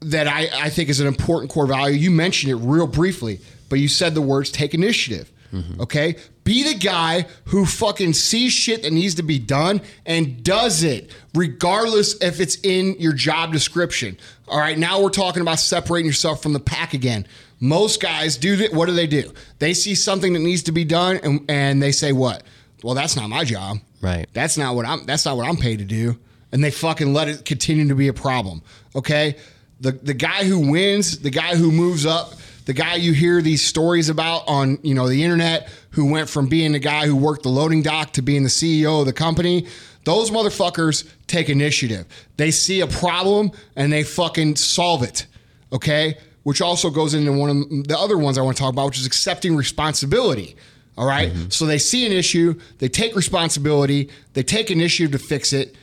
that 0.00 0.28
I, 0.28 0.48
I 0.54 0.70
think 0.70 0.90
is 0.90 1.00
an 1.00 1.06
important 1.06 1.50
core 1.50 1.66
value. 1.66 1.96
You 1.96 2.10
mentioned 2.10 2.52
it 2.52 2.56
real 2.56 2.86
briefly, 2.86 3.40
but 3.68 3.78
you 3.78 3.88
said 3.88 4.14
the 4.14 4.20
words 4.20 4.50
take 4.50 4.74
initiative. 4.74 5.32
Mm-hmm. 5.52 5.80
Okay? 5.80 6.16
Be 6.42 6.72
the 6.72 6.78
guy 6.78 7.26
who 7.46 7.64
fucking 7.64 8.12
sees 8.12 8.52
shit 8.52 8.82
that 8.82 8.92
needs 8.92 9.14
to 9.14 9.22
be 9.22 9.38
done 9.38 9.80
and 10.04 10.42
does 10.42 10.82
it, 10.82 11.10
regardless 11.34 12.20
if 12.20 12.40
it's 12.40 12.56
in 12.56 12.96
your 12.98 13.12
job 13.12 13.52
description. 13.52 14.18
All 14.48 14.58
right, 14.58 14.76
now 14.76 15.00
we're 15.00 15.10
talking 15.10 15.40
about 15.40 15.58
separating 15.58 16.06
yourself 16.06 16.42
from 16.42 16.52
the 16.52 16.60
pack 16.60 16.92
again. 16.92 17.26
Most 17.60 18.02
guys 18.02 18.36
do 18.36 18.56
that. 18.56 18.74
What 18.74 18.86
do 18.86 18.92
they 18.92 19.06
do? 19.06 19.32
They 19.58 19.72
see 19.72 19.94
something 19.94 20.34
that 20.34 20.40
needs 20.40 20.64
to 20.64 20.72
be 20.72 20.84
done 20.84 21.18
and, 21.22 21.44
and 21.48 21.82
they 21.82 21.92
say, 21.92 22.12
What? 22.12 22.42
Well, 22.82 22.94
that's 22.94 23.16
not 23.16 23.30
my 23.30 23.44
job. 23.44 23.78
Right. 24.02 24.26
That's 24.34 24.58
not 24.58 24.74
what 24.74 24.84
I'm 24.84 25.06
that's 25.06 25.24
not 25.24 25.38
what 25.38 25.48
I'm 25.48 25.56
paid 25.56 25.78
to 25.78 25.86
do. 25.86 26.18
And 26.54 26.64
they 26.64 26.70
fucking 26.70 27.12
let 27.12 27.28
it 27.28 27.44
continue 27.44 27.88
to 27.88 27.94
be 27.94 28.08
a 28.08 28.14
problem. 28.14 28.62
Okay? 28.96 29.36
The 29.80 29.92
the 29.92 30.14
guy 30.14 30.44
who 30.44 30.70
wins, 30.70 31.18
the 31.18 31.28
guy 31.28 31.56
who 31.56 31.70
moves 31.70 32.06
up, 32.06 32.32
the 32.64 32.72
guy 32.72 32.94
you 32.94 33.12
hear 33.12 33.42
these 33.42 33.62
stories 33.62 34.08
about 34.08 34.44
on, 34.46 34.78
you 34.82 34.94
know, 34.94 35.08
the 35.08 35.22
internet 35.22 35.68
who 35.90 36.10
went 36.10 36.30
from 36.30 36.46
being 36.46 36.72
the 36.72 36.78
guy 36.78 37.06
who 37.06 37.16
worked 37.16 37.42
the 37.42 37.48
loading 37.50 37.82
dock 37.82 38.12
to 38.12 38.22
being 38.22 38.42
the 38.42 38.48
CEO 38.48 39.00
of 39.00 39.06
the 39.06 39.12
company, 39.12 39.66
those 40.04 40.30
motherfuckers 40.30 41.06
take 41.26 41.48
initiative. 41.48 42.06
They 42.36 42.50
see 42.50 42.80
a 42.80 42.86
problem 42.86 43.50
and 43.76 43.92
they 43.92 44.02
fucking 44.02 44.56
solve 44.56 45.02
it. 45.02 45.26
Okay? 45.72 46.16
Which 46.42 46.60
also 46.60 46.90
goes 46.90 47.14
into 47.14 47.32
one 47.32 47.50
of 47.50 47.88
the 47.88 47.96
other 47.98 48.16
ones 48.16 48.38
I 48.38 48.42
want 48.42 48.56
to 48.56 48.62
talk 48.62 48.72
about, 48.72 48.86
which 48.86 48.98
is 48.98 49.06
accepting 49.06 49.56
responsibility. 49.56 50.56
All 50.96 51.06
right? 51.06 51.32
Mm-hmm. 51.32 51.48
So 51.50 51.66
they 51.66 51.78
see 51.78 52.06
an 52.06 52.12
issue, 52.12 52.58
they 52.78 52.88
take 52.88 53.16
responsibility, 53.16 54.10
they 54.34 54.42
take 54.42 54.70
initiative 54.70 55.18
to 55.20 55.26
fix 55.26 55.52
it, 55.52 55.74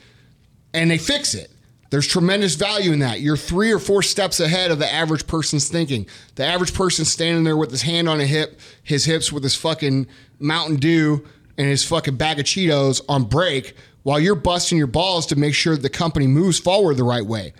and 0.73 0.89
they 0.89 0.97
fix 0.97 1.34
it. 1.34 1.51
There's 1.89 2.07
tremendous 2.07 2.55
value 2.55 2.93
in 2.93 2.99
that. 2.99 3.19
You're 3.19 3.36
three 3.36 3.71
or 3.71 3.79
four 3.79 4.01
steps 4.01 4.39
ahead 4.39 4.71
of 4.71 4.79
the 4.79 4.91
average 4.91 5.27
person's 5.27 5.67
thinking. 5.67 6.05
The 6.36 6.45
average 6.45 6.73
person 6.73 7.03
standing 7.03 7.43
there 7.43 7.57
with 7.57 7.71
his 7.71 7.81
hand 7.81 8.07
on 8.07 8.21
a 8.21 8.25
hip, 8.25 8.60
his 8.81 9.03
hips 9.03 9.31
with 9.31 9.43
his 9.43 9.55
fucking 9.55 10.07
Mountain 10.39 10.77
Dew 10.77 11.27
and 11.57 11.67
his 11.67 11.84
fucking 11.84 12.15
bag 12.15 12.39
of 12.39 12.45
Cheetos 12.45 13.01
on 13.10 13.25
break 13.25 13.75
while 14.03 14.19
you're 14.19 14.36
busting 14.36 14.77
your 14.77 14.88
balls 14.88 15.25
to 15.27 15.36
make 15.36 15.53
sure 15.53 15.75
the 15.75 15.89
company 15.89 16.27
moves 16.27 16.57
forward 16.57 16.95
the 16.95 17.03
right 17.03 17.25
way 17.25 17.53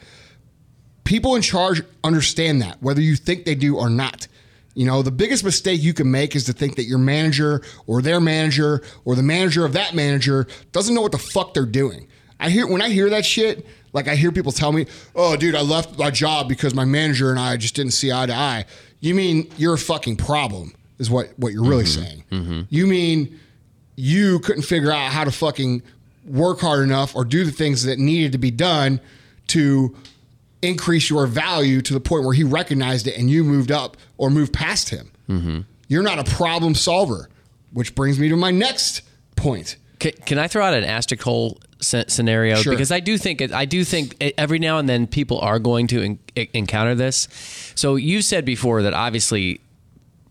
people 1.12 1.36
in 1.36 1.42
charge 1.42 1.82
understand 2.06 2.62
that, 2.62 2.82
whether 2.82 3.02
you 3.02 3.18
think 3.18 3.44
they 3.44 3.54
do 3.54 3.76
or 3.76 3.90
not. 3.90 4.30
You 4.74 4.86
know, 4.86 5.02
the 5.02 5.12
biggest 5.12 5.44
mistake 5.44 5.84
you 5.84 5.94
can 5.94 6.10
make 6.10 6.38
is 6.38 6.46
to 6.46 6.54
think 6.54 6.78
that 6.78 6.86
your 6.86 7.00
manager 7.00 7.62
or 7.86 8.02
their 8.02 8.22
manager 8.22 8.82
or 9.04 9.18
the 9.18 9.24
manager 9.24 9.66
of 9.66 9.74
that 9.74 9.94
manager 9.94 10.48
doesn't 10.72 10.96
know 10.96 11.02
what 11.02 11.12
the 11.12 11.18
fuck 11.18 11.54
they're 11.54 11.66
doing. 11.66 12.08
I 12.42 12.50
hear 12.50 12.68
when 12.68 12.82
I 12.82 12.90
hear 12.90 13.10
that 13.12 13.26
shit, 13.26 13.66
like 13.94 14.08
I 14.08 14.16
hear 14.16 14.32
people 14.32 14.52
tell 14.52 14.72
me, 14.72 14.88
"Oh, 15.16 15.38
dude, 15.38 15.56
I 15.56 15.62
left 15.62 15.98
my 15.98 16.12
job 16.12 16.50
because 16.50 16.74
my 16.74 16.86
manager 16.86 17.30
and 17.30 17.40
I 17.40 17.56
just 17.56 17.76
didn't 17.76 17.94
see 17.94 18.12
eye 18.12 18.26
to 18.26 18.34
eye." 18.34 18.66
You 19.00 19.16
mean 19.16 19.50
you're 19.58 19.76
a 19.76 19.80
fucking 19.80 20.18
problem? 20.18 20.74
Is 21.00 21.10
what 21.10 21.30
what 21.38 21.54
you're 21.54 21.64
really 21.64 21.84
mm-hmm. 21.84 22.04
saying? 22.04 22.24
Mm-hmm. 22.32 22.62
You 22.70 22.88
mean 22.88 23.40
you 23.96 24.40
couldn't 24.40 24.64
figure 24.64 24.92
out 24.92 25.12
how 25.12 25.24
to 25.24 25.32
fucking 25.32 25.84
work 26.26 26.60
hard 26.60 26.84
enough 26.84 27.16
or 27.16 27.24
do 27.24 27.44
the 27.46 27.52
things 27.52 27.84
that 27.84 28.00
needed 28.00 28.32
to 28.32 28.38
be 28.38 28.52
done 28.52 29.00
to 29.48 29.96
increase 30.62 31.10
your 31.10 31.26
value 31.28 31.82
to 31.82 31.94
the 31.94 32.00
point 32.00 32.24
where 32.24 32.34
he 32.34 32.44
recognized 32.44 33.08
it 33.08 33.18
and 33.18 33.30
you 33.30 33.44
moved 33.44 33.72
up 33.72 33.98
or 34.18 34.30
moved 34.30 34.54
past 34.54 34.90
him. 34.90 35.12
Mm-hmm. 35.28 35.60
You're 35.88 36.04
not 36.04 36.20
a 36.20 36.24
problem 36.24 36.76
solver, 36.76 37.30
which 37.74 37.96
brings 37.96 38.20
me 38.20 38.30
to 38.30 38.36
my 38.36 38.52
next 38.52 39.02
point. 39.36 39.78
Can, 40.00 40.12
can 40.26 40.40
I 40.40 40.48
throw 40.48 40.64
out 40.64 40.74
an 40.74 40.84
asterisk 40.84 41.24
hole 41.24 41.60
sce- 41.71 41.71
scenario? 41.82 42.56
Sure. 42.58 42.72
Because 42.74 42.92
I 42.92 43.00
do 43.00 43.18
think 43.18 43.42
I 43.52 43.66
do 43.66 43.84
think 43.84 44.16
every 44.38 44.60
now 44.60 44.78
and 44.78 44.88
then 44.88 45.08
people 45.08 45.40
are 45.40 45.60
going 45.60 45.88
to 45.88 46.02
en- 46.04 46.20
encounter 46.54 46.96
this. 46.96 47.28
So 47.76 47.96
you 47.96 48.22
said 48.22 48.46
before 48.46 48.84
that 48.84 48.94
obviously, 48.94 49.62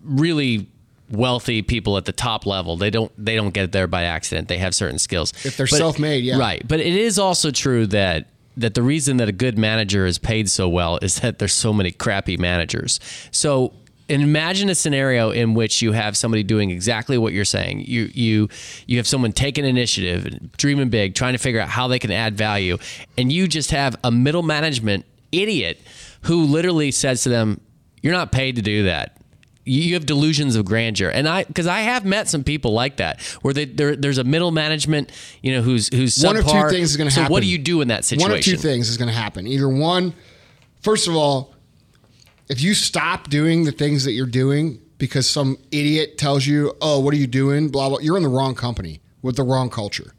really 0.03 0.67
wealthy 1.11 1.61
people 1.61 1.97
at 1.97 2.05
the 2.05 2.13
top 2.13 2.47
level 2.47 2.77
they 2.77 2.89
don't 2.89 3.11
they 3.19 3.35
don't 3.35 3.53
get 3.53 3.73
there 3.73 3.87
by 3.87 4.05
accident. 4.05 4.49
They 4.49 4.59
have 4.59 4.75
certain 4.75 4.99
skills. 4.99 5.33
If 5.45 5.57
they're 5.57 5.67
But- 5.67 5.77
self-made, 5.79 6.25
yeah. 6.25 6.39
right. 6.39 6.67
But 6.67 6.81
it 6.81 6.95
is 6.95 7.19
also 7.19 7.51
true 7.51 7.87
that 7.89 8.27
that 8.57 8.75
the 8.75 8.83
reason 8.83 9.17
that 9.19 9.29
a 9.29 9.33
good 9.33 9.57
manager 9.59 10.07
is 10.07 10.19
paid 10.19 10.49
so 10.51 10.69
well 10.69 10.99
is 11.03 11.21
that 11.21 11.39
there's 11.39 11.55
so 11.55 11.73
many 11.73 11.91
crappy 11.91 12.37
managers. 12.37 13.01
So 13.31 13.73
imagine 14.11 14.69
a 14.69 14.75
scenario 14.75 15.31
in 15.31 15.55
which 15.55 15.83
you 15.83 15.93
have 15.93 16.17
somebody 16.17 16.43
doing 16.43 16.71
exactly 16.71 17.17
what 17.17 17.33
you're 17.33 17.45
saying. 17.45 17.85
You 17.87 18.11
you 18.13 18.49
you 18.87 18.97
have 18.97 19.07
someone 19.07 19.33
taking 19.33 19.65
initiative, 19.65 20.53
dreaming 20.57 20.89
big, 20.89 21.15
trying 21.15 21.35
to 21.35 21.39
figure 21.39 21.61
out 21.61 21.69
how 21.69 21.89
they 21.89 21.99
can 21.99 22.11
add 22.11 22.37
value, 22.37 22.79
and 23.17 23.31
you 23.33 23.47
just 23.47 23.71
have 23.71 23.97
a 24.03 24.11
middle 24.11 24.43
management 24.43 25.05
idiot 25.33 25.81
who 26.23 26.45
literally 26.45 26.91
says 26.91 27.23
to 27.23 27.29
them, 27.29 27.61
"You're 28.03 28.13
not 28.13 28.33
paid 28.33 28.57
to 28.57 28.63
do 28.63 28.85
that." 28.85 29.17
You 29.65 29.83
you 29.83 29.95
have 29.95 30.07
delusions 30.07 30.57
of 30.57 30.65
grandeur, 30.65 31.11
and 31.11 31.29
I 31.29 31.45
because 31.45 31.67
I 31.67 31.81
have 31.81 32.05
met 32.05 32.29
some 32.29 32.43
people 32.43 32.73
like 32.73 32.97
that 32.97 33.21
where 33.43 33.55
they, 33.55 33.67
there, 33.67 33.95
there's 33.95 34.19
a 34.19 34.25
middle 34.25 34.51
management, 34.51 35.13
you 35.43 35.53
know, 35.53 35.63
who's 35.63 35.89
who's 35.95 36.21
One 36.25 36.37
of 36.37 36.47
two 36.47 36.69
things 36.69 36.91
is 36.91 36.97
going 36.97 37.09
to 37.09 37.15
so 37.15 37.21
happen. 37.21 37.33
what 37.33 37.43
do 37.43 37.49
you 37.49 37.59
do 37.59 37.81
in 37.81 37.89
that 37.89 38.05
situation? 38.05 38.31
One 38.31 38.39
of 38.39 38.45
two 38.45 38.57
things 38.57 38.89
is 38.89 38.97
going 38.97 39.09
to 39.09 39.15
happen. 39.15 39.47
Either 39.47 39.69
one, 39.69 40.15
first 40.81 41.07
of 41.09 41.15
all, 41.15 41.55
if 42.51 42.61
you 42.61 42.75
stop 42.75 43.31
doing 43.31 43.65
the 43.65 43.73
things 43.73 44.05
that 44.05 44.13
you're 44.13 44.27
doing 44.27 44.81
because 44.99 45.31
some 45.31 45.57
idiot 45.71 46.19
tells 46.19 46.47
you, 46.47 46.75
"Oh, 46.83 46.99
what 46.99 47.15
are 47.15 47.17
you 47.17 47.29
doing?" 47.29 47.69
blah 47.69 47.89
blah, 47.89 47.99
you're 48.01 48.17
in 48.17 48.23
the 48.25 48.29
wrong 48.29 48.55
company 48.55 49.01
with 49.23 49.37
the 49.37 49.45
wrong 49.45 49.71
culture. 49.71 50.13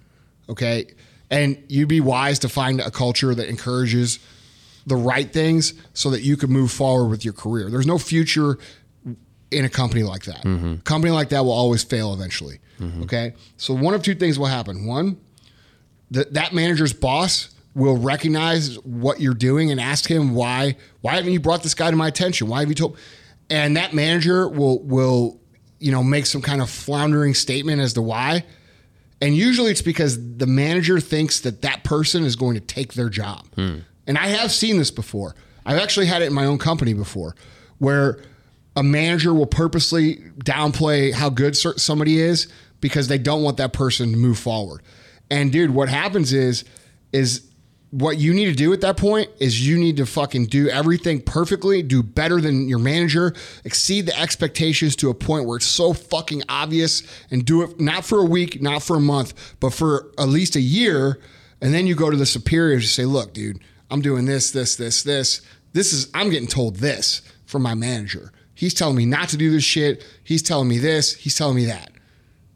Okay? 0.50 0.88
And 1.30 1.62
you'd 1.67 1.89
be 1.89 2.02
wise 2.02 2.39
to 2.39 2.50
find 2.50 2.80
a 2.82 2.89
culture 2.89 3.36
that 3.36 3.48
encourages 3.48 4.20
the 4.88 4.96
right 4.96 5.32
things 5.32 5.74
so 5.94 6.10
that 6.10 6.22
you 6.22 6.36
can 6.36 6.50
move 6.50 6.72
forward 6.72 7.10
with 7.10 7.24
your 7.24 7.34
career. 7.34 7.70
There's 7.70 7.86
no 7.86 7.98
future 7.98 8.58
in 9.52 9.65
a 9.65 9.70
company 9.70 10.04
like 10.04 10.24
that. 10.24 10.44
Mm-hmm. 10.44 10.74
A 10.74 10.78
company 10.78 11.12
like 11.12 11.30
that 11.30 11.44
will 11.46 11.52
always 11.52 11.84
fail 11.84 12.13
eventually. 12.13 12.60
Mm-hmm. 12.80 13.04
Okay? 13.04 13.34
So 13.58 13.74
one 13.74 13.94
of 13.94 14.04
two 14.04 14.15
things 14.15 14.39
will 14.39 14.48
happen. 14.48 14.86
One, 14.86 15.17
that 16.12 16.34
that 16.34 16.54
manager's 16.54 16.94
boss 16.94 17.50
will 17.74 17.98
recognize 17.98 18.76
what 18.80 19.22
you're 19.22 19.34
doing 19.34 19.72
and 19.72 19.80
ask 19.80 20.10
him 20.10 20.34
why 20.34 20.76
why 21.02 21.16
haven't 21.16 21.32
you 21.32 21.40
brought 21.40 21.64
this 21.64 21.74
guy 21.74 21.90
to 21.90 21.98
my 21.98 22.08
attention? 22.08 22.48
Why 22.48 22.60
have 22.60 22.70
you 22.70 22.76
told 22.76 22.98
and 23.50 23.78
that 23.78 23.94
manager 23.94 24.48
will 24.48 24.82
will 24.84 25.40
you 25.80 25.92
know 25.92 26.04
make 26.04 26.26
some 26.26 26.42
kind 26.42 26.62
of 26.62 26.70
floundering 26.70 27.34
statement 27.34 27.82
as 27.82 27.94
to 27.94 28.02
why. 28.02 28.46
And 29.22 29.36
usually 29.36 29.72
it's 29.72 29.84
because 29.84 30.38
the 30.38 30.48
manager 30.48 31.00
thinks 31.00 31.42
that 31.42 31.62
that 31.62 31.84
person 31.84 32.24
is 32.24 32.36
going 32.36 32.56
to 32.56 32.62
take 32.62 32.94
their 32.94 33.10
job. 33.10 33.46
Hmm. 33.54 33.80
And 34.08 34.18
i 34.18 34.28
have 34.28 34.52
seen 34.52 34.78
this 34.78 34.90
before. 34.90 35.36
I've 35.64 35.78
actually 35.78 36.08
had 36.08 36.24
it 36.24 36.26
in 36.26 36.34
my 36.34 36.46
own 36.46 36.58
company 36.58 36.94
before 36.94 37.36
where 37.78 38.20
a 38.76 38.82
manager 38.82 39.34
will 39.34 39.46
purposely 39.46 40.16
downplay 40.44 41.14
how 41.14 41.30
good 41.30 41.56
somebody 41.56 42.20
is 42.20 42.48
because 42.80 43.08
they 43.10 43.18
don't 43.18 43.44
want 43.44 43.58
that 43.58 43.74
person 43.74 44.12
to 44.12 44.18
move 44.18 44.40
forward. 44.40 44.82
And 45.30 45.52
dude, 45.52 45.72
what 45.72 45.90
happens 45.90 46.34
is 46.34 46.64
is 47.12 47.51
what 47.92 48.18
you 48.18 48.34
need 48.34 48.46
to 48.46 48.54
do 48.54 48.72
at 48.72 48.82
that 48.82 48.96
point 48.96 49.30
is 49.40 49.68
you 49.68 49.78
need 49.78 49.98
to 49.98 50.06
fucking 50.06 50.46
do 50.46 50.70
everything 50.70 51.22
perfectly, 51.22 51.84
do 51.84 52.02
better 52.02 52.40
than 52.40 52.70
your 52.70 52.80
manager, 52.80 53.34
exceed 53.66 54.06
the 54.06 54.18
expectations 54.18 54.96
to 54.96 55.10
a 55.10 55.14
point 55.14 55.46
where 55.46 55.58
it's 55.58 55.66
so 55.66 55.92
fucking 55.92 56.42
obvious 56.48 57.04
and 57.30 57.46
do 57.46 57.64
it 57.64 57.80
not 57.82 58.06
for 58.06 58.20
a 58.20 58.26
week, 58.26 58.62
not 58.62 58.82
for 58.82 58.96
a 58.96 59.02
month, 59.02 59.56
but 59.60 59.74
for 59.74 60.10
at 60.18 60.30
least 60.30 60.56
a 60.56 60.62
year. 60.62 61.20
And 61.62 61.74
then 61.74 61.86
you 61.86 61.94
go 61.96 62.10
to 62.10 62.16
the 62.16 62.26
superiors 62.26 62.84
and 62.84 62.90
say, 62.90 63.06
look, 63.06 63.34
dude, 63.34 63.60
I'm 63.90 64.02
doing 64.02 64.26
this, 64.26 64.52
this, 64.52 64.78
this, 64.78 65.04
this. 65.04 65.42
This 65.74 65.92
is, 65.92 66.10
I'm 66.14 66.30
getting 66.30 66.48
told 66.48 66.78
this 66.78 67.22
from 67.46 67.62
my 67.62 67.76
manager. 67.76 68.32
He's 68.56 68.74
telling 68.74 68.96
me 68.96 69.06
not 69.06 69.28
to 69.30 69.38
do 69.38 69.52
this 69.52 69.64
shit. 69.66 70.06
He's 70.24 70.42
telling 70.42 70.70
me 70.70 70.78
this. 70.78 71.14
He's 71.14 71.36
telling 71.36 71.58
me 71.58 71.66
that. 71.66 71.92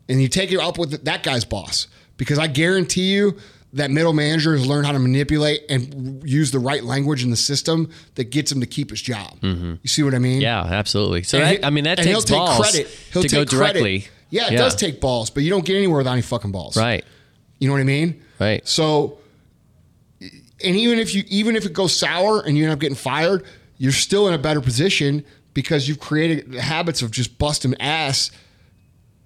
And 0.08 0.22
you 0.22 0.30
take 0.30 0.54
it 0.54 0.60
up 0.60 0.78
with 0.78 1.04
that 1.04 1.24
guy's 1.24 1.44
boss 1.44 1.88
because 2.16 2.40
I 2.40 2.48
guarantee 2.48 3.14
you 3.14 3.38
that 3.76 3.92
middle 3.92 4.14
manager 4.14 4.54
has 4.56 4.66
learned 4.66 4.86
how 4.86 4.92
to 4.94 5.00
manipulate 5.00 5.62
and 5.70 6.22
use 6.28 6.52
the 6.52 6.60
right 6.60 6.84
language 6.84 7.24
in 7.24 7.30
the 7.30 7.36
system 7.36 7.90
that 8.16 8.26
gets 8.32 8.52
him 8.52 8.60
to 8.62 8.66
keep 8.66 8.90
his 8.90 9.02
job. 9.02 9.40
Mm-hmm. 9.42 9.76
You 9.84 9.88
see 9.88 10.02
what 10.04 10.14
I 10.16 10.20
mean? 10.20 10.42
Yeah, 10.42 10.62
absolutely. 10.64 11.24
So 11.24 11.38
that, 11.40 11.58
he- 11.58 11.64
I 11.64 11.70
mean, 11.70 11.84
that 11.84 12.00
and 12.00 12.08
takes 12.08 12.26
balls 12.26 12.72
to 12.72 12.84
go 13.14 13.22
credit. 13.22 13.50
directly. 13.50 14.08
Yeah, 14.30 14.52
it 14.52 14.58
does 14.58 14.76
take 14.76 15.00
balls, 15.00 15.30
but 15.30 15.44
you 15.44 15.50
don't 15.50 15.64
get 15.66 15.76
anywhere 15.78 15.98
without 16.00 16.14
any 16.14 16.22
fucking 16.22 16.52
balls. 16.52 16.76
Right. 16.76 17.06
You 17.60 17.68
know 17.68 17.74
what 17.74 17.82
I 17.82 17.86
mean? 17.86 18.22
Right. 18.40 18.68
So, 18.68 19.20
and 20.22 20.76
even 20.76 21.00
if 21.00 21.14
you 21.14 21.24
even 21.28 21.56
if 21.56 21.66
it 21.66 21.74
goes 21.74 21.96
sour 21.96 22.42
and 22.42 22.58
you 22.58 22.64
end 22.64 22.74
up 22.74 22.80
getting 22.80 22.96
fired, 22.96 23.44
you're 23.78 23.92
still 23.92 24.28
in 24.28 24.34
a 24.34 24.38
better 24.38 24.62
position 24.62 25.24
because 25.54 25.88
you've 25.88 26.00
created 26.00 26.52
the 26.52 26.62
habits 26.62 27.02
of 27.02 27.12
just 27.12 27.38
busting 27.38 27.76
ass 27.80 28.32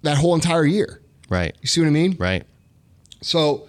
that 0.02 0.16
whole 0.18 0.34
entire 0.34 0.64
year. 0.64 1.00
Right. 1.28 1.56
You 1.60 1.66
see 1.68 1.80
what 1.80 1.86
I 1.86 1.90
mean? 1.90 2.16
Right. 2.18 2.44
So, 3.22 3.68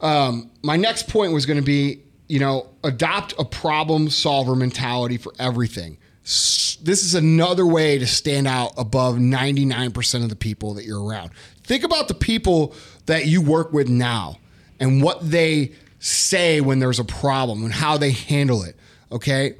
um, 0.00 0.50
my 0.62 0.76
next 0.76 1.08
point 1.08 1.32
was 1.32 1.46
going 1.46 1.58
to 1.58 1.64
be, 1.64 2.02
you 2.28 2.38
know, 2.38 2.68
adopt 2.84 3.34
a 3.38 3.44
problem 3.44 4.10
solver 4.10 4.54
mentality 4.54 5.16
for 5.16 5.32
everything. 5.38 5.98
This 6.22 7.04
is 7.04 7.14
another 7.14 7.64
way 7.64 7.98
to 7.98 8.06
stand 8.06 8.46
out 8.46 8.72
above 8.76 9.16
99% 9.16 10.22
of 10.22 10.28
the 10.28 10.36
people 10.36 10.74
that 10.74 10.84
you're 10.84 11.02
around. 11.02 11.30
Think 11.62 11.84
about 11.84 12.08
the 12.08 12.14
people 12.14 12.74
that 13.06 13.26
you 13.26 13.40
work 13.40 13.72
with 13.72 13.88
now 13.88 14.36
and 14.80 15.02
what 15.02 15.30
they 15.30 15.72
say 15.98 16.60
when 16.60 16.78
there's 16.78 16.98
a 16.98 17.04
problem 17.04 17.64
and 17.64 17.72
how 17.72 17.96
they 17.96 18.10
handle 18.10 18.62
it. 18.62 18.76
Okay. 19.10 19.56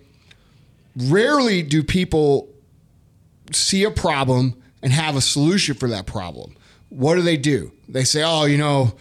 Rarely 0.97 1.63
do 1.63 1.83
people 1.83 2.49
see 3.53 3.85
a 3.85 3.91
problem 3.91 4.61
and 4.83 4.93
have 4.93 5.17
a 5.17 5.21
solution 5.21 5.75
for 5.75 5.89
that 5.89 6.07
problem. 6.07 6.57
What 6.89 7.15
do 7.15 7.23
they 7.23 7.37
do? 7.37 7.73
They 7.89 8.05
say, 8.05 8.23
"Oh, 8.23 8.45
you 8.45 8.59
know, 8.59 8.95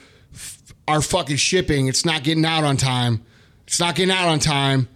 our 0.87 1.01
fucking 1.01 1.37
shipping, 1.37 1.87
it's 1.87 2.05
not 2.05 2.23
getting 2.23 2.45
out 2.45 2.63
on 2.63 2.77
time. 2.77 3.25
It's 3.67 3.79
not 3.79 3.95
getting 3.95 4.15
out 4.15 4.27
on 4.27 4.39
time. 4.39 4.87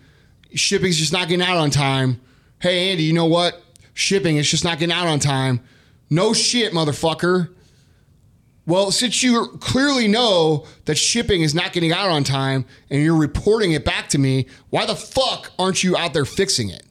Shipping's 0.53 0.97
just 0.97 1.13
not 1.13 1.27
getting 1.27 1.45
out 1.45 1.57
on 1.57 1.69
time. 1.69 2.21
Hey, 2.59 2.91
Andy, 2.91 3.03
you 3.03 3.13
know 3.13 3.25
what? 3.25 3.61
Shipping, 3.93 4.37
it's 4.37 4.49
just 4.49 4.63
not 4.63 4.79
getting 4.79 4.95
out 4.95 5.07
on 5.07 5.19
time. 5.19 5.61
No 6.09 6.33
shit, 6.33 6.73
motherfucker. 6.73 7.49
Well, 8.65 8.91
since 8.91 9.23
you 9.23 9.47
clearly 9.59 10.07
know 10.07 10.65
that 10.85 10.95
shipping 10.95 11.41
is 11.41 11.55
not 11.55 11.73
getting 11.73 11.91
out 11.91 12.09
on 12.09 12.23
time 12.23 12.65
and 12.91 13.01
you're 13.01 13.17
reporting 13.17 13.71
it 13.71 13.83
back 13.83 14.09
to 14.09 14.19
me, 14.19 14.45
why 14.69 14.85
the 14.85 14.95
fuck 14.95 15.51
aren't 15.57 15.83
you 15.83 15.97
out 15.97 16.13
there 16.13 16.25
fixing 16.25 16.69
it? 16.69 16.83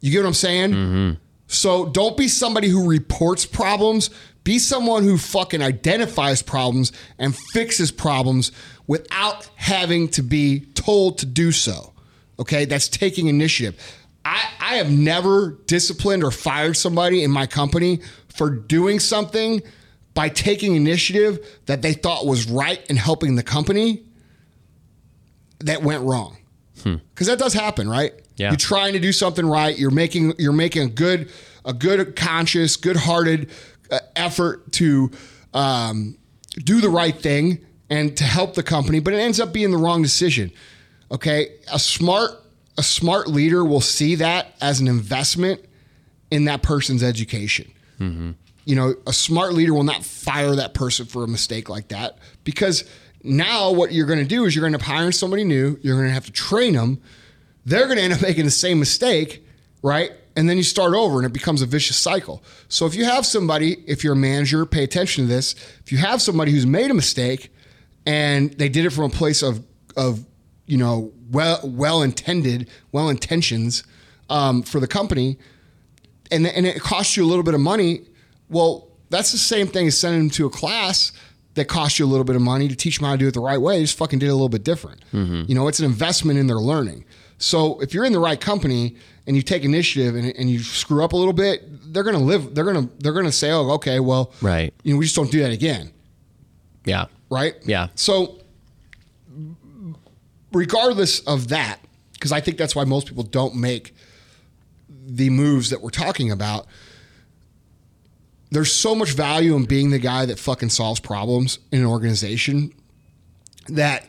You 0.00 0.12
get 0.12 0.20
what 0.20 0.26
I'm 0.26 0.34
saying? 0.34 0.70
Mm-hmm. 0.72 1.12
So 1.46 1.86
don't 1.86 2.16
be 2.16 2.28
somebody 2.28 2.68
who 2.68 2.88
reports 2.88 3.46
problems. 3.46 4.10
Be 4.44 4.58
someone 4.58 5.04
who 5.04 5.18
fucking 5.18 5.62
identifies 5.62 6.42
problems 6.42 6.92
and 7.18 7.36
fixes 7.36 7.92
problems 7.92 8.50
without 8.86 9.48
having 9.54 10.08
to 10.08 10.22
be 10.22 10.60
told 10.74 11.18
to 11.18 11.26
do 11.26 11.52
so. 11.52 11.92
Okay, 12.38 12.64
that's 12.64 12.88
taking 12.88 13.28
initiative. 13.28 13.78
I, 14.24 14.42
I 14.60 14.74
have 14.76 14.90
never 14.90 15.58
disciplined 15.66 16.24
or 16.24 16.30
fired 16.30 16.76
somebody 16.76 17.22
in 17.22 17.30
my 17.30 17.46
company 17.46 18.00
for 18.28 18.50
doing 18.50 18.98
something 18.98 19.62
by 20.14 20.28
taking 20.28 20.74
initiative 20.76 21.60
that 21.66 21.82
they 21.82 21.92
thought 21.92 22.26
was 22.26 22.48
right 22.48 22.84
and 22.88 22.98
helping 22.98 23.36
the 23.36 23.42
company 23.42 24.02
that 25.60 25.82
went 25.82 26.02
wrong. 26.02 26.36
Because 26.82 27.28
that 27.28 27.38
does 27.38 27.54
happen, 27.54 27.88
right? 27.88 28.12
Yeah. 28.36 28.50
You're 28.50 28.56
trying 28.56 28.94
to 28.94 28.98
do 28.98 29.12
something 29.12 29.46
right. 29.46 29.78
You're 29.78 29.90
making 29.92 30.34
you're 30.38 30.52
making 30.52 30.82
a 30.82 30.90
good 30.90 31.30
a 31.64 31.72
good 31.72 32.16
conscious, 32.16 32.76
good-hearted 32.76 33.48
uh, 33.48 33.52
effort 34.16 34.72
to 34.72 35.10
um, 35.54 36.16
do 36.56 36.80
the 36.80 36.88
right 36.88 37.16
thing 37.16 37.64
and 37.90 38.16
to 38.16 38.24
help 38.24 38.54
the 38.54 38.62
company, 38.62 39.00
but 39.00 39.12
it 39.12 39.18
ends 39.18 39.38
up 39.40 39.52
being 39.52 39.70
the 39.70 39.76
wrong 39.76 40.02
decision. 40.02 40.50
Okay, 41.10 41.56
a 41.72 41.78
smart 41.78 42.30
a 42.78 42.82
smart 42.82 43.28
leader 43.28 43.64
will 43.64 43.82
see 43.82 44.14
that 44.14 44.54
as 44.60 44.80
an 44.80 44.88
investment 44.88 45.62
in 46.30 46.46
that 46.46 46.62
person's 46.62 47.02
education. 47.02 47.70
You 48.64 48.76
know, 48.76 48.94
a 49.06 49.12
smart 49.12 49.52
leader 49.52 49.74
will 49.74 49.84
not 49.84 50.04
fire 50.04 50.56
that 50.56 50.72
person 50.72 51.04
for 51.06 51.22
a 51.22 51.28
mistake 51.28 51.68
like 51.68 51.88
that 51.88 52.18
because 52.44 52.84
now 53.22 53.70
what 53.72 53.92
you're 53.92 54.06
going 54.06 54.18
to 54.18 54.24
do 54.24 54.44
is 54.44 54.56
you're 54.56 54.66
going 54.66 54.78
to 54.78 54.84
hire 54.84 55.12
somebody 55.12 55.44
new. 55.44 55.78
You're 55.82 55.96
going 55.96 56.08
to 56.08 56.14
have 56.14 56.26
to 56.26 56.32
train 56.32 56.72
them. 56.72 57.00
They're 57.66 57.86
going 57.86 57.98
to 57.98 58.02
end 58.02 58.12
up 58.14 58.22
making 58.28 58.44
the 58.44 58.50
same 58.50 58.78
mistake, 58.78 59.46
right? 59.82 60.12
And 60.34 60.48
then 60.48 60.56
you 60.56 60.62
start 60.62 60.94
over 60.94 61.18
and 61.18 61.26
it 61.26 61.32
becomes 61.32 61.62
a 61.62 61.66
vicious 61.66 61.96
cycle. 61.96 62.42
So 62.68 62.86
if 62.86 62.94
you 62.94 63.04
have 63.04 63.26
somebody, 63.26 63.76
if 63.86 64.02
you're 64.02 64.14
a 64.14 64.16
manager, 64.16 64.64
pay 64.64 64.82
attention 64.82 65.24
to 65.24 65.28
this. 65.28 65.54
If 65.84 65.92
you 65.92 65.98
have 65.98 66.22
somebody 66.22 66.52
who's 66.52 66.66
made 66.66 66.90
a 66.90 66.94
mistake 66.94 67.52
and 68.06 68.52
they 68.54 68.68
did 68.68 68.86
it 68.86 68.90
from 68.90 69.04
a 69.04 69.10
place 69.10 69.42
of, 69.42 69.64
of 69.96 70.24
you 70.66 70.78
know, 70.78 71.12
well, 71.30 71.60
well 71.62 72.02
intended, 72.02 72.68
well 72.92 73.08
intentions 73.08 73.84
um, 74.30 74.62
for 74.62 74.80
the 74.80 74.86
company, 74.86 75.38
and, 76.30 76.46
and 76.46 76.66
it 76.66 76.80
costs 76.80 77.16
you 77.16 77.24
a 77.24 77.28
little 77.28 77.42
bit 77.42 77.54
of 77.54 77.60
money, 77.60 78.06
well, 78.48 78.88
that's 79.10 79.32
the 79.32 79.38
same 79.38 79.66
thing 79.66 79.86
as 79.86 79.98
sending 79.98 80.22
them 80.22 80.30
to 80.30 80.46
a 80.46 80.50
class 80.50 81.12
that 81.54 81.66
cost 81.66 81.98
you 81.98 82.04
a 82.04 82.08
little 82.08 82.24
bit 82.24 82.36
of 82.36 82.42
money 82.42 82.66
to 82.68 82.74
teach 82.74 82.98
them 82.98 83.06
how 83.06 83.12
to 83.12 83.18
do 83.18 83.28
it 83.28 83.34
the 83.34 83.40
right 83.40 83.60
way. 83.60 83.80
Just 83.82 83.98
fucking 83.98 84.18
did 84.18 84.26
it 84.26 84.30
a 84.30 84.34
little 84.34 84.48
bit 84.48 84.64
different. 84.64 85.02
Mm-hmm. 85.12 85.42
You 85.48 85.54
know, 85.54 85.68
it's 85.68 85.78
an 85.80 85.84
investment 85.84 86.38
in 86.38 86.46
their 86.46 86.56
learning. 86.58 87.04
So 87.38 87.80
if 87.80 87.92
you're 87.92 88.04
in 88.04 88.12
the 88.12 88.20
right 88.20 88.40
company 88.40 88.96
and 89.26 89.36
you 89.36 89.42
take 89.42 89.64
initiative 89.64 90.14
and, 90.14 90.34
and 90.36 90.48
you 90.50 90.60
screw 90.60 91.04
up 91.04 91.12
a 91.12 91.16
little 91.16 91.32
bit, 91.32 91.92
they're 91.92 92.04
gonna 92.04 92.18
live. 92.18 92.54
They're 92.54 92.64
gonna 92.64 92.88
they're 93.00 93.12
gonna 93.12 93.32
say, 93.32 93.50
oh, 93.50 93.70
okay, 93.72 94.00
well, 94.00 94.32
Right. 94.40 94.72
You 94.84 94.94
know, 94.94 94.98
we 94.98 95.04
just 95.04 95.16
don't 95.16 95.30
do 95.30 95.40
that 95.42 95.50
again, 95.50 95.90
Yeah. 96.84 97.06
right? 97.30 97.54
Yeah. 97.64 97.88
So 97.96 98.38
regardless 100.52 101.20
of 101.20 101.48
that, 101.48 101.78
because 102.14 102.32
I 102.32 102.40
think 102.40 102.56
that's 102.58 102.74
why 102.76 102.84
most 102.84 103.06
people 103.08 103.24
don't 103.24 103.56
make 103.56 103.94
the 104.88 105.30
moves 105.30 105.70
that 105.70 105.80
we're 105.80 105.90
talking 105.90 106.30
about. 106.30 106.66
There's 108.52 108.70
so 108.70 108.94
much 108.94 109.12
value 109.12 109.56
in 109.56 109.64
being 109.64 109.90
the 109.90 109.98
guy 109.98 110.26
that 110.26 110.38
fucking 110.38 110.68
solves 110.68 111.00
problems 111.00 111.58
in 111.70 111.80
an 111.80 111.86
organization 111.86 112.72
that 113.68 114.04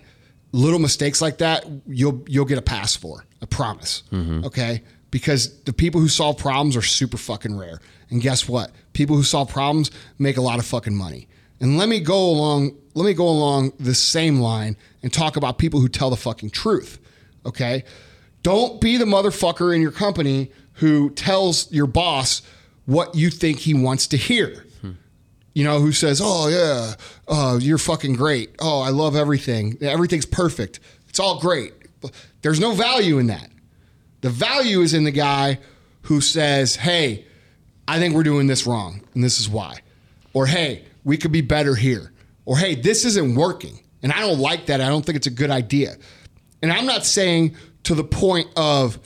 little 0.52 0.80
mistakes 0.80 1.22
like 1.22 1.38
that 1.38 1.66
you'll 1.88 2.24
you'll 2.28 2.46
get 2.46 2.58
a 2.58 2.62
pass 2.62 2.96
for. 2.96 3.26
I 3.42 3.46
promise. 3.46 4.04
Mm-hmm. 4.12 4.46
Okay? 4.46 4.84
Because 5.12 5.62
the 5.64 5.74
people 5.74 6.02
who 6.02 6.08
solve 6.08 6.38
problems 6.38 6.76
are 6.76 6.82
super 6.82 7.18
fucking 7.18 7.58
rare. 7.58 7.80
And 8.10 8.22
guess 8.22 8.48
what? 8.48 8.72
People 8.94 9.16
who 9.16 9.24
solve 9.24 9.50
problems 9.50 9.92
make 10.20 10.38
a 10.38 10.42
lot 10.42 10.60
of 10.60 10.66
fucking 10.66 10.96
money. 10.96 11.28
And 11.60 11.78
let 11.78 11.88
me 11.88 12.00
go 12.00 12.18
along 12.18 12.76
let 12.96 13.06
me 13.06 13.14
go 13.14 13.28
along 13.28 13.74
the 13.80 13.96
same 13.96 14.40
line 14.40 14.78
and 15.02 15.12
talk 15.12 15.36
about 15.36 15.58
people 15.58 15.80
who 15.80 15.88
tell 15.88 16.10
the 16.10 16.18
fucking 16.18 16.50
truth. 16.50 17.00
Okay? 17.46 17.84
Don't 18.44 18.82
be 18.82 18.98
the 18.98 19.06
motherfucker 19.06 19.74
in 19.74 19.82
your 19.82 19.92
company 19.92 20.52
who 20.74 21.10
tells 21.12 21.72
your 21.72 21.88
boss 21.88 22.42
what 22.86 23.16
you 23.16 23.30
think 23.30 23.60
he 23.60 23.74
wants 23.74 24.08
to 24.08 24.18
hear 24.18 24.66
you 25.54 25.64
know, 25.64 25.80
who 25.80 25.92
says, 25.92 26.20
"Oh 26.24 26.48
yeah, 26.48 26.96
oh 27.28 27.58
you're 27.58 27.78
fucking 27.78 28.14
great. 28.14 28.56
Oh, 28.60 28.82
I 28.82 28.90
love 28.90 29.16
everything. 29.16 29.78
Everything's 29.82 30.26
perfect. 30.26 30.80
It's 31.08 31.20
all 31.20 31.40
great." 31.40 31.74
There's 32.42 32.60
no 32.60 32.74
value 32.74 33.20
in 33.20 33.28
that. 33.28 33.50
The 34.22 34.30
value 34.30 34.82
is 34.82 34.94
in 34.94 35.04
the 35.04 35.12
guy 35.12 35.60
who 36.04 36.22
says, 36.22 36.76
"Hey, 36.76 37.26
I 37.88 38.00
think 38.00 38.16
we're 38.16 38.24
doing 38.24 38.48
this 38.48 38.66
wrong, 38.66 39.02
and 39.14 39.24
this 39.24 39.40
is 39.40 39.48
why," 39.48 39.80
or 40.34 40.48
"Hey, 40.48 40.84
we 41.04 41.18
could 41.18 41.32
be 41.32 41.42
better 41.42 41.76
here," 41.76 42.12
or 42.46 42.58
"Hey, 42.58 42.76
this 42.76 43.06
isn't 43.06 43.36
working, 43.36 43.80
and 44.02 44.12
I 44.12 44.22
don't 44.22 44.40
like 44.40 44.66
that. 44.68 44.82
I 44.82 44.90
don't 44.90 45.06
think 45.06 45.18
it's 45.18 45.28
a 45.28 45.32
good 45.32 45.52
idea." 45.52 45.98
And 46.62 46.72
I'm 46.72 46.86
not 46.86 47.06
saying 47.06 47.56
to 47.84 47.94
the 47.94 48.04
point 48.04 48.48
of 48.56 48.98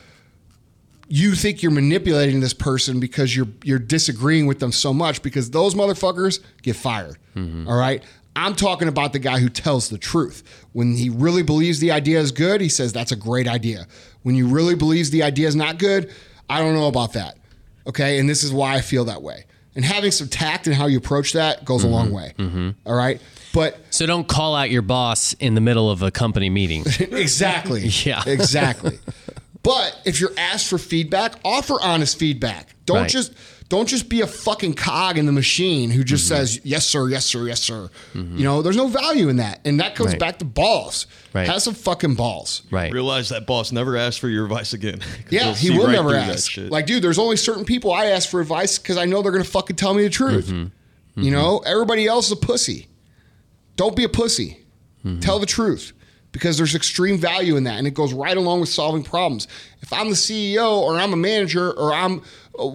you 1.10 1.36
think 1.36 1.62
you're 1.62 1.72
manipulating 1.72 2.40
this 2.40 2.54
person 2.54 3.00
because 3.00 3.36
you're 3.36 3.48
you're 3.64 3.80
disagreeing 3.80 4.46
with 4.46 4.60
them 4.60 4.72
so 4.72 4.94
much 4.94 5.22
because 5.22 5.52
those 5.52 5.76
motherfuckers 5.76 6.40
get 6.62 6.76
fired. 6.76 7.18
Mm-hmm. 7.36 7.68
All 7.68 7.78
right? 7.78 8.04
I'm 8.36 8.54
talking 8.54 8.88
about 8.88 9.14
the 9.14 9.20
guy 9.20 9.40
who 9.40 9.50
tells 9.50 9.90
the 9.90 9.98
truth. 9.98 10.44
When 10.74 10.96
he 10.96 11.10
really 11.10 11.42
believes 11.42 11.80
the 11.80 11.92
idea 11.92 12.20
is 12.20 12.32
good, 12.32 12.62
he 12.62 12.70
says 12.70 12.94
that's 12.94 13.12
a 13.12 13.16
great 13.16 13.48
idea. 13.48 13.88
When 14.22 14.36
you 14.36 14.48
really 14.48 14.76
believes 14.76 15.10
the 15.10 15.24
idea 15.24 15.48
is 15.48 15.56
not 15.56 15.80
good, 15.80 16.14
I 16.48 16.60
don't 16.60 16.76
know 16.76 16.88
about 16.88 17.14
that. 17.14 17.38
Okay. 17.88 18.20
And 18.20 18.30
this 18.30 18.44
is 18.44 18.54
why 18.54 18.76
I 18.76 18.82
feel 18.82 19.06
that 19.06 19.24
way. 19.24 19.46
And 19.76 19.84
having 19.84 20.12
some 20.12 20.28
tact 20.28 20.68
in 20.68 20.74
how 20.74 20.88
you 20.88 20.98
approach 20.98 21.34
that 21.34 21.66
goes 21.66 21.84
a 21.84 21.88
long 21.88 22.08
mm-hmm. 22.08 22.16
way. 22.16 22.34
Mm-hmm. 22.38 22.70
All 22.86 22.96
right. 22.96 23.20
But 23.54 23.80
So 23.90 24.06
don't 24.06 24.28
call 24.28 24.56
out 24.56 24.70
your 24.70 24.82
boss 24.84 25.34
in 25.34 25.56
the 25.56 25.62
middle 25.62 25.90
of 25.90 26.04
a 26.04 26.12
company 26.12 26.50
meeting. 26.50 26.82
exactly. 27.00 27.90
Yeah. 28.06 28.24
Exactly. 28.28 29.00
But 29.68 30.02
if 30.06 30.22
you're 30.22 30.32
asked 30.38 30.68
for 30.68 30.78
feedback, 30.78 31.34
offer 31.44 31.76
honest 31.82 32.18
feedback. 32.18 32.74
Don't 32.86 33.02
Right. 33.02 33.10
just 33.10 33.34
don't 33.70 33.86
just 33.90 34.08
be 34.08 34.22
a 34.22 34.28
fucking 34.28 34.74
cog 34.76 35.18
in 35.18 35.26
the 35.26 35.34
machine 35.34 35.90
who 35.90 36.02
just 36.06 36.24
Mm-hmm. 36.32 36.36
says 36.38 36.62
yes 36.64 36.86
sir, 36.86 37.10
yes 37.10 37.26
sir, 37.26 37.48
yes 37.48 37.62
sir. 37.62 37.90
You 38.14 38.46
know, 38.46 38.62
there's 38.62 38.78
no 38.78 38.88
value 38.88 39.28
in 39.28 39.36
that. 39.38 39.60
And 39.66 39.82
that 39.82 39.94
comes 39.94 40.12
Right. 40.12 40.20
back 40.20 40.40
to 40.40 40.46
balls. 40.46 41.06
Right. 41.34 41.46
Have 41.50 41.62
some 41.62 41.74
fucking 41.74 42.16
balls. 42.16 42.62
Right. 42.72 42.94
Realize 42.94 43.28
that 43.28 43.46
boss 43.46 43.74
never 43.74 43.98
asked 43.98 44.22
for 44.22 44.30
your 44.30 44.46
advice 44.46 44.72
again. 44.72 45.02
Yeah, 45.30 45.54
he 45.54 45.72
will 45.72 45.88
right 45.88 45.92
never 45.92 46.12
through 46.12 46.20
that 46.20 46.30
ask. 46.30 46.50
shit. 46.50 46.72
Like, 46.72 46.86
dude, 46.86 47.04
there's 47.04 47.20
only 47.20 47.36
certain 47.36 47.66
people 47.66 47.92
I 47.92 48.06
ask 48.06 48.30
for 48.30 48.40
advice 48.40 48.78
because 48.80 48.96
I 48.98 49.04
know 49.04 49.22
they're 49.22 49.34
gonna 49.34 49.44
fucking 49.44 49.76
tell 49.76 49.94
me 49.94 50.04
the 50.04 50.10
truth. 50.10 50.48
Mm-hmm. 50.48 51.22
You 51.22 51.32
know, 51.32 51.62
everybody 51.66 52.08
else 52.08 52.28
is 52.28 52.32
a 52.32 52.36
pussy. 52.38 52.88
Don't 53.76 53.98
be 53.98 54.06
a 54.06 54.10
pussy. 54.10 54.60
Mm-hmm. 55.06 55.20
Tell 55.20 55.40
the 55.40 55.46
truth 55.46 55.92
because 56.38 56.56
there's 56.56 56.76
extreme 56.76 57.18
value 57.18 57.56
in 57.56 57.64
that, 57.64 57.80
and 57.80 57.88
it 57.88 57.96
goes 57.96 58.14
right 58.14 58.38
along 58.38 58.60
with 58.60 58.70
solving 58.70 59.04
problems. 59.04 59.48
If 59.82 59.92
I'm 59.92 60.10
the 60.10 60.16
CEO 60.16 60.78
or 60.78 60.96
I'm 60.96 61.12
a 61.12 61.18
manager 61.18 61.72
or 61.72 61.92
I'm 61.92 62.22
uh, 62.60 62.70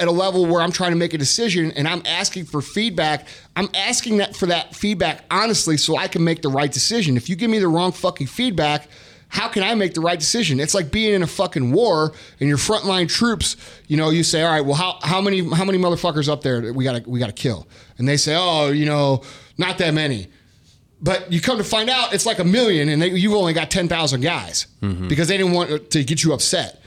at 0.00 0.08
a 0.08 0.10
level 0.10 0.44
where 0.44 0.60
I'm 0.60 0.72
trying 0.72 0.90
to 0.90 0.96
make 0.96 1.14
a 1.14 1.18
decision 1.18 1.70
and 1.72 1.86
I'm 1.86 2.02
asking 2.04 2.46
for 2.46 2.60
feedback, 2.60 3.28
I'm 3.54 3.68
asking 3.74 4.16
that 4.16 4.34
for 4.34 4.46
that 4.46 4.74
feedback 4.74 5.24
honestly 5.30 5.76
so 5.76 5.96
I 5.96 6.08
can 6.08 6.24
make 6.24 6.42
the 6.42 6.48
right 6.48 6.70
decision. 6.70 7.16
If 7.16 7.28
you 7.28 7.36
give 7.36 7.48
me 7.48 7.60
the 7.60 7.68
wrong 7.68 7.92
fucking 7.92 8.26
feedback, 8.26 8.88
how 9.28 9.46
can 9.46 9.62
I 9.62 9.74
make 9.76 9.94
the 9.94 10.00
right 10.00 10.18
decision? 10.18 10.58
It's 10.58 10.74
like 10.74 10.90
being 10.90 11.14
in 11.14 11.22
a 11.22 11.28
fucking 11.28 11.70
war 11.70 12.12
and 12.40 12.48
your 12.48 12.58
frontline 12.58 13.08
troops, 13.08 13.56
you 13.86 13.96
know, 13.96 14.10
you 14.10 14.24
say, 14.24 14.42
all 14.42 14.50
right, 14.50 14.64
well, 14.64 14.74
how, 14.74 14.98
how 15.02 15.20
many 15.20 15.48
how 15.54 15.64
many 15.64 15.78
motherfuckers 15.78 16.28
up 16.28 16.42
there 16.42 16.60
that 16.60 16.74
we 16.74 16.82
gotta 16.82 17.04
we 17.08 17.20
gotta 17.20 17.32
kill? 17.32 17.68
And 17.98 18.08
they 18.08 18.16
say, 18.16 18.34
oh, 18.36 18.70
you 18.70 18.86
know, 18.86 19.22
not 19.58 19.78
that 19.78 19.94
many. 19.94 20.26
But 21.00 21.30
you 21.30 21.40
come 21.40 21.58
to 21.58 21.64
find 21.64 21.90
out 21.90 22.14
it's 22.14 22.24
like 22.24 22.38
a 22.38 22.44
million, 22.44 22.88
and 22.88 23.02
they, 23.02 23.10
you've 23.10 23.34
only 23.34 23.52
got 23.52 23.70
ten 23.70 23.88
thousand 23.88 24.22
guys 24.22 24.66
mm-hmm. 24.80 25.08
because 25.08 25.28
they 25.28 25.36
didn't 25.36 25.52
want 25.52 25.90
to 25.90 26.04
get 26.04 26.24
you 26.24 26.32
upset. 26.32 26.82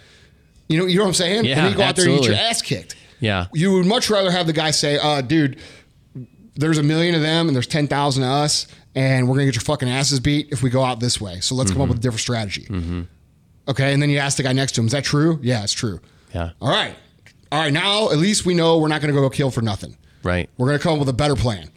You 0.67 0.77
know, 0.79 0.85
you 0.85 0.97
know 0.97 1.03
what 1.03 1.09
I'm 1.09 1.13
saying? 1.15 1.45
Yeah, 1.45 1.51
and 1.51 1.59
then 1.59 1.71
you 1.71 1.77
go 1.77 1.83
out 1.83 1.95
there 1.95 2.09
and 2.09 2.19
get 2.19 2.27
your 2.27 2.35
ass 2.35 2.61
kicked. 2.61 2.95
Yeah. 3.19 3.47
You 3.53 3.73
would 3.73 3.85
much 3.85 4.09
rather 4.09 4.31
have 4.31 4.47
the 4.47 4.53
guy 4.53 4.71
say, 4.71 4.97
uh, 4.97 5.21
dude, 5.21 5.59
there's 6.55 6.77
a 6.77 6.83
million 6.83 7.15
of 7.15 7.21
them 7.21 7.47
and 7.47 7.55
there's 7.55 7.67
10,000 7.67 8.23
of 8.23 8.29
us, 8.29 8.67
and 8.95 9.27
we're 9.27 9.35
going 9.35 9.47
to 9.47 9.51
get 9.51 9.55
your 9.55 9.61
fucking 9.61 9.89
asses 9.89 10.19
beat 10.19 10.49
if 10.51 10.63
we 10.63 10.69
go 10.69 10.83
out 10.83 10.99
this 10.99 11.19
way. 11.19 11.39
So 11.39 11.55
let's 11.55 11.71
come 11.71 11.81
up 11.81 11.85
mm-hmm. 11.85 11.91
with 11.91 11.99
a 11.99 12.01
different 12.01 12.21
strategy. 12.21 12.63
Mm-hmm. 12.63 13.01
Okay. 13.67 13.93
And 13.93 14.01
then 14.01 14.09
you 14.09 14.17
ask 14.17 14.37
the 14.37 14.43
guy 14.43 14.53
next 14.53 14.73
to 14.73 14.81
him, 14.81 14.87
is 14.87 14.93
that 14.93 15.03
true? 15.03 15.39
Yeah, 15.41 15.63
it's 15.63 15.73
true. 15.73 15.99
Yeah. 16.33 16.51
All 16.61 16.69
right. 16.69 16.95
All 17.51 17.59
right. 17.59 17.73
Now 17.73 18.11
at 18.11 18.17
least 18.17 18.45
we 18.45 18.53
know 18.53 18.77
we're 18.77 18.87
not 18.87 19.01
going 19.01 19.13
to 19.13 19.19
go 19.19 19.29
kill 19.29 19.51
for 19.51 19.61
nothing. 19.61 19.97
Right. 20.23 20.49
We're 20.57 20.67
going 20.67 20.79
to 20.79 20.83
come 20.83 20.93
up 20.93 20.99
with 20.99 21.09
a 21.09 21.13
better 21.13 21.35
plan. 21.35 21.71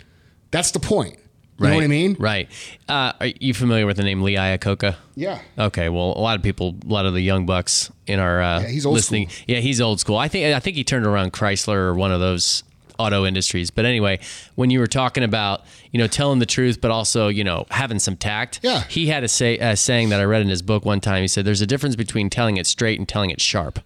That's 0.50 0.70
the 0.70 0.80
point. 0.80 1.16
You 1.58 1.64
right. 1.66 1.70
know 1.70 1.76
what 1.76 1.84
I 1.84 1.88
mean? 1.88 2.16
Right. 2.18 2.48
Uh, 2.88 3.12
are 3.20 3.26
you 3.26 3.54
familiar 3.54 3.86
with 3.86 3.96
the 3.98 4.02
name 4.02 4.22
Lee 4.22 4.34
Iacocca? 4.34 4.96
Yeah. 5.14 5.40
Okay, 5.58 5.88
well, 5.88 6.12
a 6.16 6.20
lot 6.20 6.36
of 6.36 6.42
people, 6.42 6.74
a 6.84 6.88
lot 6.88 7.06
of 7.06 7.12
the 7.14 7.20
young 7.20 7.46
bucks 7.46 7.90
in 8.06 8.18
our 8.18 8.40
uh, 8.42 8.60
Yeah, 8.62 8.68
he's 8.68 8.86
old 8.86 8.94
listening, 8.96 9.28
school. 9.28 9.44
yeah, 9.48 9.60
he's 9.60 9.80
old 9.80 10.00
school. 10.00 10.16
I 10.16 10.28
think 10.28 10.54
I 10.56 10.58
think 10.60 10.76
he 10.76 10.82
turned 10.84 11.06
around 11.06 11.32
Chrysler 11.32 11.76
or 11.76 11.94
one 11.94 12.10
of 12.10 12.20
those 12.20 12.64
auto 12.98 13.24
industries. 13.24 13.70
But 13.70 13.84
anyway, 13.84 14.18
when 14.54 14.70
you 14.70 14.78
were 14.80 14.86
talking 14.86 15.22
about 15.22 15.62
you 15.92 15.98
know 15.98 16.06
telling 16.08 16.38
the 16.40 16.46
truth, 16.46 16.80
but 16.80 16.90
also 16.90 17.28
you 17.28 17.44
know 17.44 17.66
having 17.70 17.98
some 18.00 18.16
tact, 18.16 18.58
Yeah. 18.62 18.82
he 18.88 19.06
had 19.08 19.22
a 19.22 19.28
say 19.28 19.58
a 19.58 19.76
saying 19.76 20.08
that 20.08 20.20
I 20.20 20.24
read 20.24 20.42
in 20.42 20.48
his 20.48 20.62
book 20.62 20.84
one 20.84 21.00
time. 21.00 21.22
He 21.22 21.28
said, 21.28 21.44
"There's 21.44 21.60
a 21.60 21.66
difference 21.66 21.94
between 21.96 22.28
telling 22.30 22.56
it 22.56 22.66
straight 22.66 22.98
and 22.98 23.08
telling 23.08 23.30
it 23.30 23.40
sharp." 23.40 23.78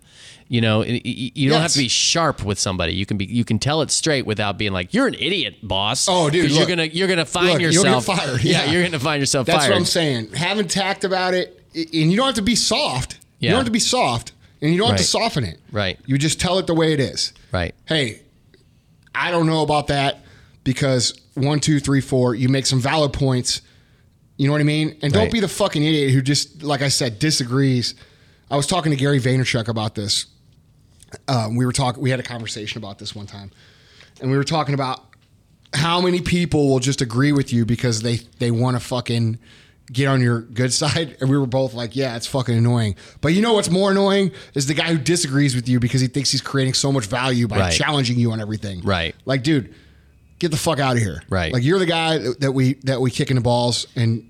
You 0.48 0.60
know, 0.60 0.82
you 0.84 1.50
don't 1.50 1.60
have 1.60 1.72
to 1.72 1.78
be 1.78 1.88
sharp 1.88 2.44
with 2.44 2.58
somebody. 2.60 2.94
You 2.94 3.04
can 3.04 3.16
be, 3.16 3.24
you 3.24 3.44
can 3.44 3.58
tell 3.58 3.82
it 3.82 3.90
straight 3.90 4.26
without 4.26 4.56
being 4.56 4.72
like, 4.72 4.94
"You're 4.94 5.08
an 5.08 5.14
idiot, 5.14 5.56
boss." 5.66 6.06
Oh, 6.08 6.30
dude, 6.30 6.46
'Cause 6.48 6.56
you're 6.56 6.68
gonna 6.68 6.84
you're 6.84 7.08
gonna 7.08 7.24
find 7.24 7.54
Look, 7.54 7.62
yourself 7.62 8.04
fired. 8.04 8.44
Yeah, 8.44 8.64
Yeah. 8.64 8.70
you're 8.72 8.84
gonna 8.84 9.00
find 9.00 9.18
yourself 9.20 9.46
That's 9.46 9.58
fired. 9.64 9.70
what 9.72 9.76
I'm 9.78 9.84
saying. 9.84 10.32
Having 10.34 10.68
tact 10.68 11.02
about 11.02 11.34
it, 11.34 11.60
and 11.74 11.90
you 12.12 12.16
don't 12.16 12.26
have 12.26 12.36
to 12.36 12.42
be 12.42 12.54
soft. 12.54 13.18
Yeah. 13.40 13.48
You 13.48 13.50
don't 13.54 13.58
have 13.58 13.66
to 13.66 13.72
be 13.72 13.80
soft, 13.80 14.32
and 14.62 14.70
you 14.72 14.78
don't 14.78 14.90
have 14.90 14.98
to 14.98 15.02
soften 15.04 15.42
it. 15.42 15.58
Right. 15.72 15.98
You 16.06 16.16
just 16.16 16.38
tell 16.38 16.58
it 16.60 16.68
the 16.68 16.74
way 16.74 16.92
it 16.92 17.00
is. 17.00 17.32
Right. 17.50 17.74
Hey, 17.86 18.20
I 19.14 19.32
don't 19.32 19.46
know 19.48 19.62
about 19.62 19.88
that 19.88 20.24
because 20.62 21.12
one, 21.34 21.58
two, 21.58 21.80
three, 21.80 22.00
four. 22.00 22.36
You 22.36 22.48
make 22.48 22.66
some 22.66 22.80
valid 22.80 23.12
points. 23.12 23.62
You 24.36 24.46
know 24.46 24.52
what 24.52 24.60
I 24.60 24.64
mean? 24.64 24.96
And 25.02 25.12
don't 25.12 25.24
Right. 25.24 25.32
be 25.32 25.40
the 25.40 25.48
fucking 25.48 25.82
idiot 25.82 26.12
who 26.12 26.22
just, 26.22 26.62
like 26.62 26.82
I 26.82 26.88
said, 26.88 27.18
disagrees. 27.18 27.94
I 28.50 28.56
was 28.56 28.66
talking 28.66 28.90
to 28.92 28.96
Gary 28.96 29.18
Vaynerchuk 29.18 29.66
about 29.66 29.94
this. 29.96 30.26
Um, 31.28 31.56
we 31.56 31.64
were 31.66 31.72
talking. 31.72 32.02
We 32.02 32.10
had 32.10 32.20
a 32.20 32.24
conversation 32.24 32.78
about 32.78 32.98
this 32.98 33.14
one 33.14 33.26
time, 33.26 33.50
and 34.20 34.30
we 34.30 34.36
were 34.36 34.44
talking 34.44 34.74
about 34.74 35.00
how 35.74 36.00
many 36.00 36.20
people 36.20 36.68
will 36.68 36.78
just 36.80 37.00
agree 37.00 37.32
with 37.32 37.52
you 37.52 37.64
because 37.64 38.02
they 38.02 38.16
they 38.38 38.50
want 38.50 38.76
to 38.76 38.80
fucking 38.84 39.38
get 39.92 40.06
on 40.08 40.20
your 40.20 40.40
good 40.40 40.72
side 40.72 41.16
and 41.20 41.30
we 41.30 41.38
were 41.38 41.46
both 41.46 41.72
like 41.74 41.94
yeah 41.94 42.16
it's 42.16 42.26
fucking 42.26 42.56
annoying 42.58 42.96
but 43.20 43.28
you 43.28 43.40
know 43.40 43.52
what's 43.52 43.70
more 43.70 43.92
annoying 43.92 44.32
is 44.54 44.66
the 44.66 44.74
guy 44.74 44.86
who 44.86 44.98
disagrees 44.98 45.54
with 45.54 45.68
you 45.68 45.78
because 45.78 46.00
he 46.00 46.08
thinks 46.08 46.30
he's 46.32 46.40
creating 46.40 46.74
so 46.74 46.90
much 46.90 47.06
value 47.06 47.46
by 47.46 47.56
Right. 47.58 47.72
challenging 47.72 48.18
you 48.18 48.32
on 48.32 48.40
everything 48.40 48.80
Right. 48.82 49.14
like 49.26 49.44
dude 49.44 49.72
get 50.40 50.50
the 50.50 50.56
fuck 50.56 50.80
out 50.80 50.96
of 50.96 51.02
here 51.02 51.22
Right. 51.30 51.52
like 51.52 51.62
you're 51.62 51.78
the 51.78 51.86
guy 51.86 52.18
that 52.40 52.50
we 52.52 52.74
that 52.84 53.00
we 53.00 53.12
kick 53.12 53.30
in 53.30 53.36
the 53.36 53.42
balls 53.42 53.86
and 53.94 54.28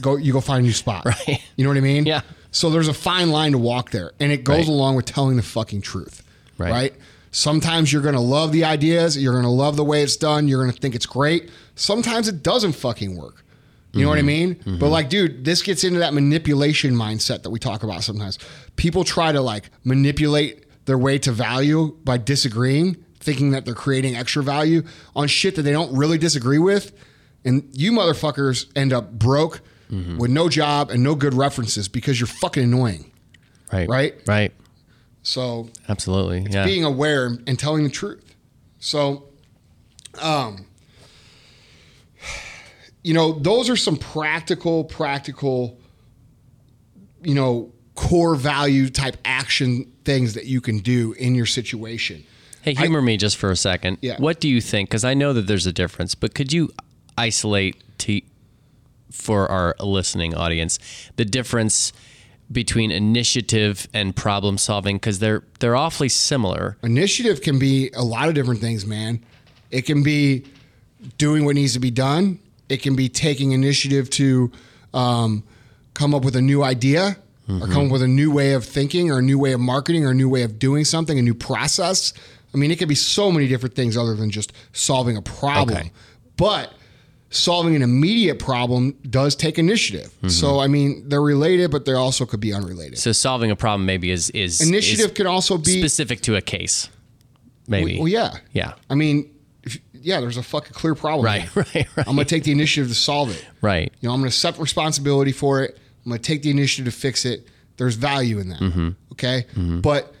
go 0.00 0.16
you 0.16 0.32
go 0.32 0.40
find 0.40 0.60
a 0.60 0.66
new 0.66 0.72
spot 0.72 1.04
Right. 1.04 1.42
you 1.56 1.64
know 1.64 1.68
what 1.70 1.76
i 1.76 1.80
mean 1.82 2.06
Yeah. 2.06 2.22
So 2.56 2.70
there's 2.70 2.88
a 2.88 2.94
fine 2.94 3.30
line 3.30 3.52
to 3.52 3.58
walk 3.58 3.90
there 3.90 4.12
and 4.18 4.32
it 4.32 4.44
goes 4.44 4.58
Right. 4.58 4.68
along 4.68 4.96
with 4.96 5.04
telling 5.04 5.36
the 5.36 5.42
fucking 5.42 5.82
truth 5.82 6.22
Right. 6.58 6.70
right 6.70 6.94
Sometimes 7.36 7.92
you're 7.92 8.00
going 8.00 8.14
to 8.14 8.20
love 8.20 8.50
the 8.50 8.64
ideas. 8.64 9.18
You're 9.18 9.34
going 9.34 9.44
to 9.44 9.50
love 9.50 9.76
the 9.76 9.84
way 9.84 10.02
it's 10.02 10.16
done. 10.16 10.48
You're 10.48 10.62
going 10.62 10.72
to 10.72 10.80
think 10.80 10.94
it's 10.94 11.04
great. 11.04 11.50
Sometimes 11.74 12.28
it 12.28 12.42
doesn't 12.42 12.72
fucking 12.72 13.14
work. 13.14 13.44
You 13.92 14.04
know 14.04 14.08
what 14.08 14.16
I 14.16 14.22
mm-hmm. 14.22 14.26
mean? 14.26 14.54
But 14.54 14.70
mm-hmm. 14.70 14.84
like, 14.86 15.08
dude, 15.10 15.44
this 15.44 15.60
gets 15.62 15.84
into 15.84 15.98
that 15.98 16.14
manipulation 16.14 16.94
mindset 16.94 17.42
that 17.42 17.50
we 17.50 17.58
talk 17.58 17.82
about 17.82 18.02
sometimes. 18.02 18.38
People 18.76 19.04
try 19.04 19.32
to 19.32 19.42
like 19.42 19.70
manipulate 19.84 20.64
their 20.86 20.96
way 20.96 21.18
to 21.18 21.32
value 21.32 21.94
by 22.04 22.16
disagreeing, 22.16 23.04
thinking 23.20 23.50
that 23.50 23.66
they're 23.66 23.74
creating 23.74 24.16
extra 24.16 24.42
value 24.42 24.82
on 25.14 25.28
shit 25.28 25.56
that 25.56 25.62
they 25.62 25.72
don't 25.72 25.94
really 25.94 26.16
disagree 26.16 26.58
with. 26.58 26.92
And 27.44 27.68
you 27.72 27.92
motherfuckers 27.92 28.66
end 28.74 28.94
up 28.94 29.12
broke 29.12 29.60
with 29.88 30.30
no 30.30 30.48
job 30.48 30.90
and 30.90 31.02
no 31.02 31.14
good 31.14 31.34
references 31.34 31.88
because 31.88 32.18
you're 32.20 32.26
fucking 32.26 32.64
annoying. 32.64 33.12
right. 33.72 33.88
Right? 33.88 34.14
Right. 34.26 34.52
So 35.22 35.68
Absolutely. 35.88 36.46
yeah. 36.50 36.64
being 36.64 36.84
aware 36.84 37.26
and 37.46 37.58
telling 37.58 37.84
the 37.84 37.90
truth. 37.90 38.34
So, 38.78 39.24
um, 40.20 40.66
you 43.02 43.14
know, 43.14 43.32
those 43.32 43.68
are 43.68 43.76
some 43.76 43.96
practical, 43.96 44.84
practical, 44.84 45.78
you 47.22 47.34
know, 47.34 47.72
core 47.94 48.34
value 48.36 48.88
type 48.88 49.16
action 49.24 49.90
things 50.04 50.34
that 50.34 50.44
you 50.44 50.60
can 50.60 50.78
do 50.78 51.12
in 51.14 51.34
your 51.34 51.46
situation. 51.46 52.24
Hey, 52.62 52.74
humor 52.74 53.00
me 53.00 53.16
just 53.16 53.36
for 53.36 53.50
a 53.50 53.56
second. 53.56 53.98
Yeah. 54.00 54.16
What 54.18 54.40
do 54.40 54.48
you 54.48 54.60
think? 54.60 54.90
Because 54.90 55.04
I 55.04 55.14
know 55.14 55.32
that 55.32 55.46
there's 55.46 55.66
a 55.66 55.72
difference, 55.72 56.14
but 56.14 56.34
could 56.34 56.52
you 56.52 56.70
isolate 57.16 57.82
to 57.98 58.20
for 59.10 59.50
our 59.50 59.74
listening 59.80 60.34
audience 60.34 60.78
the 61.16 61.24
difference 61.24 61.92
between 62.50 62.90
initiative 62.90 63.88
and 63.92 64.14
problem 64.14 64.58
solving? 64.58 64.96
Because 64.96 65.18
they're 65.18 65.42
they're 65.60 65.76
awfully 65.76 66.08
similar. 66.08 66.76
Initiative 66.82 67.42
can 67.42 67.58
be 67.58 67.90
a 67.94 68.02
lot 68.02 68.28
of 68.28 68.34
different 68.34 68.60
things, 68.60 68.86
man. 68.86 69.24
It 69.70 69.82
can 69.82 70.02
be 70.02 70.44
doing 71.18 71.44
what 71.44 71.54
needs 71.54 71.72
to 71.74 71.80
be 71.80 71.90
done. 71.90 72.38
It 72.68 72.82
can 72.82 72.96
be 72.96 73.08
taking 73.08 73.52
initiative 73.52 74.10
to 74.10 74.50
um, 74.94 75.44
come 75.94 76.14
up 76.14 76.24
with 76.24 76.36
a 76.36 76.42
new 76.42 76.62
idea 76.62 77.16
or 77.48 77.68
come 77.68 77.86
up 77.86 77.92
with 77.92 78.02
a 78.02 78.08
new 78.08 78.32
way 78.32 78.54
of 78.54 78.64
thinking 78.64 79.10
or 79.10 79.18
a 79.18 79.22
new 79.22 79.38
way 79.38 79.52
of 79.52 79.60
marketing 79.60 80.04
or 80.04 80.10
a 80.10 80.14
new 80.14 80.28
way 80.28 80.42
of 80.42 80.58
doing 80.58 80.84
something, 80.84 81.16
a 81.16 81.22
new 81.22 81.34
process. 81.34 82.12
I 82.52 82.56
mean, 82.56 82.72
it 82.72 82.78
could 82.78 82.88
be 82.88 82.96
so 82.96 83.30
many 83.30 83.46
different 83.46 83.76
things 83.76 83.96
other 83.96 84.14
than 84.14 84.30
just 84.30 84.52
solving 84.72 85.16
a 85.16 85.22
problem. 85.22 85.78
Okay. 85.78 85.92
But 86.36 86.72
solving 87.36 87.76
an 87.76 87.82
immediate 87.82 88.38
problem 88.38 88.92
does 89.08 89.36
take 89.36 89.58
initiative. 89.58 90.12
So, 90.28 90.58
I 90.58 90.66
mean, 90.66 91.08
they're 91.08 91.20
related, 91.22 91.70
but 91.70 91.84
they 91.84 91.92
also 91.92 92.26
could 92.26 92.40
be 92.40 92.52
unrelated. 92.52 92.98
So 92.98 93.12
solving 93.12 93.50
a 93.50 93.56
problem 93.56 93.86
maybe 93.86 94.10
is 94.10 94.30
is 94.30 94.60
Initiative 94.60 95.06
is 95.06 95.12
can 95.12 95.26
also 95.26 95.58
be 95.58 95.78
specific 95.80 96.20
to 96.22 96.36
a 96.36 96.40
case. 96.40 96.88
Maybe. 97.68 97.98
Well, 97.98 98.08
yeah. 98.08 98.38
Yeah. 98.52 98.74
I 98.88 98.94
mean, 98.94 99.32
if, 99.62 99.78
yeah, 99.92 100.20
there's 100.20 100.36
a 100.36 100.42
fucking 100.42 100.72
clear 100.72 100.94
problem. 100.94 101.24
Right. 101.24 101.48
Right. 101.56 101.74
Right. 101.74 102.06
I'm 102.08 102.14
going 102.16 102.18
to 102.18 102.24
take 102.24 102.44
the 102.44 102.52
initiative 102.52 102.88
to 102.88 102.94
solve 102.94 103.30
it. 103.30 103.44
right. 103.60 103.92
You 104.00 104.08
know, 104.08 104.14
I'm 104.14 104.20
going 104.20 104.30
to 104.30 104.34
accept 104.34 104.58
responsibility 104.58 105.32
for 105.32 105.62
it. 105.62 105.78
I'm 106.04 106.10
going 106.10 106.20
to 106.20 106.26
take 106.26 106.42
the 106.42 106.50
initiative 106.50 106.92
to 106.92 106.98
fix 106.98 107.24
it. 107.24 107.46
There's 107.76 107.96
value 107.96 108.38
in 108.38 108.48
that. 108.50 108.60
Mm-hmm. 108.60 108.88
Okay. 109.12 109.44
But 109.56 110.14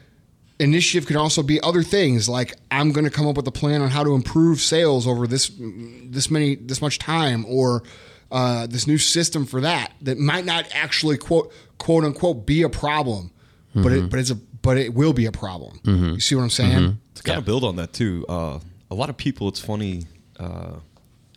initiative 0.58 1.06
could 1.06 1.16
also 1.16 1.42
be 1.42 1.60
other 1.60 1.82
things 1.82 2.28
like 2.28 2.54
I'm 2.70 2.92
going 2.92 3.04
to 3.04 3.10
come 3.10 3.26
up 3.26 3.36
with 3.36 3.46
a 3.46 3.52
plan 3.52 3.82
on 3.82 3.90
how 3.90 4.02
to 4.04 4.14
improve 4.14 4.60
sales 4.60 5.06
over 5.06 5.26
this 5.26 5.50
this 5.58 6.30
many 6.30 6.54
this 6.54 6.80
much 6.80 6.98
time 6.98 7.44
or 7.46 7.82
uh, 8.30 8.66
this 8.66 8.86
new 8.86 8.98
system 8.98 9.44
for 9.46 9.60
that 9.60 9.92
that 10.02 10.18
might 10.18 10.44
not 10.44 10.64
actually 10.72 11.18
quote 11.18 11.52
quote 11.78 12.04
unquote 12.04 12.46
be 12.46 12.62
a 12.62 12.68
problem, 12.68 13.30
but 13.74 13.80
Mm-hmm. 13.92 14.06
it 14.06 14.10
but 14.10 14.18
it's 14.18 14.30
a 14.30 14.34
but 14.34 14.78
it 14.78 14.94
will 14.94 15.12
be 15.12 15.26
a 15.26 15.32
problem. 15.32 15.78
Mm-hmm. 15.84 16.14
You 16.14 16.20
see 16.20 16.34
what 16.34 16.42
I'm 16.42 16.50
saying? 16.50 16.98
To 17.14 17.22
kind 17.22 17.38
of 17.38 17.44
build 17.44 17.62
on 17.62 17.76
that 17.76 17.92
too, 17.92 18.24
uh, 18.28 18.58
a 18.90 18.94
lot 18.94 19.10
of 19.10 19.16
people. 19.16 19.48
It's 19.48 19.60
funny. 19.60 20.06
Uh, 20.40 20.76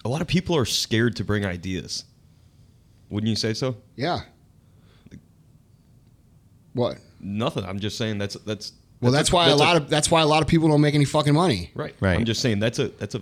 a 0.06 0.10
lot 0.10 0.22
of 0.22 0.28
people 0.28 0.56
are 0.56 0.66
scared 0.66 1.16
to 1.18 1.24
bring 1.24 1.46
ideas. 1.46 2.06
Wouldn't 3.10 3.30
you 3.30 3.36
say 3.36 3.54
so? 3.54 3.76
Yeah. 3.96 4.22
What? 6.74 6.98
Nothing. 7.20 7.66
I'm 7.66 7.80
just 7.80 7.98
saying 7.98 8.18
that's 8.18 8.36
that's. 8.46 8.74
Well, 9.02 9.12
that's, 9.12 9.32
why 9.32 9.48
a 9.50 9.56
lot 9.56 9.78
of 9.78 9.84
of 9.84 9.90
that's 9.90 10.12
why 10.12 10.22
a 10.22 10.26
lot 10.26 10.42
of 10.42 10.48
people 10.48 10.68
don't 10.68 10.82
make 10.82 10.94
any 10.96 11.06
fucking 11.06 11.34
money. 11.34 11.72
right. 11.74 11.96
Right. 12.02 12.18
I'm 12.18 12.26
just 12.26 12.42
saying 12.42 12.60
that's 12.60 12.80
a 12.80 12.90
that's 12.90 13.16
a 13.16 13.22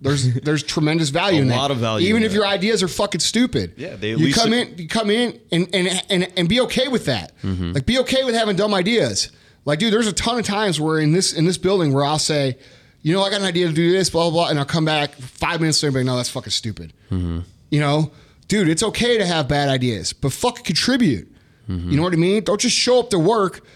There's 0.00 0.34
there's 0.34 0.62
tremendous 0.62 1.08
value 1.08 1.38
A 1.40 1.42
in 1.42 1.48
that. 1.48 1.56
A 1.56 1.58
lot 1.58 1.70
of 1.70 1.78
value 1.78 2.08
even 2.08 2.22
if 2.22 2.30
that. 2.30 2.36
your 2.36 2.46
ideas 2.46 2.82
are 2.82 2.88
fucking 2.88 3.20
stupid. 3.20 3.74
Yeah, 3.76 3.96
they 3.96 4.12
at 4.12 4.18
you 4.18 4.26
least- 4.26 4.38
come 4.38 4.52
in, 4.52 4.78
you 4.78 4.86
come 4.88 5.10
in, 5.10 5.40
and 5.50 5.68
and 5.74 6.04
and 6.10 6.32
and 6.36 6.48
be 6.48 6.60
okay 6.62 6.88
with 6.88 7.06
that. 7.06 7.32
Mm-hmm. 7.42 7.72
Like, 7.72 7.86
be 7.86 7.98
okay 8.00 8.24
with 8.24 8.34
having 8.34 8.56
dumb 8.56 8.72
ideas. 8.74 9.30
Like, 9.64 9.80
dude, 9.80 9.92
there's 9.92 10.06
a 10.06 10.12
ton 10.12 10.38
of 10.38 10.44
times 10.44 10.80
where 10.80 11.00
in 11.00 11.10
this 11.12 11.32
in 11.32 11.44
this 11.44 11.58
building 11.58 11.92
where 11.92 12.04
I'll 12.04 12.20
say, 12.20 12.56
you 13.02 13.12
know, 13.12 13.22
I 13.24 13.30
got 13.30 13.40
an 13.40 13.46
idea 13.46 13.66
to 13.66 13.72
do 13.72 13.90
this, 13.90 14.10
blah 14.10 14.24
blah, 14.24 14.30
blah 14.30 14.48
and 14.50 14.58
I'll 14.60 14.64
come 14.64 14.84
back 14.84 15.14
five 15.16 15.60
minutes 15.60 15.82
later 15.82 15.88
and 15.88 15.94
be 15.94 16.00
like, 16.00 16.06
no, 16.12 16.16
that's 16.16 16.30
fucking 16.30 16.52
stupid. 16.52 16.92
Mm-hmm. 17.10 17.40
You 17.70 17.80
know, 17.80 18.12
dude, 18.46 18.68
it's 18.68 18.84
okay 18.84 19.18
to 19.18 19.26
have 19.26 19.48
bad 19.48 19.68
ideas, 19.68 20.12
but 20.12 20.32
fuck 20.32 20.62
contribute. 20.62 21.34
Mm-hmm. 21.68 21.90
You 21.90 21.96
know 21.96 22.04
what 22.04 22.12
I 22.12 22.16
mean? 22.16 22.44
Don't 22.44 22.60
just 22.60 22.76
show 22.76 23.00
up 23.00 23.10
to 23.10 23.18
work 23.18 23.66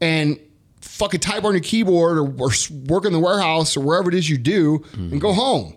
and 0.00 0.38
fucking 0.80 1.20
type 1.20 1.44
on 1.44 1.52
your 1.52 1.62
keyboard 1.62 2.18
or, 2.18 2.26
or 2.38 2.50
work 2.86 3.04
in 3.04 3.12
the 3.12 3.18
warehouse 3.18 3.76
or 3.76 3.80
wherever 3.80 4.08
it 4.08 4.14
is 4.14 4.28
you 4.28 4.38
do 4.38 4.84
and 4.94 5.20
go 5.20 5.32
home 5.32 5.76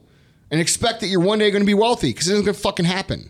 and 0.51 0.61
expect 0.61 1.01
that 1.01 1.07
you're 1.07 1.19
one 1.19 1.39
day 1.39 1.51
going 1.51 1.61
to 1.61 1.67
be 1.67 1.73
wealthy 1.73 2.09
because 2.11 2.27
it 2.27 2.33
isn't 2.33 2.45
going 2.45 2.55
to 2.55 2.61
fucking 2.61 2.85
happen. 2.85 3.29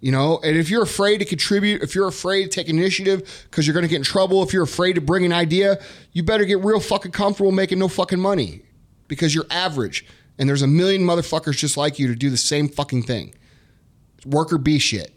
You 0.00 0.12
know, 0.12 0.38
and 0.44 0.56
if 0.56 0.68
you're 0.68 0.82
afraid 0.82 1.18
to 1.18 1.24
contribute, 1.24 1.82
if 1.82 1.94
you're 1.94 2.08
afraid 2.08 2.42
to 2.44 2.48
take 2.50 2.68
initiative 2.68 3.46
because 3.50 3.66
you're 3.66 3.72
going 3.72 3.84
to 3.84 3.88
get 3.88 3.96
in 3.96 4.02
trouble, 4.02 4.42
if 4.42 4.52
you're 4.52 4.64
afraid 4.64 4.94
to 4.94 5.00
bring 5.00 5.24
an 5.24 5.32
idea, 5.32 5.78
you 6.12 6.22
better 6.22 6.44
get 6.44 6.62
real 6.62 6.78
fucking 6.78 7.12
comfortable 7.12 7.52
making 7.52 7.78
no 7.78 7.88
fucking 7.88 8.20
money 8.20 8.62
because 9.08 9.34
you're 9.34 9.46
average 9.50 10.04
and 10.38 10.46
there's 10.48 10.60
a 10.62 10.66
million 10.66 11.02
motherfuckers 11.02 11.56
just 11.56 11.76
like 11.78 11.98
you 11.98 12.06
to 12.08 12.14
do 12.14 12.28
the 12.28 12.36
same 12.36 12.68
fucking 12.68 13.04
thing. 13.04 13.34
Worker 14.26 14.58
bee 14.58 14.78
shit. 14.78 15.12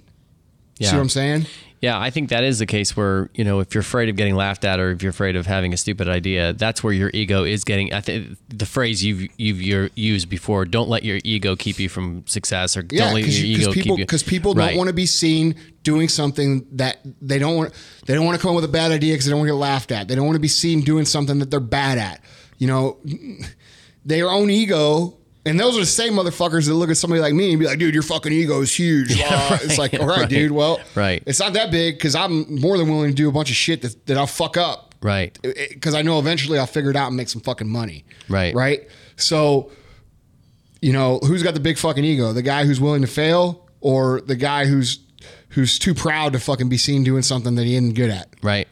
Yeah. 0.80 0.90
See 0.90 0.96
what 0.96 1.02
I'm 1.02 1.10
saying? 1.10 1.46
Yeah, 1.80 2.00
I 2.00 2.10
think 2.10 2.30
that 2.30 2.44
is 2.44 2.58
the 2.58 2.66
case 2.66 2.98
where, 2.98 3.30
you 3.36 3.44
know, 3.44 3.60
if 3.60 3.76
you're 3.76 3.82
afraid 3.82 4.10
of 4.10 4.16
getting 4.16 4.34
laughed 4.36 4.66
at 4.66 4.80
or 4.80 4.90
if 4.90 5.04
you're 5.04 5.12
afraid 5.12 5.36
of 5.36 5.46
having 5.46 5.74
a 5.74 5.78
stupid 5.78 6.10
idea, 6.10 6.54
that's 6.54 6.84
where 6.84 6.92
your 6.92 7.12
ego 7.14 7.44
is 7.44 7.64
getting 7.64 7.94
I 7.94 8.02
think 8.02 8.36
the 8.50 8.66
phrase 8.66 9.04
you've 9.06 9.30
you've 9.38 9.92
used 9.96 10.28
before, 10.28 10.66
don't 10.66 10.90
let 10.90 11.04
your 11.04 11.20
ego 11.24 11.56
keep 11.56 11.78
you 11.80 11.88
from 11.88 12.26
success 12.26 12.76
or 12.76 12.84
Yeah, 12.90 13.06
don't 13.06 13.14
let 13.14 13.28
your 13.28 13.46
ego 13.46 13.72
people 13.72 13.74
keep 13.74 13.86
you 14.00 14.06
because 14.06 14.24
people 14.24 14.56
Right. 14.56 14.70
don't 14.70 14.78
want 14.78 14.88
to 14.88 14.94
be 14.94 15.06
seen 15.06 15.54
doing 15.84 16.10
something 16.10 16.66
that 16.72 16.98
they 17.22 17.38
don't 17.38 17.56
want. 17.56 17.74
They 18.08 18.16
don't 18.16 18.26
want 18.26 18.36
to 18.38 18.42
come 18.42 18.50
up 18.50 18.56
with 18.56 18.66
a 18.66 18.74
bad 18.74 18.92
idea 18.92 19.14
because 19.14 19.26
they 19.26 19.32
don't 19.32 19.42
want 19.42 19.50
to 19.50 19.54
get 19.54 19.60
laughed 19.60 19.92
at. 19.92 20.08
They 20.08 20.16
don't 20.16 20.26
want 20.26 20.36
to 20.36 20.40
be 20.42 20.48
seen 20.48 20.82
doing 20.82 21.06
something 21.06 21.38
that 21.38 21.52
they're 21.52 21.60
bad 21.60 22.00
at. 22.00 22.22
You 22.58 22.66
know, 22.68 22.98
their 24.04 24.30
own 24.30 24.50
ego. 24.50 25.17
And 25.48 25.60
those 25.60 25.78
are 25.78 25.80
the 25.80 25.86
same 25.86 26.14
motherfuckers 26.14 26.68
that 26.68 26.74
look 26.74 26.90
at 26.90 26.98
somebody 26.98 27.22
like 27.22 27.34
me 27.34 27.52
and 27.52 27.60
be 27.60 27.66
like, 27.66 27.80
dude, 27.80 27.94
your 27.94 28.04
fucking 28.04 28.32
ego 28.32 28.62
is 28.62 28.74
huge. 28.74 29.20
Uh, 29.22 29.58
It's 29.64 29.78
like, 29.78 29.94
all 29.94 30.06
right, 30.06 30.20
right, 30.20 30.30
dude, 30.30 30.52
well, 30.52 30.80
right. 30.96 31.24
it's 31.26 31.40
not 31.40 31.54
that 31.54 31.72
big 31.72 31.96
because 31.96 32.16
I'm 32.16 32.60
more 32.62 32.78
than 32.78 32.90
willing 32.90 33.10
to 33.10 33.16
do 33.16 33.30
a 33.30 33.32
bunch 33.32 33.50
of 33.50 33.56
shit 33.56 33.82
that, 33.82 34.06
that 34.08 34.18
I'll 34.18 34.28
fuck 34.28 34.58
up 34.58 34.96
Right. 35.02 35.38
because 35.42 35.94
I 35.94 36.02
know 36.02 36.20
eventually 36.20 36.58
I'll 36.60 36.66
figure 36.68 36.90
it 36.90 36.96
out 36.96 37.08
and 37.08 37.16
make 37.18 37.30
some 37.30 37.42
fucking 37.42 37.68
money. 37.70 38.04
Right. 38.30 38.54
Right. 38.54 38.88
So, 39.16 39.72
you 40.82 40.92
know, 40.94 41.20
who's 41.20 41.44
got 41.44 41.54
the 41.54 41.60
big 41.60 41.78
fucking 41.78 42.04
ego? 42.04 42.34
The 42.34 42.42
guy 42.42 42.66
who's 42.66 42.80
willing 42.82 43.02
to 43.02 43.08
fail, 43.08 43.68
or 43.82 44.22
the 44.22 44.36
guy 44.36 44.66
who's 44.66 45.00
who's 45.50 45.80
too 45.80 45.94
proud 45.94 46.34
to 46.34 46.40
fucking 46.40 46.70
be 46.70 46.78
seen 46.78 47.04
doing 47.04 47.22
something 47.22 47.56
that 47.56 47.64
he 47.66 47.76
isn't 47.76 47.94
good 47.94 48.10
at? 48.10 48.28
Right. 48.44 48.68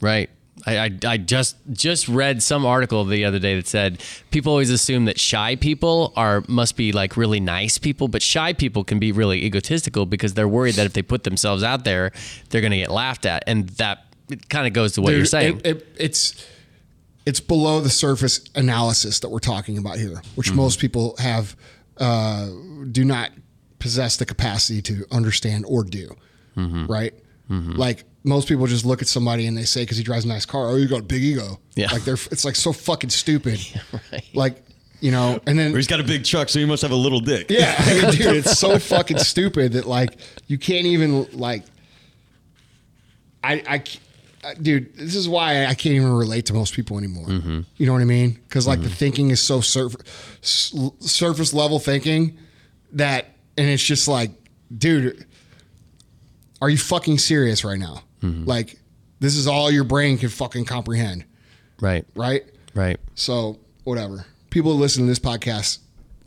Right. 0.00 0.30
I, 0.66 0.78
I, 0.78 0.90
I 1.06 1.16
just 1.18 1.56
just 1.72 2.08
read 2.08 2.42
some 2.42 2.66
article 2.66 3.04
the 3.04 3.24
other 3.24 3.38
day 3.38 3.54
that 3.56 3.66
said 3.66 4.02
people 4.30 4.52
always 4.52 4.70
assume 4.70 5.04
that 5.06 5.18
shy 5.18 5.56
people 5.56 6.12
are 6.16 6.42
must 6.48 6.76
be 6.76 6.92
like 6.92 7.16
really 7.16 7.40
nice 7.40 7.78
people, 7.78 8.08
but 8.08 8.22
shy 8.22 8.52
people 8.52 8.84
can 8.84 8.98
be 8.98 9.12
really 9.12 9.44
egotistical 9.44 10.04
because 10.06 10.34
they're 10.34 10.48
worried 10.48 10.74
that 10.74 10.86
if 10.86 10.92
they 10.92 11.02
put 11.02 11.24
themselves 11.24 11.62
out 11.62 11.84
there, 11.84 12.12
they're 12.50 12.60
going 12.60 12.72
to 12.72 12.78
get 12.78 12.90
laughed 12.90 13.24
at, 13.26 13.44
and 13.46 13.68
that 13.70 14.04
kind 14.48 14.66
of 14.66 14.72
goes 14.72 14.92
to 14.92 15.02
what 15.02 15.14
you're 15.14 15.24
saying. 15.24 15.58
it- 15.64 15.76
it- 15.76 15.86
it's 15.98 16.46
it's 17.26 17.40
below 17.40 17.80
the 17.80 17.90
surface 17.90 18.40
analysis 18.54 19.20
that 19.20 19.28
we're 19.28 19.38
talking 19.38 19.76
about 19.78 19.98
here, 19.98 20.22
which 20.34 20.48
Mm-hmm. 20.48 20.56
most 20.56 20.78
people 20.80 21.14
have 21.18 21.54
uh, 21.98 22.48
do 22.90 23.04
not 23.04 23.30
possess 23.78 24.16
the 24.16 24.24
capacity 24.24 24.80
to 24.82 25.04
understand 25.10 25.64
or 25.68 25.84
do. 25.84 26.14
Mm-hmm. 26.56 26.86
Right? 26.86 27.14
Like 27.48 28.04
most 28.24 28.46
people 28.48 28.66
just 28.66 28.84
look 28.84 29.00
at 29.00 29.08
somebody 29.08 29.46
and 29.46 29.56
they 29.56 29.64
say 29.64 29.82
because 29.82 29.96
he 29.96 30.04
drives 30.04 30.24
a 30.24 30.28
nice 30.28 30.44
car, 30.44 30.68
oh, 30.68 30.76
you 30.76 30.86
got 30.86 31.00
a 31.00 31.04
big 31.04 31.22
ego. 31.22 31.58
Yeah. 31.76 31.90
Like 31.90 32.02
they're 32.04 32.14
it's 32.30 32.44
like 32.44 32.56
so 32.56 32.72
fucking 32.72 33.10
stupid. 33.10 33.58
right. 34.12 34.24
Like 34.34 34.62
you 35.00 35.10
know, 35.12 35.40
and 35.46 35.56
then 35.58 35.72
Or 35.72 35.76
he's 35.76 35.86
got 35.86 36.00
a 36.00 36.04
big 36.04 36.24
truck, 36.24 36.48
so 36.48 36.58
he 36.58 36.64
must 36.64 36.82
have 36.82 36.90
a 36.90 36.96
little 36.96 37.20
dick. 37.20 37.46
yeah, 37.50 37.74
I 37.78 37.94
mean, 38.02 38.10
dude, 38.16 38.36
it's 38.36 38.58
so 38.58 38.78
fucking 38.78 39.18
stupid 39.18 39.72
that 39.72 39.86
like 39.86 40.18
you 40.46 40.58
can't 40.58 40.86
even 40.86 41.26
like. 41.32 41.62
I, 43.44 43.62
I, 43.68 43.78
c- 43.86 44.00
uh, 44.44 44.54
dude, 44.60 44.94
this 44.96 45.14
is 45.14 45.28
why 45.28 45.66
I 45.66 45.74
can't 45.74 45.94
even 45.94 46.12
relate 46.12 46.46
to 46.46 46.54
most 46.54 46.74
people 46.74 46.98
anymore. 46.98 47.26
Mm-hmm. 47.26 47.60
You 47.76 47.86
know 47.86 47.92
what 47.92 48.02
I 48.02 48.06
mean? 48.06 48.32
Because 48.32 48.66
like 48.66 48.82
the 48.82 48.88
thinking 48.90 49.30
is 49.30 49.40
so 49.40 49.60
surf, 49.60 49.94
surface 50.42 51.54
level 51.54 51.78
thinking 51.78 52.36
that, 52.92 53.26
and 53.56 53.68
it's 53.68 53.82
just 53.82 54.08
like, 54.08 54.32
dude, 54.76 55.24
are 56.60 56.68
you 56.70 56.78
fucking 56.78 57.18
serious 57.18 57.64
right 57.64 57.78
now? 57.78 58.02
Mm-hmm. 58.22 58.44
Like, 58.44 58.78
this 59.20 59.36
is 59.36 59.46
all 59.46 59.70
your 59.70 59.84
brain 59.84 60.18
can 60.18 60.28
fucking 60.28 60.64
comprehend, 60.64 61.24
right. 61.80 62.04
right? 62.14 62.44
Right. 62.74 62.98
So 63.14 63.58
whatever. 63.84 64.26
People 64.50 64.72
who 64.74 64.78
listen 64.78 65.02
to 65.02 65.08
this 65.08 65.18
podcast 65.18 65.78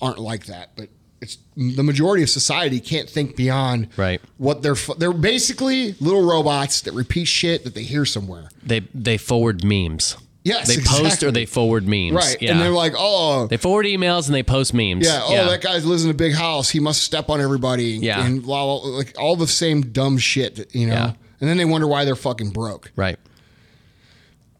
aren't 0.01 0.19
like 0.19 0.45
that, 0.47 0.71
but 0.75 0.89
it's 1.21 1.37
the 1.55 1.83
majority 1.83 2.23
of 2.23 2.29
society 2.29 2.79
can't 2.79 3.09
think 3.09 3.35
beyond 3.35 3.87
Right. 3.95 4.19
what 4.37 4.61
they're 4.63 4.75
they're 4.97 5.13
basically 5.13 5.93
little 5.99 6.25
robots 6.27 6.81
that 6.81 6.93
repeat 6.93 7.25
shit 7.25 7.63
that 7.63 7.75
they 7.75 7.83
hear 7.83 8.05
somewhere. 8.05 8.49
They 8.63 8.81
they 8.93 9.17
forward 9.17 9.63
memes. 9.63 10.17
Yes, 10.43 10.67
They 10.67 10.81
post 10.81 11.21
or 11.21 11.29
they 11.31 11.45
forward 11.45 11.87
memes. 11.87 12.13
Right. 12.13 12.37
Yeah. 12.41 12.51
And 12.53 12.59
they're 12.61 12.71
like, 12.71 12.93
"Oh, 12.97 13.45
they 13.45 13.57
forward 13.57 13.85
emails 13.85 14.25
and 14.25 14.33
they 14.33 14.41
post 14.41 14.73
memes. 14.73 15.05
yeah, 15.05 15.21
oh, 15.23 15.35
that 15.49 15.61
guy 15.61 15.77
lives 15.77 16.03
in 16.03 16.09
a 16.09 16.15
big 16.15 16.33
house. 16.33 16.69
He 16.69 16.79
must 16.79 17.03
step 17.03 17.29
on 17.29 17.39
everybody." 17.39 17.91
Yeah. 18.01 18.25
And 18.25 18.41
blah, 18.41 18.63
blah, 18.65 18.89
like 18.89 19.13
all 19.19 19.35
the 19.35 19.45
same 19.47 19.81
dumb 19.81 20.17
shit, 20.17 20.73
you 20.73 20.87
know. 20.87 20.93
Yeah. 20.93 21.13
And 21.39 21.49
then 21.49 21.57
they 21.57 21.65
wonder 21.65 21.85
why 21.87 22.05
they're 22.05 22.15
fucking 22.15 22.49
broke. 22.51 22.91
Right. 22.95 23.19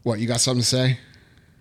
What, 0.04 0.20
you 0.20 0.28
got 0.28 0.40
something 0.40 0.62
to 0.62 0.68
say? 0.68 1.00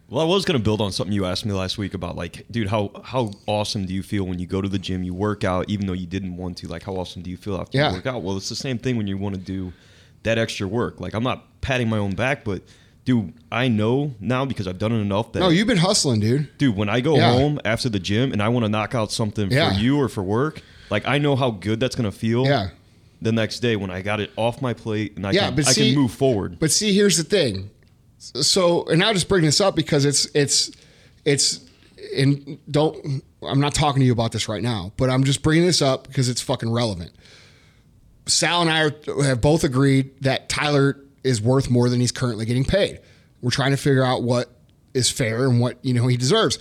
Well, 0.09 0.21
I 0.23 0.25
was 0.29 0.45
gonna 0.45 0.59
build 0.59 0.81
on 0.81 0.93
something 0.93 1.13
you 1.15 1.25
asked 1.25 1.47
me 1.47 1.53
last 1.53 1.79
week 1.79 1.95
about 1.95 2.17
like, 2.17 2.45
dude, 2.51 2.69
how 2.69 2.91
how 3.05 3.31
awesome 3.47 3.87
do 3.87 3.95
you 3.95 4.03
feel 4.03 4.25
when 4.25 4.39
you 4.39 4.47
go 4.47 4.61
to 4.61 4.69
the 4.69 4.79
gym, 4.79 5.03
you 5.03 5.15
work 5.15 5.45
out, 5.45 5.71
even 5.71 5.87
though 5.87 5.93
you 5.93 6.07
didn't 6.07 6.37
want 6.37 6.59
to? 6.59 6.69
Like, 6.69 6.83
how 6.83 6.95
awesome 6.97 7.23
do 7.23 7.31
you 7.31 7.37
feel 7.37 7.57
after 7.57 7.79
Yeah. 7.79 7.91
you 7.91 7.97
work 7.97 8.07
out? 8.07 8.23
Well, 8.23 8.37
it's 8.37 8.49
the 8.49 8.57
same 8.57 8.77
thing 8.77 8.97
when 8.97 9.07
you 9.07 9.17
want 9.17 9.37
to 9.37 9.41
do 9.41 9.73
that 10.25 10.37
extra 10.37 10.67
work. 10.67 11.01
Like, 11.01 11.15
I'm 11.15 11.23
not 11.23 11.61
patting 11.63 11.89
my 11.89 11.99
own 11.99 12.15
back, 12.15 12.45
but 12.45 12.63
dude, 13.05 13.33
I 13.51 13.69
know 13.69 14.15
now 14.21 14.45
because 14.45 14.67
I've 14.69 14.79
done 14.79 14.93
it 14.93 14.99
enough 15.01 15.33
that 15.33 15.41
No, 15.41 15.49
you've 15.49 15.67
been 15.67 15.79
hustling, 15.79 16.21
dude. 16.21 16.49
dude, 16.59 16.77
when 16.77 16.89
I 16.89 17.01
go 17.01 17.17
Yeah. 17.17 17.33
home 17.33 17.61
after 17.65 17.89
the 17.89 17.99
gym 17.99 18.33
and 18.33 18.43
I 18.43 18.49
want 18.49 18.65
to 18.65 18.69
knock 18.69 18.95
out 18.95 19.11
something 19.13 19.51
Yeah. 19.51 19.73
for 19.75 19.81
you 19.81 19.99
or 19.99 20.09
for 20.09 20.23
work, 20.23 20.63
like 20.91 21.07
I 21.07 21.19
know 21.19 21.37
how 21.37 21.51
good 21.51 21.81
that's 21.81 21.97
gonna 21.97 22.13
feel. 22.13 22.45
Yeah. 22.45 22.69
The 23.23 23.33
next 23.33 23.61
day 23.61 23.77
when 23.77 23.91
I 23.91 24.01
got 24.03 24.21
it 24.21 24.31
off 24.37 24.63
my 24.63 24.73
plate 24.75 25.15
and 25.17 25.27
I 25.27 25.33
Yeah, 25.33 25.47
can 25.47 25.57
but 25.57 25.69
I 25.69 25.73
see- 25.73 25.93
can 25.93 26.01
move 26.01 26.13
forward. 26.13 26.59
But 26.59 26.71
see, 26.71 26.93
here's 26.95 27.17
the 27.17 27.25
thing. 27.25 27.71
So, 28.19 28.85
and 28.85 29.03
I'll 29.03 29.15
just 29.15 29.29
bring 29.29 29.45
this 29.45 29.61
up 29.61 29.75
because 29.77 30.05
it's 30.05 30.27
it's 30.35 30.71
it's 31.25 31.61
and 32.17 32.59
don't 32.71 33.23
I'm 33.43 33.61
not 33.61 33.75
talking 33.75 34.01
to 34.01 34.07
you 34.07 34.13
about 34.13 34.33
this 34.33 34.49
right 34.49 34.63
now, 34.63 34.93
but 34.99 35.09
I'm 35.11 35.25
just 35.25 35.43
bringing 35.43 35.65
this 35.67 35.81
up 35.81 36.07
because 36.07 36.29
it's 36.29 36.41
fucking 36.43 36.71
relevant. 36.71 37.13
Sal 38.27 38.61
and 38.61 38.71
I 38.71 38.83
are, 38.83 39.23
have 39.25 39.41
both 39.41 39.65
agreed 39.65 40.11
that 40.23 40.49
Tyler 40.49 40.99
is 41.25 41.41
worth 41.41 41.71
more 41.71 41.89
than 41.89 42.01
he's 42.01 42.13
currently 42.13 42.45
getting 42.45 42.65
paid. 42.65 43.01
We're 43.43 43.51
trying 43.51 43.71
to 43.71 43.77
figure 43.77 44.05
out 44.05 44.23
what 44.23 44.51
is 44.95 45.11
fair 45.11 45.47
and 45.47 45.61
what 45.61 45.79
you 45.85 45.95
know 45.95 46.07
he 46.07 46.17
deserves. 46.17 46.59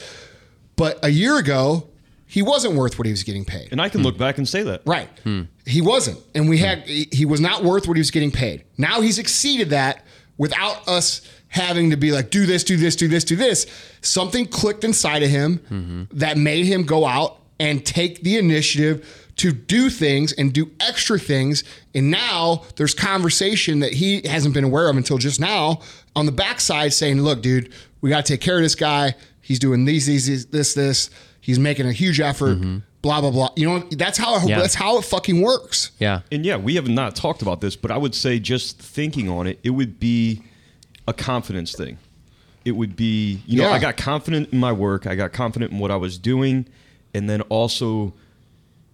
But 0.76 1.00
a 1.04 1.10
year 1.10 1.38
ago, 1.38 1.90
he 2.26 2.42
wasn't 2.42 2.76
worth 2.76 2.98
what 2.98 3.06
he 3.06 3.12
was 3.12 3.24
getting 3.24 3.44
paid. 3.44 3.70
and 3.72 3.82
I 3.82 3.90
can 3.90 4.04
look 4.04 4.18
back 4.18 4.38
and 4.38 4.48
say 4.48 4.64
that. 4.64 4.82
Right. 4.86 5.10
Hmm. 5.24 5.44
He 5.66 5.82
wasn't. 5.82 6.20
And 6.36 6.50
we 6.50 6.58
had 6.60 6.88
he 6.88 7.08
he 7.12 7.26
was 7.26 7.42
not 7.42 7.64
worth 7.64 7.88
what 7.88 7.98
he 7.98 8.02
was 8.02 8.12
getting 8.12 8.32
paid. 8.32 8.64
Now 8.78 9.02
he's 9.02 9.20
exceeded 9.20 9.72
that 9.72 10.06
without 10.38 10.88
us 10.88 11.22
having 11.48 11.90
to 11.90 11.98
be 11.98 12.12
like 12.12 12.30
do 12.30 12.46
this, 12.46 12.64
do 12.64 12.78
this, 12.78 12.96
do 12.96 13.08
this, 13.08 13.24
do 13.24 13.36
this. 13.36 13.66
Something 14.02 14.46
clicked 14.46 14.84
inside 14.84 15.24
of 15.24 15.30
him 15.30 15.58
mm-hmm. 15.58 16.04
that 16.12 16.38
made 16.38 16.66
him 16.66 16.84
go 16.84 17.06
out 17.06 17.40
and 17.60 17.86
take 17.86 18.22
the 18.22 18.38
initiative 18.38 19.29
to 19.40 19.52
do 19.52 19.90
things 19.90 20.32
and 20.34 20.54
do 20.54 20.72
extra 20.80 21.20
things. 21.20 21.64
And 21.94 22.10
now 22.12 22.64
there's 22.78 22.94
conversation 22.94 23.80
that 23.80 23.94
he 23.94 24.22
hasn't 24.28 24.54
been 24.54 24.64
aware 24.64 24.90
of 24.90 24.96
until 24.98 25.18
just 25.18 25.40
now 25.40 25.80
on 26.16 26.26
the 26.26 26.32
backside 26.32 26.94
saying, 26.94 27.22
look, 27.22 27.42
dude, 27.42 27.74
we 28.02 28.10
got 28.10 28.26
to 28.26 28.34
take 28.34 28.42
care 28.42 28.58
of 28.58 28.64
this 28.64 28.76
guy. 28.76 29.16
He's 29.42 29.60
doing 29.60 29.86
these, 29.86 30.06
these, 30.06 30.28
these 30.28 30.46
this, 30.48 30.74
this. 30.74 31.10
He's 31.42 31.58
making 31.60 31.88
a 31.88 31.92
huge 31.92 32.20
effort. 32.20 32.58
Mm-hmm. 32.60 32.78
Blah 33.02 33.22
blah 33.22 33.32
blah. 33.32 33.50
You 33.56 33.66
know 33.70 33.80
that's 33.92 34.18
how 34.18 34.46
Yeah. 34.46 34.60
that's 34.60 34.76
how 34.76 34.98
it 34.98 35.06
fucking 35.06 35.42
works. 35.42 35.92
Yeah. 36.00 36.20
And 36.34 36.46
yeah, 36.46 36.58
we 36.58 36.76
have 36.76 36.90
not 36.90 37.16
talked 37.16 37.42
about 37.42 37.62
this, 37.62 37.78
but 37.78 37.92
I 37.92 37.98
would 37.98 38.14
say 38.14 38.40
just 38.40 38.78
thinking 38.78 39.30
on 39.30 39.48
it, 39.48 39.58
it 39.64 39.70
would 39.70 40.02
be 40.02 40.44
a 41.08 41.14
confidence 41.14 41.72
thing. 41.74 41.98
it 42.66 42.74
would 42.74 42.98
be 42.98 43.42
you 43.48 43.58
know 43.58 43.70
Yeah. 43.70 43.74
I 43.76 43.80
got 43.80 43.96
confident 43.96 44.50
in 44.52 44.60
my 44.60 44.74
work, 44.74 45.08
I 45.08 45.16
got 45.16 45.32
confident 45.32 45.72
in 45.72 45.80
what 45.80 45.92
I 45.92 45.96
was 45.96 46.18
doing, 46.18 46.68
and 47.14 47.30
then 47.30 47.40
also, 47.44 48.14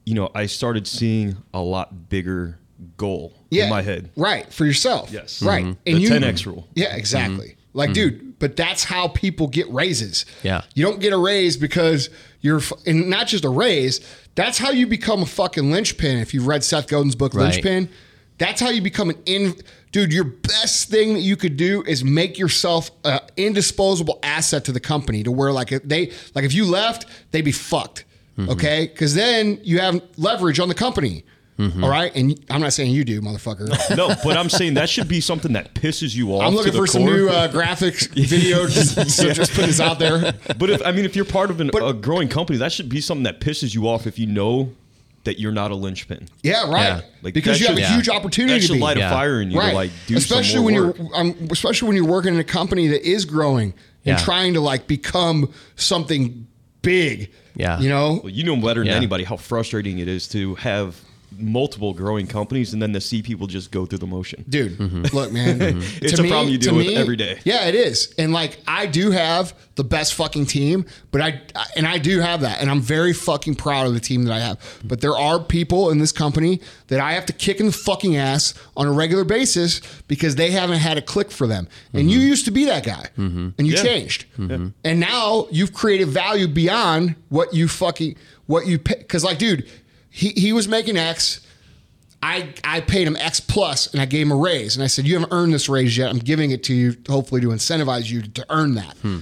you 0.06 0.14
know, 0.14 0.30
I 0.36 0.46
started 0.46 0.88
seeing 0.88 1.38
a 1.54 1.62
lot 1.62 2.10
bigger 2.10 2.60
goal 2.98 3.34
in 3.52 3.70
my 3.70 3.82
head. 3.82 4.12
Right. 4.16 4.52
For 4.54 4.66
yourself. 4.66 5.12
Yes. 5.12 5.42
Right. 5.42 5.66
Mhm. 5.66 5.78
And 5.88 5.96
The 5.98 6.00
you 6.02 6.10
10X 6.10 6.46
rule. 6.46 6.68
Yeah, 6.76 6.96
exactly. 6.96 7.56
Like, 7.74 7.94
dude, 7.94 8.40
but 8.40 8.56
that's 8.56 8.84
how 8.86 9.10
people 9.10 9.48
get 9.48 9.70
raises. 9.70 10.26
Yeah. 10.44 10.62
You 10.76 10.86
don't 10.86 11.00
get 11.02 11.12
a 11.12 11.18
raise 11.18 11.58
because 11.58 12.10
you're, 12.42 12.62
and 12.86 13.10
not 13.10 13.28
just 13.28 13.44
a 13.44 13.50
raise, 13.50 14.00
that's 14.36 14.58
how 14.58 14.72
you 14.72 14.88
become 14.88 15.22
a 15.22 15.26
fucking 15.26 15.72
linchpin. 15.72 16.18
If 16.20 16.34
you've 16.34 16.48
read 16.48 16.64
Seth 16.64 16.88
Godin's 16.88 17.16
book, 17.16 17.34
Right. 17.34 17.52
Linchpin, 17.52 17.90
that's 18.38 18.62
how 18.62 18.70
you 18.70 18.82
become 18.82 19.10
an 19.10 19.18
in, 19.26 19.56
dude, 19.92 20.14
your 20.14 20.24
best 20.26 20.90
thing 20.90 21.14
that 21.16 21.22
you 21.22 21.36
could 21.36 21.58
do 21.58 21.84
is 21.88 22.04
make 22.04 22.38
yourself 22.38 22.92
an 23.04 23.20
indisposable 23.36 24.20
asset 24.24 24.64
to 24.66 24.72
the 24.72 24.80
company 24.80 25.24
to 25.24 25.32
where 25.32 25.52
like 25.52 25.72
if 25.74 25.84
they, 25.84 26.12
like 26.34 26.46
if 26.46 26.54
you 26.54 26.66
left, 26.66 27.06
they'd 27.32 27.42
be 27.46 27.52
fucked. 27.52 28.06
Mm-hmm. 28.38 28.50
Okay. 28.52 28.88
Cause 28.88 29.14
then 29.14 29.60
you 29.64 29.80
have 29.80 30.02
leverage 30.18 30.60
on 30.60 30.68
the 30.68 30.76
company. 30.76 31.24
Mm-hmm. 31.58 31.86
All 31.86 31.90
right. 31.90 32.14
And 32.16 32.38
I'm 32.50 32.60
not 32.60 32.74
saying 32.74 32.92
you 32.92 33.06
do, 33.06 33.22
motherfucker. 33.22 33.70
No, 33.96 34.10
but 34.26 34.36
I'm 34.36 34.50
saying 34.50 34.74
that 34.74 34.90
should 34.90 35.08
be 35.08 35.22
something 35.22 35.54
that 35.54 35.74
pisses 35.74 36.14
you 36.14 36.32
off. 36.34 36.42
I'm 36.44 36.52
to 36.52 36.58
looking 36.58 36.74
the 36.74 36.80
for 36.80 36.86
some 36.88 37.06
new 37.06 37.30
uh, 37.30 37.50
graphics 37.50 38.10
video. 38.30 38.68
Just, 38.68 39.10
so 39.12 39.32
just 39.32 39.54
put 39.54 39.66
this 39.66 39.80
out 39.80 39.98
there. 39.98 40.34
But 40.60 40.70
if 40.70 40.86
I 40.86 40.92
mean, 40.92 41.06
if 41.06 41.16
you're 41.16 41.24
part 41.24 41.50
of 41.50 41.62
an, 41.62 41.72
a 41.74 41.94
growing 41.94 42.28
company, 42.28 42.60
that 42.60 42.74
should 42.74 42.90
be 42.90 43.00
something 43.00 43.24
that 43.24 43.40
pisses 43.40 43.74
you 43.74 43.88
off 43.88 44.06
if 44.06 44.20
you 44.20 44.26
know 44.28 44.72
that 45.24 45.40
you're 45.40 45.54
not 45.54 45.72
a 45.72 45.76
linchpin. 45.76 46.28
Yeah, 46.44 46.70
right. 46.70 46.84
Yeah. 46.84 47.02
Like, 47.24 47.34
because 47.34 47.58
that 47.58 47.62
you 47.62 47.68
have 47.70 47.78
should- 47.80 47.86
a 47.86 47.96
huge 47.96 48.10
opportunity 48.10 48.60
That 48.60 48.68
to 48.68 48.74
be. 48.74 48.80
light 48.80 48.98
Yeah. 48.98 49.08
a 49.08 49.14
fire 49.14 49.40
in 49.42 49.50
you 49.50 49.58
right. 49.58 49.70
to 49.70 49.76
like 49.76 49.92
do 50.08 50.18
especially 50.18 50.56
some 50.56 50.62
more 50.64 50.66
when 50.66 50.88
work. 50.88 50.98
you're, 51.00 51.16
um, 51.16 51.48
especially 51.52 51.88
when 51.88 51.96
you're 51.96 52.06
working 52.06 52.34
in 52.34 52.40
a 52.42 52.44
company 52.44 52.88
that 52.90 53.02
is 53.10 53.24
growing 53.24 53.74
and 54.04 54.20
trying 54.20 54.54
to 54.56 54.60
like 54.62 54.88
become 54.88 55.52
something 55.78 56.48
big. 56.82 57.32
Yeah. 57.56 57.80
you 57.80 57.90
know. 57.90 58.20
Well, 58.24 58.32
you 58.32 58.44
know 58.44 58.56
better 58.56 58.82
than 58.82 58.88
Yeah. 58.88 58.96
anybody 58.96 59.24
how 59.24 59.38
frustrating 59.38 60.00
it 60.00 60.08
is 60.08 60.28
to 60.30 60.56
have 60.56 61.00
multiple 61.38 61.94
growing 61.94 62.28
companies 62.28 62.74
and 62.74 62.82
then 62.82 62.94
to 62.94 63.02
see 63.02 63.22
people 63.22 63.48
just 63.48 63.72
go 63.72 63.86
through 63.86 64.00
the 64.00 64.08
motion. 64.08 64.46
Dude, 64.48 64.78
mm-hmm. 64.78 65.16
look, 65.16 65.32
man. 65.32 65.60
Mm-hmm. 65.60 66.06
It's 66.06 66.14
to 66.14 66.24
a 66.24 66.28
problem 66.28 66.50
you 66.50 66.58
to 66.58 66.70
deal 66.70 66.76
with 66.78 66.90
every 66.90 67.16
day. 67.16 67.40
Yeah, 67.44 67.66
it 67.66 67.76
is. 67.76 68.14
And 68.18 68.34
like, 68.34 68.60
I 68.68 68.86
do 68.86 69.12
have 69.12 69.54
the 69.76 69.84
best 69.84 70.14
fucking 70.14 70.46
team, 70.46 70.86
but 71.12 71.22
I, 71.22 71.42
and 71.76 71.86
I 71.86 71.98
do 71.98 72.20
have 72.20 72.42
that. 72.42 72.62
And 72.62 72.70
I'm 72.70 72.82
very 72.82 73.14
fucking 73.14 73.56
proud 73.56 73.88
of 73.88 73.94
the 73.94 74.00
team 74.00 74.24
that 74.24 74.34
I 74.34 74.40
have. 74.40 74.82
But 74.84 75.02
there 75.02 75.16
are 75.16 75.40
people 75.40 75.90
in 75.90 76.00
this 76.00 76.12
company 76.12 76.62
that 76.88 77.00
I 77.00 77.14
have 77.14 77.26
to 77.28 77.34
kick 77.34 77.60
in 77.60 77.66
the 77.66 77.72
fucking 77.72 78.16
ass 78.16 78.54
on 78.78 78.88
a 78.88 78.92
regular 78.92 79.24
basis 79.24 79.82
because 80.08 80.36
they 80.36 80.52
haven't 80.52 80.80
had 80.80 80.98
a 80.98 81.02
click 81.02 81.32
for 81.32 81.48
them. 81.48 81.68
And 81.94 82.10
you 82.10 82.20
mm-hmm. 82.20 82.28
used 82.28 82.46
to 82.46 82.52
be 82.52 82.66
that 82.66 82.86
guy 82.86 83.10
and 83.18 83.54
you 83.58 83.74
Yeah. 83.74 83.84
changed. 83.84 84.26
And 84.38 85.00
now 85.00 85.48
you've 85.52 85.74
created 85.74 86.08
value 86.08 86.48
beyond 86.48 87.16
what 87.30 87.54
you 87.54 87.68
fucking, 87.68 88.16
what 88.46 88.68
you 88.68 88.80
pay. 88.80 89.04
Cause 89.04 89.24
like, 89.24 89.38
dude, 89.38 89.68
he, 90.16 90.30
he 90.30 90.54
was 90.54 90.70
making 90.70 90.96
X. 90.96 91.42
I, 92.24 92.54
I 92.64 92.80
paid 92.80 93.06
him 93.06 93.18
X 93.18 93.42
plus 93.42 93.92
and 93.92 94.02
I 94.02 94.06
gave 94.06 94.28
him 94.28 94.32
a 94.32 94.38
raise. 94.38 94.78
And 94.78 94.84
I 94.84 94.88
said, 94.88 95.06
You 95.06 95.14
haven't 95.16 95.34
earned 95.34 95.54
this 95.54 95.68
raise 95.68 95.98
yet. 95.98 96.10
I'm 96.10 96.20
giving 96.20 96.52
it 96.52 96.64
to 96.64 96.74
you, 96.74 96.96
hopefully, 97.10 97.42
to 97.42 97.50
incentivize 97.50 98.10
you 98.10 98.22
to 98.22 98.46
earn 98.50 98.76
that. 98.76 98.98
Hmm. 99.00 99.20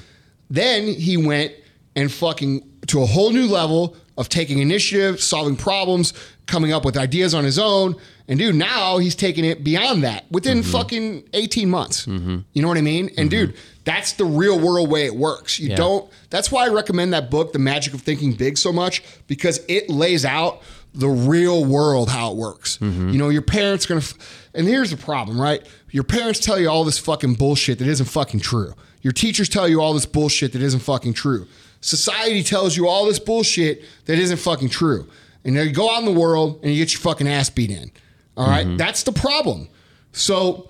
Then 0.52 0.86
he 0.86 1.18
went 1.18 1.52
and 1.96 2.12
fucking 2.12 2.70
to 2.88 3.02
a 3.02 3.08
whole 3.08 3.32
new 3.32 3.48
level 3.48 3.98
of 4.20 4.30
taking 4.30 4.60
initiative, 4.60 5.20
solving 5.20 5.56
problems, 5.56 6.14
coming 6.46 6.72
up 6.72 6.86
with 6.86 6.96
ideas 6.96 7.34
on 7.34 7.44
his 7.44 7.58
own. 7.58 7.96
And 8.28 8.38
dude, 8.38 8.54
now 8.54 9.00
he's 9.00 9.16
taking 9.16 9.46
it 9.46 9.64
beyond 9.64 10.04
that 10.04 10.26
within 10.30 10.60
mm-hmm. 10.60 10.72
fucking 10.72 11.30
18 11.34 11.70
months. 11.72 12.06
Mm-hmm. 12.06 12.38
You 12.54 12.62
know 12.62 12.68
what 12.68 12.78
I 12.78 12.82
mean? 12.82 13.10
And 13.18 13.32
mm-hmm. 13.32 13.48
dude, 13.48 13.56
that's 13.84 14.14
the 14.14 14.26
real 14.26 14.60
world 14.60 14.90
way 14.90 15.06
it 15.06 15.16
works. 15.16 15.60
You 15.60 15.70
Yeah. 15.70 15.76
don't, 15.76 16.10
that's 16.30 16.52
why 16.52 16.66
I 16.66 16.70
recommend 16.70 17.14
that 17.14 17.30
book, 17.30 17.54
The 17.54 17.60
Magic 17.60 17.94
of 17.94 18.02
Thinking 18.02 18.34
Big, 18.34 18.58
so 18.58 18.72
much 18.72 19.04
because 19.28 19.60
it 19.68 19.90
lays 19.90 20.24
out 20.26 20.62
the 20.94 21.10
real 21.10 21.66
world 21.66 22.10
how 22.10 22.32
it 22.32 22.38
works. 22.38 22.78
Mm-hmm. 22.78 23.10
You 23.10 23.18
know, 23.18 23.30
your 23.30 23.42
parents 23.42 23.86
are 23.86 23.90
gonna, 23.90 24.06
and 24.54 24.68
here's 24.68 24.92
the 24.92 24.98
problem, 24.98 25.42
right? 25.42 25.66
Your 25.92 26.04
parents 26.04 26.40
tell 26.40 26.60
you 26.60 26.70
all 26.70 26.84
this 26.84 27.00
fucking 27.00 27.34
bullshit 27.36 27.80
that 27.80 27.88
isn't 27.88 28.06
fucking 28.06 28.40
true. 28.42 28.74
Your 29.02 29.12
teachers 29.14 29.50
tell 29.50 29.68
you 29.68 29.82
all 29.82 29.94
this 29.94 30.06
bullshit 30.06 30.54
that 30.54 30.62
isn't 30.62 30.80
fucking 30.82 31.14
true. 31.14 31.48
Society 31.82 32.44
tells 32.44 32.78
you 32.78 32.88
all 32.88 33.06
this 33.06 33.20
bullshit 33.20 33.84
that 34.06 34.18
isn't 34.18 34.38
fucking 34.38 34.70
true. 34.70 35.08
And 35.44 35.58
then 35.58 35.68
you 35.68 35.74
go 35.74 35.90
out 35.94 36.00
in 36.00 36.06
the 36.06 36.18
world 36.18 36.60
and 36.64 36.72
you 36.72 36.78
get 36.78 36.94
your 36.94 37.02
fucking 37.02 37.28
ass 37.28 37.50
beat 37.50 37.70
in. 37.72 37.92
All 38.38 38.48
right? 38.48 38.66
Mm-hmm. 38.66 38.78
That's 38.78 39.04
the 39.04 39.12
problem. 39.12 39.68
So 40.14 40.70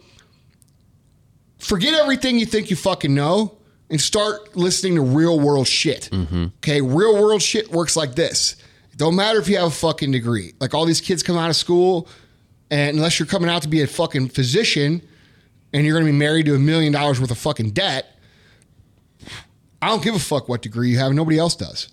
forget 1.64 1.94
everything 1.94 2.38
you 2.38 2.46
think 2.46 2.70
you 2.70 2.76
fucking 2.76 3.14
know 3.14 3.58
and 3.90 4.00
start 4.00 4.56
listening 4.56 4.96
to 4.96 5.02
real 5.02 5.40
world 5.40 5.68
shit. 5.68 6.10
Mm-hmm. 6.12 6.46
Okay, 6.58 6.82
real 6.82 7.22
world 7.22 7.42
shit 7.42 7.72
works 7.72 7.96
like 7.96 8.16
this. 8.16 8.56
It 8.92 8.98
don't 8.98 9.16
matter 9.16 9.40
if 9.40 9.48
you 9.48 9.58
have 9.58 9.68
a 9.68 9.72
fucking 9.72 10.12
degree. 10.12 10.54
Like 10.60 10.74
all 10.74 10.86
these 10.86 11.02
kids 11.02 11.24
come 11.24 11.38
out 11.38 11.50
of 11.50 11.56
school, 11.56 12.08
and 12.70 12.98
unless 12.98 13.20
you're 13.20 13.28
coming 13.28 13.50
out 13.50 13.62
to 13.64 13.68
be 13.68 13.82
a 13.82 13.88
fucking 13.88 14.30
physician 14.30 15.02
and 15.74 15.86
you're 15.86 15.98
gonna 15.98 16.12
be 16.12 16.18
married 16.18 16.46
to 16.48 16.56
a 16.56 16.60
million 16.60 16.94
dollars 16.94 17.20
worth 17.20 17.32
of 17.32 17.38
fucking 17.38 17.72
debt, 17.72 18.20
I 19.82 19.88
don't 19.88 20.04
give 20.04 20.16
a 20.16 20.20
fuck 20.20 20.48
what 20.48 20.62
degree 20.62 20.90
you 20.90 20.98
have. 21.00 21.14
Nobody 21.14 21.38
else 21.38 21.56
does. 21.56 21.90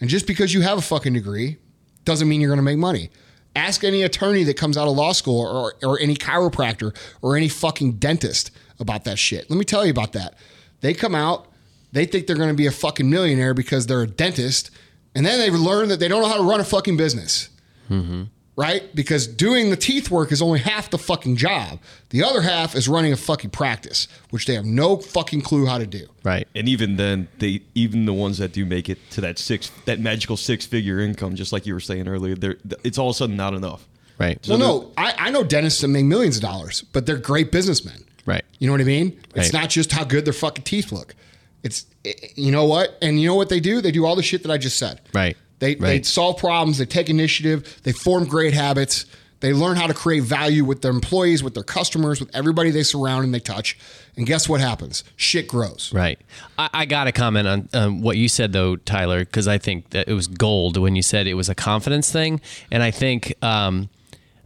And 0.00 0.08
just 0.08 0.26
because 0.26 0.54
you 0.54 0.62
have 0.62 0.78
a 0.78 0.82
fucking 0.82 1.12
degree 1.12 1.58
doesn't 2.04 2.28
mean 2.28 2.40
you're 2.40 2.48
going 2.50 2.58
to 2.58 2.62
make 2.62 2.78
money. 2.78 3.10
Ask 3.54 3.84
any 3.84 4.02
attorney 4.02 4.44
that 4.44 4.56
comes 4.56 4.76
out 4.76 4.88
of 4.88 4.96
law 4.96 5.12
school 5.12 5.40
or, 5.40 5.74
or 5.84 5.98
any 6.00 6.14
chiropractor 6.14 6.96
or 7.20 7.36
any 7.36 7.48
fucking 7.48 7.94
dentist 7.94 8.50
about 8.80 9.04
that 9.04 9.18
shit. 9.18 9.48
Let 9.50 9.58
me 9.58 9.64
tell 9.64 9.84
you 9.84 9.90
about 9.90 10.12
that. 10.12 10.34
They 10.80 10.94
come 10.94 11.14
out, 11.14 11.46
they 11.92 12.04
think 12.06 12.26
they're 12.26 12.36
going 12.36 12.48
to 12.48 12.54
be 12.54 12.66
a 12.66 12.72
fucking 12.72 13.08
millionaire 13.08 13.54
because 13.54 13.86
they're 13.86 14.02
a 14.02 14.06
dentist, 14.06 14.70
and 15.14 15.24
then 15.24 15.38
they 15.38 15.50
learn 15.50 15.88
that 15.88 16.00
they 16.00 16.08
don't 16.08 16.22
know 16.22 16.28
how 16.28 16.38
to 16.38 16.42
run 16.42 16.60
a 16.60 16.64
fucking 16.64 16.96
business 16.96 17.50
mm-hmm. 17.92 18.22
right? 18.56 18.94
Because 18.94 19.26
doing 19.26 19.70
the 19.70 19.76
teeth 19.76 20.10
work 20.10 20.32
is 20.32 20.42
only 20.42 20.60
half 20.60 20.90
the 20.90 20.98
fucking 20.98 21.36
job. 21.36 21.78
The 22.10 22.22
other 22.22 22.42
half 22.42 22.74
is 22.74 22.88
running 22.88 23.12
a 23.12 23.16
fucking 23.16 23.50
practice, 23.50 24.08
which 24.30 24.46
they 24.46 24.54
have 24.54 24.64
no 24.64 24.96
fucking 24.96 25.42
clue 25.42 25.66
how 25.66 25.78
to 25.78 25.86
do. 25.86 26.06
Right. 26.24 26.48
And 26.54 26.68
even 26.68 26.96
then, 26.96 27.28
they 27.38 27.62
even 27.74 28.06
the 28.06 28.12
ones 28.12 28.38
that 28.38 28.52
do 28.52 28.64
make 28.64 28.88
it 28.88 28.98
to 29.12 29.20
that 29.22 29.38
six 29.38 29.70
that 29.84 30.00
magical 30.00 30.36
six 30.36 30.66
figure 30.66 31.00
income, 31.00 31.34
just 31.34 31.52
like 31.52 31.66
you 31.66 31.74
were 31.74 31.80
saying 31.80 32.08
earlier, 32.08 32.34
they're 32.34 32.56
it's 32.84 32.98
all 32.98 33.10
of 33.10 33.14
a 33.14 33.18
sudden 33.18 33.36
not 33.36 33.54
enough. 33.54 33.86
Right. 34.18 34.38
Well, 34.46 34.58
no, 34.58 34.92
I, 34.96 35.14
I 35.18 35.30
know 35.30 35.42
dentists 35.42 35.80
that 35.80 35.88
make 35.88 36.04
millions 36.04 36.36
of 36.36 36.42
dollars, 36.42 36.82
but 36.92 37.06
they're 37.06 37.16
great 37.16 37.50
businessmen. 37.50 38.04
Right. 38.26 38.44
You 38.58 38.66
know 38.66 38.72
what 38.72 38.80
I 38.80 38.84
mean? 38.84 39.20
It's 39.34 39.52
not 39.52 39.68
just 39.70 39.92
how 39.92 40.04
good 40.04 40.24
their 40.24 40.32
fucking 40.32 40.64
teeth 40.64 40.92
look. 40.92 41.14
It's 41.62 41.86
it- 42.04 42.32
you 42.36 42.50
know 42.52 42.64
what, 42.66 42.96
and 43.02 43.20
you 43.20 43.28
know 43.28 43.34
what 43.34 43.48
they 43.48 43.60
do? 43.60 43.80
They 43.80 43.92
do 43.92 44.04
all 44.04 44.16
the 44.16 44.22
shit 44.22 44.42
that 44.42 44.50
I 44.52 44.58
just 44.58 44.78
said. 44.78 45.00
Right. 45.14 45.36
They 45.58 45.74
they 45.76 46.02
solve 46.02 46.38
problems. 46.38 46.78
They 46.78 46.86
take 46.86 47.08
initiative. 47.08 47.80
They 47.84 47.92
form 47.92 48.24
great 48.26 48.52
habits. 48.54 49.06
They 49.40 49.52
learn 49.52 49.76
how 49.76 49.88
to 49.88 49.94
create 49.94 50.22
value 50.22 50.64
with 50.64 50.82
their 50.82 50.92
employees, 50.92 51.42
with 51.42 51.54
their 51.54 51.64
customers, 51.64 52.20
with 52.20 52.30
everybody 52.32 52.70
they 52.70 52.84
surround 52.84 53.24
and 53.24 53.34
they 53.34 53.40
touch. 53.40 53.76
And 54.16 54.24
guess 54.24 54.48
what 54.48 54.60
happens? 54.60 55.02
Shit 55.16 55.48
grows. 55.48 55.90
Right. 55.92 56.20
I, 56.58 56.70
I 56.72 56.84
got 56.84 57.04
to 57.04 57.12
comment 57.12 57.48
on 57.48 57.68
um, 57.72 58.02
what 58.02 58.16
you 58.16 58.28
said 58.28 58.52
though, 58.52 58.76
Tyler, 58.76 59.20
because 59.24 59.48
I 59.48 59.58
think 59.58 59.90
that 59.90 60.06
it 60.08 60.12
was 60.14 60.28
gold 60.28 60.76
when 60.76 60.94
you 60.94 61.02
said 61.02 61.26
it 61.26 61.34
was 61.34 61.48
a 61.48 61.56
confidence 61.56 62.10
thing, 62.12 62.40
and 62.70 62.84
I 62.84 62.92
think, 62.92 63.34
um, 63.42 63.88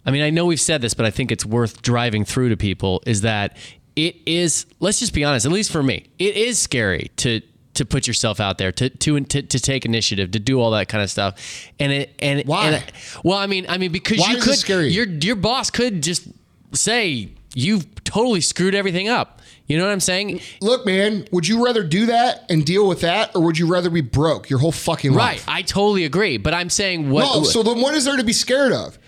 I 0.06 0.12
mean, 0.12 0.22
I 0.22 0.30
know 0.30 0.46
we've 0.46 0.60
said 0.60 0.80
this, 0.80 0.94
but 0.94 1.04
I 1.04 1.10
think 1.10 1.32
it's 1.32 1.44
worth 1.44 1.82
driving 1.82 2.24
through 2.24 2.50
to 2.50 2.56
people 2.56 3.02
is 3.06 3.22
that 3.22 3.56
it 3.96 4.16
is. 4.24 4.66
Let's 4.78 5.00
just 5.00 5.12
be 5.12 5.24
honest. 5.24 5.44
At 5.44 5.52
least 5.52 5.72
for 5.72 5.82
me, 5.82 6.06
it 6.18 6.36
is 6.36 6.58
scary 6.58 7.10
to 7.16 7.40
to 7.74 7.84
put 7.84 8.06
yourself 8.06 8.40
out 8.40 8.58
there 8.58 8.72
to 8.72 8.88
to 8.88 9.20
to, 9.20 9.42
to 9.42 9.60
take 9.60 9.84
initiative 9.84 10.30
to 10.30 10.38
do 10.38 10.60
all 10.60 10.70
that 10.70 10.88
kind 10.88 11.02
of 11.04 11.10
stuff 11.10 11.68
and 11.78 11.92
it 11.92 12.14
and 12.20 12.42
Why? 12.46 12.70
and- 12.70 12.84
well 13.22 13.38
i 13.38 13.46
mean 13.46 13.66
i 13.68 13.76
mean 13.76 13.92
because 13.92 14.18
Why 14.18 14.32
you 14.32 14.40
could 14.40 14.68
your 14.68 15.06
your 15.06 15.36
boss 15.36 15.70
could 15.70 16.02
just 16.02 16.26
say 16.72 17.28
you've 17.54 18.02
totally 18.04 18.40
screwed 18.40 18.74
everything 18.74 19.08
up 19.08 19.42
you 19.66 19.76
know 19.76 19.84
what 19.84 19.92
i'm 19.92 20.00
saying 20.00 20.40
Look, 20.62 20.86
man, 20.86 21.28
would 21.32 21.46
you 21.46 21.64
rather 21.64 21.82
do 21.82 22.06
that 22.06 22.46
and 22.48 22.64
deal 22.64 22.88
with 22.88 23.02
that, 23.02 23.34
or 23.34 23.42
would 23.42 23.58
you 23.58 23.66
rather 23.66 23.90
be 23.90 24.00
broke 24.00 24.48
your 24.48 24.58
whole 24.58 24.72
fucking 24.72 25.12
life? 25.12 25.46
Right. 25.46 25.58
I 25.58 25.62
totally 25.62 26.04
agree. 26.04 26.38
But 26.38 26.54
I'm 26.54 26.70
saying 26.70 27.10
what? 27.10 27.22
No, 27.22 27.42
so 27.42 27.62
then 27.62 27.80
what 27.80 27.94
is 27.94 28.04
there 28.04 28.16
to 28.16 28.24
be 28.24 28.32
scared 28.32 28.72
of? 28.72 28.98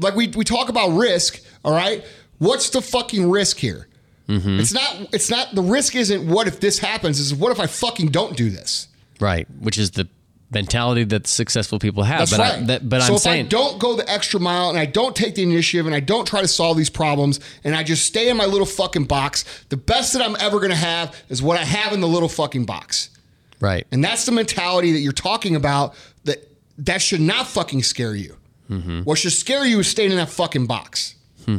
Like 0.00 0.14
we, 0.14 0.28
we 0.28 0.44
talk 0.44 0.68
about 0.68 0.90
risk, 0.90 1.42
all 1.64 1.72
right? 1.72 2.04
What's 2.38 2.70
the 2.70 2.82
fucking 2.82 3.30
risk 3.30 3.58
here? 3.58 3.88
Mm-hmm. 4.28 4.60
It's 4.60 4.72
not 4.72 5.14
it's 5.14 5.30
not 5.30 5.54
the 5.54 5.62
risk 5.62 5.94
isn't 5.94 6.26
what 6.26 6.48
if 6.48 6.60
this 6.60 6.78
happens, 6.78 7.20
is 7.20 7.34
what 7.34 7.52
if 7.52 7.60
I 7.60 7.66
fucking 7.66 8.08
don't 8.08 8.36
do 8.36 8.50
this? 8.50 8.88
right, 9.20 9.46
which 9.60 9.78
is 9.78 9.92
the 9.92 10.08
mentality 10.50 11.04
that 11.04 11.26
successful 11.26 11.78
people 11.78 12.04
have. 12.04 12.20
That's 12.20 12.30
but 12.32 12.40
right. 12.40 12.52
I, 12.54 12.64
that, 12.64 12.88
but 12.88 13.00
so 13.02 13.08
I'm 13.08 13.14
if 13.14 13.20
saying 13.20 13.46
I 13.46 13.48
don't 13.48 13.78
go 13.78 13.96
the 13.96 14.08
extra 14.10 14.40
mile 14.40 14.70
and 14.70 14.78
I 14.78 14.86
don't 14.86 15.14
take 15.14 15.34
the 15.34 15.42
initiative 15.42 15.86
and 15.86 15.94
I 15.94 16.00
don't 16.00 16.26
try 16.26 16.40
to 16.40 16.48
solve 16.48 16.76
these 16.76 16.90
problems 16.90 17.40
and 17.64 17.74
I 17.74 17.82
just 17.82 18.06
stay 18.06 18.28
in 18.28 18.36
my 18.36 18.46
little 18.46 18.66
fucking 18.66 19.04
box, 19.04 19.44
the 19.68 19.76
best 19.76 20.12
that 20.14 20.22
I'm 20.22 20.36
ever 20.40 20.60
gonna 20.60 20.74
have 20.74 21.14
is 21.28 21.42
what 21.42 21.58
I 21.58 21.64
have 21.64 21.92
in 21.92 22.00
the 22.00 22.08
little 22.08 22.28
fucking 22.28 22.64
box. 22.64 23.10
right, 23.60 23.86
And 23.92 24.02
that's 24.02 24.26
the 24.26 24.32
mentality 24.32 24.92
that 24.92 25.00
you're 25.00 25.12
talking 25.12 25.56
about 25.56 25.94
that 26.24 26.48
that 26.78 27.02
should 27.02 27.20
not 27.20 27.46
fucking 27.46 27.82
scare 27.82 28.14
you. 28.14 28.36
Mm-hmm. 28.70 29.00
What 29.00 29.18
should 29.18 29.32
scare 29.32 29.64
you 29.64 29.80
is 29.80 29.88
staying 29.88 30.10
in 30.10 30.16
that 30.16 30.30
fucking 30.30 30.66
box. 30.66 31.16
Hmm. 31.44 31.58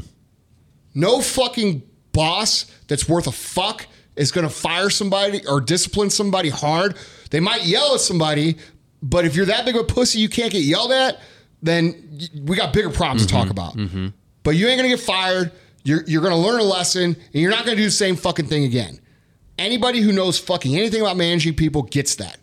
No 0.94 1.22
fucking 1.22 1.84
boss 2.12 2.66
that's 2.88 3.08
worth 3.08 3.28
a 3.28 3.32
fuck 3.32 3.88
is 4.16 4.32
going 4.32 4.48
to 4.48 4.54
fire 4.54 4.90
somebody 4.90 5.46
or 5.48 5.62
discipline 5.62 6.10
somebody 6.10 6.50
hard. 6.50 6.98
They 7.32 7.40
might 7.40 7.66
yell 7.66 7.96
at 7.96 8.00
somebody, 8.00 8.58
but 9.04 9.26
if 9.26 9.36
you're 9.36 9.46
that 9.48 9.66
big 9.66 9.76
of 9.76 9.82
a 9.82 9.84
pussy 9.86 10.20
you 10.20 10.30
can't 10.30 10.52
get 10.52 10.64
yelled 10.64 10.92
at, 10.92 11.20
then 11.62 12.20
we 12.44 12.56
got 12.56 12.74
bigger 12.74 12.90
problems 12.90 13.26
to 13.26 13.32
talk 13.32 13.44
mm-hmm. 13.44 13.52
about. 13.52 13.76
Mm-hmm. 13.76 14.08
But 14.44 14.52
you 14.52 14.68
ain't 14.68 14.80
going 14.80 14.90
to 14.90 14.96
get 14.96 15.06
fired. 15.06 15.52
You're, 15.84 16.04
you're 16.08 16.22
going 16.22 16.34
to 16.34 16.40
learn 16.40 16.60
a 16.60 16.64
lesson 16.64 17.04
and 17.04 17.16
you're 17.34 17.52
not 17.52 17.66
going 17.66 17.76
to 17.76 17.82
do 17.82 17.88
the 17.88 17.92
same 17.92 18.16
fucking 18.16 18.48
thing 18.48 18.64
again. 18.64 19.00
Anybody 19.58 20.02
who 20.02 20.12
knows 20.12 20.40
fucking 20.40 20.76
anything 20.76 21.02
about 21.02 21.18
managing 21.18 21.56
people 21.56 21.84
gets 21.84 22.16
that. 22.16 22.38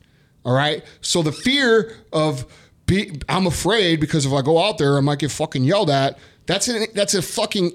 All 0.44 0.54
right. 0.54 0.84
So 1.00 1.22
the 1.22 1.32
fear 1.32 1.96
of 2.12 2.46
be, 2.92 3.20
I'm 3.28 3.46
afraid 3.46 4.00
because 4.00 4.26
if 4.26 4.32
I 4.32 4.42
go 4.42 4.62
out 4.62 4.78
there, 4.78 4.96
I 4.96 5.00
might 5.00 5.18
get 5.18 5.30
fucking 5.30 5.64
yelled 5.64 5.90
at. 5.90 6.18
That's 6.46 6.68
a 6.68 6.86
that's 6.94 7.14
a 7.14 7.22
fucking 7.22 7.70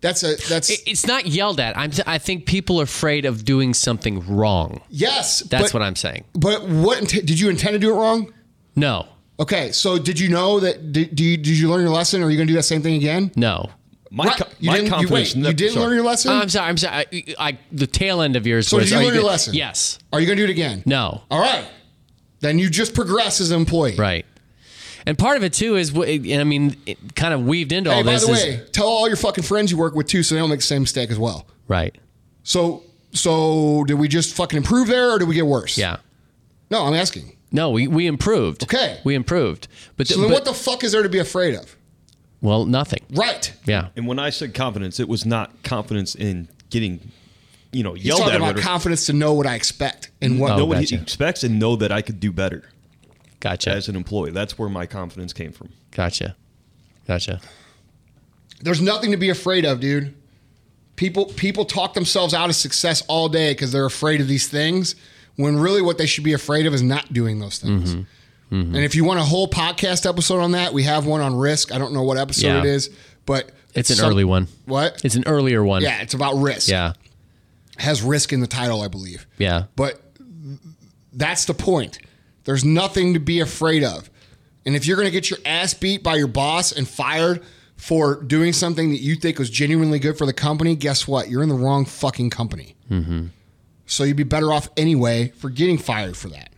that's 0.00 0.22
a 0.22 0.36
that's 0.48 0.70
It- 0.70 0.82
It's 0.86 1.06
not 1.06 1.26
yelled 1.26 1.60
at. 1.60 1.76
I'm. 1.76 1.90
I 2.06 2.18
think 2.18 2.46
people 2.46 2.80
are 2.80 2.84
afraid 2.84 3.24
of 3.24 3.44
doing 3.44 3.74
something 3.74 4.26
wrong. 4.26 4.80
yes. 4.88 5.40
That's 5.40 5.64
but, 5.64 5.74
what 5.74 5.82
I'm 5.82 5.96
saying. 5.96 6.24
But 6.34 6.66
what 6.68 7.06
did 7.08 7.38
you 7.40 7.48
intend 7.50 7.72
to 7.74 7.78
do 7.78 7.90
it 7.94 7.98
wrong? 7.98 8.32
No, 8.76 9.06
Okay. 9.40 9.72
So 9.72 9.98
did 9.98 10.18
you 10.20 10.28
know 10.28 10.60
that? 10.60 10.92
Did, 10.92 11.14
do 11.16 11.24
you, 11.24 11.36
did 11.36 11.58
you 11.58 11.68
learn 11.68 11.80
your 11.80 11.90
lesson? 11.90 12.22
Or 12.22 12.26
are 12.26 12.30
you 12.30 12.36
going 12.36 12.46
to 12.46 12.52
do 12.52 12.56
that 12.56 12.62
same 12.64 12.82
thing 12.82 12.94
again? 12.96 13.30
no. 13.36 13.70
My, 14.10 14.26
Right. 14.26 14.36
co- 14.36 14.46
you 14.60 14.70
my 14.70 14.76
didn't. 14.78 15.00
You, 15.00 15.08
wait, 15.08 15.34
ne- 15.34 15.48
you 15.48 15.54
didn't 15.54 15.72
sorry. 15.74 15.86
learn 15.86 15.94
your 15.96 16.04
lesson. 16.04 16.30
Oh, 16.30 16.36
I'm 16.38 16.48
sorry. 16.48 16.68
I'm 16.68 16.76
sorry. 16.76 17.04
I, 17.40 17.48
I, 17.48 17.58
the 17.72 17.88
tail 17.88 18.20
end 18.22 18.36
of 18.36 18.46
yours 18.46 18.68
so 18.68 18.76
was. 18.76 18.84
did 18.88 18.92
you 18.94 19.00
are 19.00 19.04
learn 19.06 19.14
your 19.14 19.22
go- 19.24 19.28
lesson? 19.28 19.54
Yes. 19.54 19.98
Are 20.12 20.20
you 20.20 20.26
going 20.26 20.36
to 20.38 20.46
do 20.46 20.48
it 20.48 20.52
again? 20.52 20.84
No. 20.86 21.22
All 21.32 21.40
right. 21.40 21.64
Then 22.38 22.60
you 22.60 22.70
just 22.70 22.94
progress 22.94 23.40
as 23.40 23.50
an 23.50 23.58
employee. 23.58 23.96
Right. 23.96 24.24
And 25.06 25.18
part 25.18 25.36
of 25.36 25.44
it 25.44 25.52
too 25.52 25.76
is, 25.76 25.90
and 25.94 26.40
I 26.40 26.44
mean, 26.44 26.76
it 26.86 27.14
kind 27.14 27.34
of 27.34 27.44
weaved 27.44 27.72
into 27.72 27.90
Hey, 27.90 27.96
all 27.96 28.02
this. 28.04 28.22
Hey, 28.26 28.32
by 28.32 28.38
the 28.40 28.46
is, 28.48 28.58
way, 28.60 28.66
tell 28.72 28.86
all 28.86 29.06
your 29.06 29.16
fucking 29.16 29.44
friends 29.44 29.70
you 29.70 29.76
work 29.76 29.94
with 29.94 30.06
too, 30.06 30.22
so 30.22 30.34
they 30.34 30.40
don't 30.40 30.48
make 30.50 30.60
the 30.60 30.64
same 30.64 30.82
mistake 30.82 31.10
as 31.10 31.18
well. 31.18 31.46
right. 31.68 31.94
So, 32.42 32.82
so 33.12 33.84
did 33.84 33.94
we 33.94 34.06
just 34.08 34.34
fucking 34.34 34.56
improve 34.56 34.88
there, 34.88 35.12
or 35.12 35.18
did 35.18 35.28
we 35.28 35.34
get 35.34 35.46
worse? 35.46 35.78
Yeah. 35.78 35.96
No, 36.70 36.84
I'm 36.84 36.94
asking. 36.94 37.36
No, 37.52 37.70
we, 37.70 37.86
we 37.88 38.06
improved. 38.06 38.64
Okay. 38.64 38.98
We 39.04 39.14
improved. 39.14 39.68
But, 39.96 40.08
So 40.08 40.20
then, 40.20 40.28
but- 40.28 40.34
what 40.34 40.44
the 40.44 40.52
fuck 40.54 40.82
is 40.84 40.92
there 40.92 41.02
to 41.02 41.08
be 41.08 41.18
afraid 41.18 41.54
of? 41.54 41.76
well, 42.40 42.66
nothing. 42.66 43.00
Right. 43.14 43.52
Yeah. 43.64 43.88
And 43.96 44.06
when 44.06 44.18
I 44.18 44.28
said 44.30 44.52
confidence, 44.52 45.00
it 45.00 45.08
was 45.08 45.24
not 45.24 45.62
confidence 45.62 46.14
in 46.14 46.48
getting, 46.68 47.00
you 47.72 47.82
know, 47.82 47.94
He's 47.94 48.04
yelled 48.04 48.20
talking 48.20 48.34
at. 48.34 48.40
about 48.42 48.58
or- 48.58 48.62
confidence 48.62 49.06
to 49.06 49.12
know 49.14 49.32
what 49.32 49.46
I 49.46 49.54
expect 49.54 50.10
and 50.20 50.38
what. 50.38 50.50
Oh, 50.52 50.56
know 50.58 50.64
what 50.66 50.80
gotcha. 50.80 50.96
he 50.96 51.00
expects 51.02 51.42
and 51.44 51.58
know 51.58 51.76
that 51.76 51.90
I 51.92 52.02
could 52.02 52.20
do 52.20 52.30
better 52.32 52.64
Gotcha. 53.44 53.70
as 53.70 53.88
an 53.88 53.94
employee. 53.94 54.32
That's 54.32 54.58
where 54.58 54.68
my 54.68 54.86
confidence 54.86 55.32
came 55.32 55.52
from. 55.52 55.68
Gotcha. 55.92 56.34
Gotcha. 57.06 57.40
There's 58.60 58.80
nothing 58.80 59.10
to 59.12 59.16
be 59.16 59.28
afraid 59.28 59.64
of, 59.64 59.78
dude. 59.80 60.14
People 60.96 61.26
people 61.26 61.64
talk 61.64 61.94
themselves 61.94 62.32
out 62.34 62.48
of 62.48 62.56
success 62.56 63.02
all 63.08 63.28
day 63.28 63.52
because 63.52 63.70
they're 63.72 63.84
afraid 63.84 64.20
of 64.20 64.28
these 64.28 64.48
things. 64.48 64.96
When 65.36 65.56
really, 65.58 65.82
what 65.82 65.98
they 65.98 66.06
should 66.06 66.24
be 66.24 66.32
afraid 66.32 66.64
of 66.66 66.72
is 66.74 66.82
not 66.82 67.12
doing 67.12 67.38
those 67.40 67.58
things. 67.58 67.94
Mm-hmm. 67.96 68.04
And 68.50 68.76
if 68.76 68.94
you 68.94 69.04
want 69.04 69.18
a 69.20 69.24
whole 69.24 69.48
podcast 69.48 70.08
episode 70.08 70.38
on 70.40 70.52
that, 70.52 70.72
we 70.72 70.84
have 70.84 71.06
one 71.06 71.20
on 71.20 71.34
risk. 71.36 71.72
I 71.74 71.78
don't 71.78 71.92
know 71.92 72.02
what 72.04 72.16
episode 72.18 72.46
Yeah. 72.46 72.58
it 72.60 72.66
is, 72.66 72.88
but 73.26 73.50
It's 73.74 73.90
an 73.90 73.96
some- 73.96 74.08
early 74.10 74.22
one. 74.24 74.46
What? 74.66 75.04
It's 75.04 75.16
an 75.16 75.24
earlier 75.26 75.62
one. 75.64 75.82
yeah, 75.82 76.00
it's 76.02 76.14
about 76.14 76.34
risk. 76.36 76.68
Yeah. 76.68 76.92
has 77.76 78.00
risk 78.02 78.32
in 78.32 78.40
the 78.40 78.46
title, 78.46 78.80
I 78.82 78.88
believe. 78.88 79.26
Yeah. 79.36 79.64
But 79.74 80.00
that's 81.12 81.44
the 81.46 81.54
point. 81.54 81.98
There's 82.44 82.64
nothing 82.64 83.14
to 83.14 83.20
be 83.20 83.40
afraid 83.40 83.82
of. 83.82 84.10
And 84.66 84.74
if 84.74 84.86
you're 84.86 84.96
going 84.96 85.08
to 85.08 85.12
get 85.12 85.30
your 85.30 85.38
ass 85.44 85.74
beat 85.74 86.02
by 86.02 86.16
your 86.16 86.26
boss 86.26 86.72
and 86.72 86.88
fired 86.88 87.42
for 87.76 88.22
doing 88.22 88.52
something 88.52 88.90
that 88.90 89.00
you 89.00 89.14
think 89.14 89.38
was 89.38 89.50
genuinely 89.50 89.98
good 89.98 90.16
for 90.16 90.26
the 90.26 90.32
company, 90.32 90.74
guess 90.74 91.06
what? 91.06 91.28
You're 91.28 91.42
in 91.42 91.48
the 91.48 91.54
wrong 91.54 91.84
fucking 91.84 92.30
company. 92.30 92.76
Mm-hmm. 92.90 93.26
So 93.86 94.04
you'd 94.04 94.16
be 94.16 94.24
better 94.24 94.52
off 94.52 94.68
anyway 94.76 95.28
for 95.36 95.50
getting 95.50 95.76
fired 95.76 96.16
for 96.16 96.28
that. 96.28 96.50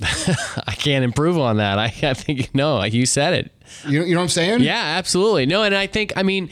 I 0.66 0.74
can't 0.74 1.04
improve 1.04 1.38
on 1.38 1.56
that. 1.56 1.78
I, 1.78 1.86
I 2.02 2.14
think 2.14 2.54
no, 2.54 2.82
you 2.84 3.06
said 3.06 3.34
it. 3.34 3.52
You 3.86 4.00
know, 4.00 4.04
you 4.04 4.14
know 4.14 4.20
what 4.20 4.24
I'm 4.24 4.28
saying? 4.30 4.60
Yeah, 4.60 4.74
absolutely. 4.74 5.46
No, 5.46 5.62
and 5.62 5.74
I 5.74 5.86
think 5.86 6.12
I 6.16 6.22
mean 6.22 6.50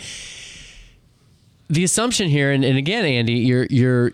the 1.68 1.84
assumption 1.84 2.28
here, 2.28 2.50
and, 2.50 2.64
and 2.64 2.76
again, 2.78 3.04
Andy, 3.04 3.34
you're 3.34 3.66
you're 3.70 4.12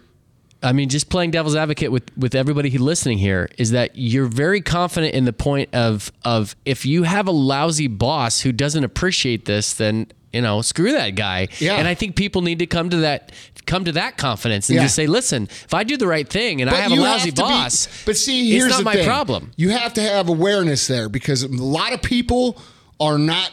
I 0.63 0.73
mean, 0.73 0.89
just 0.89 1.09
playing 1.09 1.33
devil's 1.33 1.57
advocate 1.57 1.91
with 1.91 2.05
with 2.17 2.35
everybody 2.35 2.77
listening 2.79 3.19
here 3.19 3.49
is 3.59 3.73
that 3.73 3.93
you're 3.97 4.27
very 4.27 4.61
confident 4.61 5.15
in 5.15 5.25
the 5.25 5.33
point 5.33 5.71
of 5.75 6.13
of 6.25 6.55
if 6.65 6.87
you 6.87 7.03
have 7.05 7.27
a 7.27 7.33
lousy 7.33 7.89
boss 7.89 8.41
who 8.41 8.53
doesn't 8.53 8.85
appreciate 8.85 9.45
this, 9.45 9.75
then 9.75 10.07
you 10.33 10.41
know, 10.41 10.63
screw 10.63 10.93
that 10.93 11.11
guy. 11.11 11.49
Yeah. 11.59 11.75
And 11.77 11.87
I 11.87 11.93
think 11.95 12.17
people 12.17 12.41
need 12.41 12.61
to 12.61 12.67
come 12.67 12.89
to 12.91 12.97
that 12.99 13.33
come 13.67 13.85
to 13.85 13.93
that 13.93 14.17
confidence 14.17 14.69
and 14.71 14.77
Yeah. 14.77 14.83
just 14.85 14.95
say, 14.95 15.07
listen, 15.07 15.45
if 15.65 15.75
I 15.75 15.85
do 15.85 15.97
the 15.99 16.07
right 16.07 16.27
thing 16.29 16.63
and 16.63 16.71
I 16.71 16.75
have 16.77 16.91
a 16.93 16.95
lousy 16.95 17.27
have 17.27 17.35
to 17.35 17.43
be- 17.43 17.49
boss, 17.49 17.89
but 18.07 18.17
see, 18.17 18.51
here's 18.51 18.65
it's 18.67 18.73
not 18.73 18.79
the 18.79 18.85
my 18.85 18.95
thing. 18.95 19.05
problem. 19.07 19.51
You 19.57 19.71
have 19.71 19.93
to 19.95 20.01
have 20.03 20.29
awareness 20.31 20.87
there 20.87 21.09
because 21.11 21.43
a 21.43 21.49
lot 21.49 21.93
of 21.93 22.01
people 22.01 22.57
are 22.99 23.19
not 23.19 23.51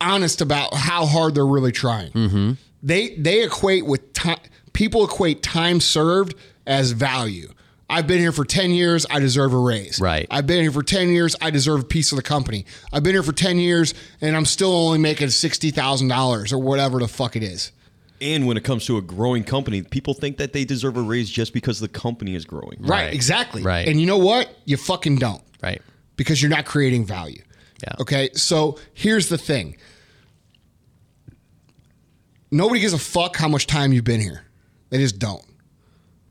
honest 0.00 0.40
about 0.40 0.74
how 0.74 1.06
hard 1.06 1.34
they're 1.34 1.46
really 1.46 1.72
trying. 1.72 2.10
Mm-hmm. 2.12 2.52
They 2.82 3.10
they 3.16 3.44
equate 3.44 3.86
with 3.86 4.12
time. 4.12 4.38
People 4.72 5.04
equate 5.04 5.42
time 5.42 5.80
served 5.80 6.34
as 6.66 6.92
value. 6.92 7.52
I've 7.90 8.06
been 8.06 8.20
here 8.20 8.32
for 8.32 8.44
10 8.46 8.70
years, 8.70 9.04
I 9.10 9.20
deserve 9.20 9.52
a 9.52 9.58
raise. 9.58 10.00
Right. 10.00 10.26
I've 10.30 10.46
been 10.46 10.62
here 10.62 10.72
for 10.72 10.82
10 10.82 11.10
years, 11.10 11.36
I 11.42 11.50
deserve 11.50 11.80
a 11.80 11.84
piece 11.84 12.10
of 12.10 12.16
the 12.16 12.22
company. 12.22 12.64
I've 12.90 13.02
been 13.02 13.12
here 13.12 13.22
for 13.22 13.32
10 13.32 13.58
years 13.58 13.92
and 14.22 14.34
I'm 14.34 14.46
still 14.46 14.72
only 14.74 14.98
making 14.98 15.28
$60,000 15.28 16.52
or 16.52 16.58
whatever 16.58 17.00
the 17.00 17.08
fuck 17.08 17.36
it 17.36 17.42
is. 17.42 17.70
And 18.22 18.46
when 18.46 18.56
it 18.56 18.62
comes 18.64 18.86
to 18.86 18.96
a 18.96 19.02
growing 19.02 19.44
company, 19.44 19.82
people 19.82 20.14
think 20.14 20.38
that 20.38 20.52
they 20.54 20.64
deserve 20.64 20.96
a 20.96 21.02
raise 21.02 21.28
just 21.28 21.52
because 21.52 21.80
the 21.80 21.88
company 21.88 22.34
is 22.34 22.44
growing. 22.46 22.78
Right, 22.80 23.06
Right. 23.06 23.12
exactly. 23.14 23.62
Right. 23.62 23.86
And 23.86 24.00
you 24.00 24.06
know 24.06 24.16
what? 24.18 24.48
You 24.64 24.76
fucking 24.78 25.16
don't. 25.16 25.42
Right. 25.62 25.82
because 26.16 26.40
you're 26.40 26.50
not 26.50 26.64
creating 26.64 27.04
value. 27.04 27.42
Yeah. 27.82 27.94
Okay. 28.00 28.30
So 28.34 28.78
here's 28.94 29.28
the 29.28 29.38
thing 29.38 29.76
nobody 32.50 32.80
gives 32.80 32.92
a 32.92 32.98
fuck 32.98 33.36
how 33.36 33.48
much 33.48 33.66
time 33.66 33.92
you've 33.92 34.04
been 34.04 34.20
here. 34.20 34.42
They 34.92 34.98
just 34.98 35.18
don't. 35.18 35.42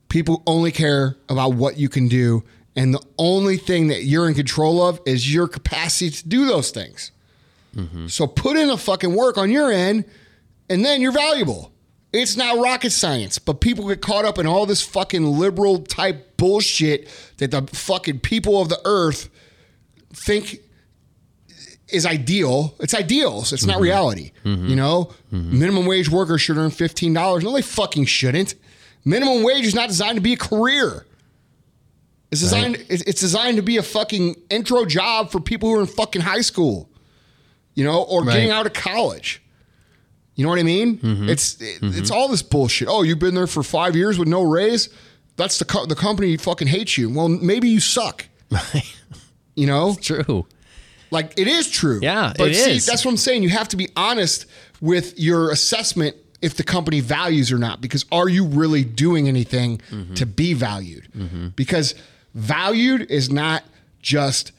People 0.07 0.43
only 0.45 0.71
care 0.71 1.17
about 1.27 1.55
what 1.55 1.77
you 1.77 1.89
can 1.89 2.07
do. 2.07 2.43
And 2.75 2.93
the 2.93 3.01
only 3.17 3.57
thing 3.57 3.87
that 3.87 4.03
you're 4.03 4.27
in 4.27 4.35
control 4.35 4.83
of 4.83 5.01
is 5.03 5.33
your 5.33 5.47
capacity 5.47 6.11
to 6.11 6.27
do 6.27 6.45
those 6.45 6.69
things. 6.69 7.11
Mm-hmm. 7.75 8.05
So 8.05 8.27
put 8.27 8.57
in 8.57 8.67
the 8.67 8.77
fucking 8.77 9.15
work 9.15 9.39
on 9.39 9.49
your 9.49 9.71
end, 9.71 10.05
and 10.69 10.85
then 10.85 11.01
you're 11.01 11.11
valuable. 11.11 11.71
It's 12.13 12.37
not 12.37 12.59
rocket 12.59 12.91
science, 12.91 13.39
but 13.39 13.61
people 13.61 13.87
get 13.87 14.01
caught 14.01 14.25
up 14.25 14.37
in 14.37 14.45
all 14.45 14.67
this 14.67 14.83
fucking 14.83 15.25
liberal 15.25 15.79
type 15.79 16.37
bullshit 16.37 17.09
that 17.37 17.49
the 17.49 17.63
fucking 17.63 18.19
people 18.19 18.61
of 18.61 18.69
the 18.69 18.79
earth 18.85 19.27
think 20.13 20.59
is 21.91 22.05
ideal. 22.05 22.75
It's 22.79 22.93
ideals. 22.93 23.53
It's 23.53 23.65
not 23.65 23.75
mm-hmm. 23.75 23.83
reality. 23.83 24.31
Mm-hmm. 24.45 24.67
You 24.67 24.75
know, 24.75 25.11
mm-hmm. 25.33 25.59
minimum 25.59 25.85
wage 25.85 26.09
workers 26.09 26.41
should 26.41 26.57
earn 26.57 26.71
fifteen 26.71 27.13
dollars. 27.13 27.43
No, 27.43 27.53
they 27.53 27.61
fucking 27.61 28.05
shouldn't. 28.05 28.55
Minimum 29.05 29.43
wage 29.43 29.65
is 29.65 29.73
not 29.75 29.89
designed 29.89 30.15
to 30.15 30.21
be 30.21 30.33
a 30.33 30.37
career. 30.37 31.05
It's 32.31 32.41
designed. 32.41 32.75
it's- 32.75 33.01
It's 33.01 33.19
designed 33.21 33.57
to 33.57 33.63
be 33.63 33.77
a 33.77 33.83
fucking 33.83 34.35
intro 34.49 34.85
job 34.85 35.31
for 35.31 35.39
people 35.39 35.69
who 35.69 35.75
are 35.77 35.81
in 35.81 35.87
fucking 35.87 36.21
high 36.21 36.41
school. 36.41 36.89
You 37.75 37.83
know, 37.83 38.01
or 38.03 38.23
Right. 38.23 38.33
getting 38.35 38.51
out 38.51 38.65
of 38.65 38.73
college. 38.73 39.41
You 40.35 40.43
know 40.45 40.49
what 40.49 40.59
I 40.59 40.63
mean? 40.63 40.99
It's 41.29 41.59
it- 41.61 41.79
it's 41.81 42.11
all 42.11 42.27
this 42.27 42.41
bullshit. 42.41 42.87
Oh, 42.89 43.01
you've 43.03 43.19
been 43.19 43.35
there 43.35 43.47
for 43.47 43.63
five 43.63 43.95
years 43.95 44.17
with 44.17 44.27
no 44.27 44.41
raise. 44.43 44.89
That's 45.37 45.57
the 45.59 45.65
co- 45.65 45.85
the 45.85 45.95
company 45.95 46.37
fucking 46.37 46.67
hates 46.67 46.97
you. 46.97 47.09
Well, 47.09 47.27
maybe 47.29 47.67
you 47.69 47.79
suck. 47.79 48.25
You 49.53 49.67
know, 49.67 49.97
True. 50.01 50.47
Like 51.11 51.33
it 51.37 51.47
is 51.47 51.69
true. 51.69 51.99
Yeah, 52.01 52.33
but 52.37 52.49
it 52.49 52.55
see, 52.55 52.71
is. 52.77 52.85
that's 52.85 53.05
what 53.05 53.11
I'm 53.11 53.17
saying. 53.17 53.43
You 53.43 53.49
have 53.49 53.67
to 53.69 53.77
be 53.77 53.89
honest 53.95 54.45
with 54.79 55.19
your 55.19 55.51
assessment 55.51 56.15
if 56.41 56.55
the 56.55 56.63
company 56.63 56.99
values 57.01 57.51
or 57.51 57.57
not. 57.59 57.81
Because 57.81 58.05
are 58.11 58.27
you 58.29 58.45
really 58.45 58.83
doing 58.83 59.27
anything 59.27 59.79
Mm-hmm. 59.91 60.13
to 60.15 60.25
be 60.25 60.53
valued? 60.53 61.53
Because 61.55 61.93
valued 62.33 63.09
is 63.11 63.29
not 63.29 63.63
just 64.01 64.51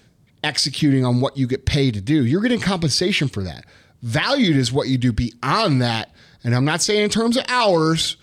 executing 0.44 1.04
on 1.04 1.20
what 1.20 1.36
you 1.36 1.46
get 1.46 1.64
paid 1.66 1.94
to 1.94 2.00
do. 2.00 2.24
You're 2.24 2.40
getting 2.42 2.60
compensation 2.60 3.28
for 3.28 3.42
that. 3.44 3.64
Valued 4.02 4.56
is 4.56 4.72
what 4.72 4.88
you 4.88 4.98
do 4.98 5.12
beyond 5.12 5.82
that. 5.82 6.10
And 6.44 6.54
I'm 6.54 6.64
not 6.64 6.82
saying 6.82 7.02
in 7.02 7.10
terms 7.10 7.36
of 7.36 7.44
hours. 7.48 8.16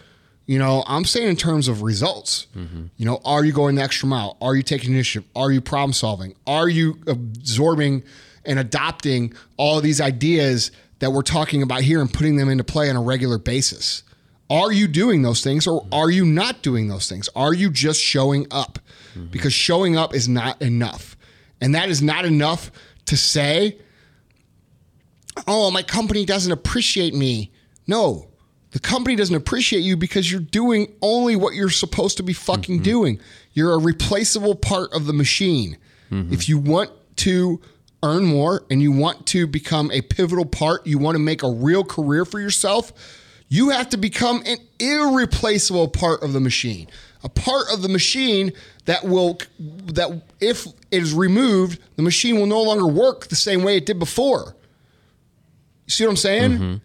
You 0.50 0.58
know, 0.58 0.84
I'm 0.88 1.06
saying 1.06 1.28
in 1.28 1.36
terms 1.36 1.68
of 1.68 1.84
results. 1.84 2.48
Mm-hmm. 2.58 2.86
You 2.98 3.06
know, 3.06 3.22
are 3.24 3.46
you 3.46 3.54
going 3.54 3.76
the 3.76 3.84
extra 3.84 4.08
mile? 4.08 4.36
Are 4.42 4.56
you 4.56 4.64
taking 4.64 4.92
initiative? 4.92 5.30
Are 5.36 5.52
you 5.52 5.62
problem 5.62 5.94
solving? 5.94 6.34
Are 6.48 6.68
you 6.68 6.98
absorbing 7.06 8.02
and 8.46 8.58
adopting 8.58 9.36
all 9.58 9.80
these 9.80 10.02
ideas 10.02 10.72
that 10.98 11.12
we're 11.12 11.22
talking 11.22 11.62
about 11.62 11.82
here 11.82 12.02
and 12.02 12.12
putting 12.12 12.36
them 12.38 12.50
into 12.50 12.64
play 12.64 12.90
on 12.90 12.96
a 12.96 13.02
regular 13.04 13.38
basis? 13.38 14.02
Are 14.50 14.72
you 14.72 14.88
doing 14.88 15.22
those 15.22 15.44
things 15.44 15.68
or 15.68 15.84
mm-hmm. 15.84 15.94
are 15.94 16.10
you 16.10 16.26
not 16.26 16.64
doing 16.64 16.88
those 16.88 17.08
things? 17.08 17.30
Are 17.36 17.54
you 17.54 17.70
just 17.70 18.02
showing 18.02 18.48
up? 18.50 18.80
Mm-hmm. 19.12 19.28
Because 19.28 19.54
showing 19.54 19.98
up 19.98 20.16
is 20.16 20.28
not 20.28 20.60
enough. 20.64 21.16
And 21.62 21.76
that 21.76 21.90
is 21.90 22.02
not 22.02 22.26
enough 22.26 22.72
to 23.06 23.16
say, 23.16 23.78
oh, 25.46 25.70
my 25.70 25.84
company 25.84 26.26
doesn't 26.26 26.52
appreciate 26.52 27.14
me. 27.14 27.52
No, 27.86 28.29
The 28.72 28.80
company 28.80 29.16
doesn't 29.16 29.36
appreciate 29.36 29.82
you 29.82 29.98
because 29.98 30.32
you're 30.32 30.42
doing 30.42 30.94
only 31.02 31.36
what 31.36 31.56
you're 31.56 31.70
supposed 31.70 32.18
to 32.18 32.24
be 32.24 32.34
fucking 32.34 32.76
mm-hmm. 32.76 32.84
doing. 32.84 33.20
You're 33.54 33.74
a 33.74 33.80
replaceable 33.80 34.56
part 34.56 34.94
of 34.94 35.06
the 35.06 35.14
machine. 35.14 35.78
Mm-hmm. 36.12 36.34
If 36.34 36.48
you 36.48 36.60
want 36.60 36.92
to 37.18 37.60
earn 38.04 38.26
more 38.26 38.64
and 38.70 38.82
you 38.82 38.92
want 38.92 39.26
to 39.28 39.48
become 39.48 39.92
a 39.92 40.02
pivotal 40.02 40.46
part, 40.46 40.86
you 40.86 40.98
want 40.98 41.16
to 41.16 41.20
make 41.20 41.44
a 41.44 41.50
real 41.50 41.84
career 41.84 42.26
for 42.26 42.40
yourself, 42.40 42.94
you 43.50 43.70
have 43.70 43.90
to 43.90 43.98
become 43.98 44.44
an 44.46 44.58
irreplaceable 44.80 45.88
part 45.88 46.22
of 46.22 46.34
the 46.34 46.40
machine. 46.40 46.88
A 47.24 47.30
part 47.30 47.66
of 47.74 47.82
the 47.82 47.90
machine 47.90 48.54
that 48.86 49.04
will 49.04 49.40
that 49.60 50.22
if 50.40 50.68
it 50.68 50.74
is 50.92 51.14
removed, 51.14 51.80
the 51.96 52.04
machine 52.04 52.38
will 52.38 52.46
no 52.46 52.62
longer 52.62 52.88
work 52.88 53.28
the 53.28 53.36
same 53.36 53.64
way 53.64 53.76
it 53.76 53.86
did 53.86 54.00
before. 54.00 54.56
You 55.86 55.92
see 55.92 56.06
what 56.06 56.12
I'm 56.12 56.18
saying? 56.18 56.52
Mm-hmm. 56.52 56.76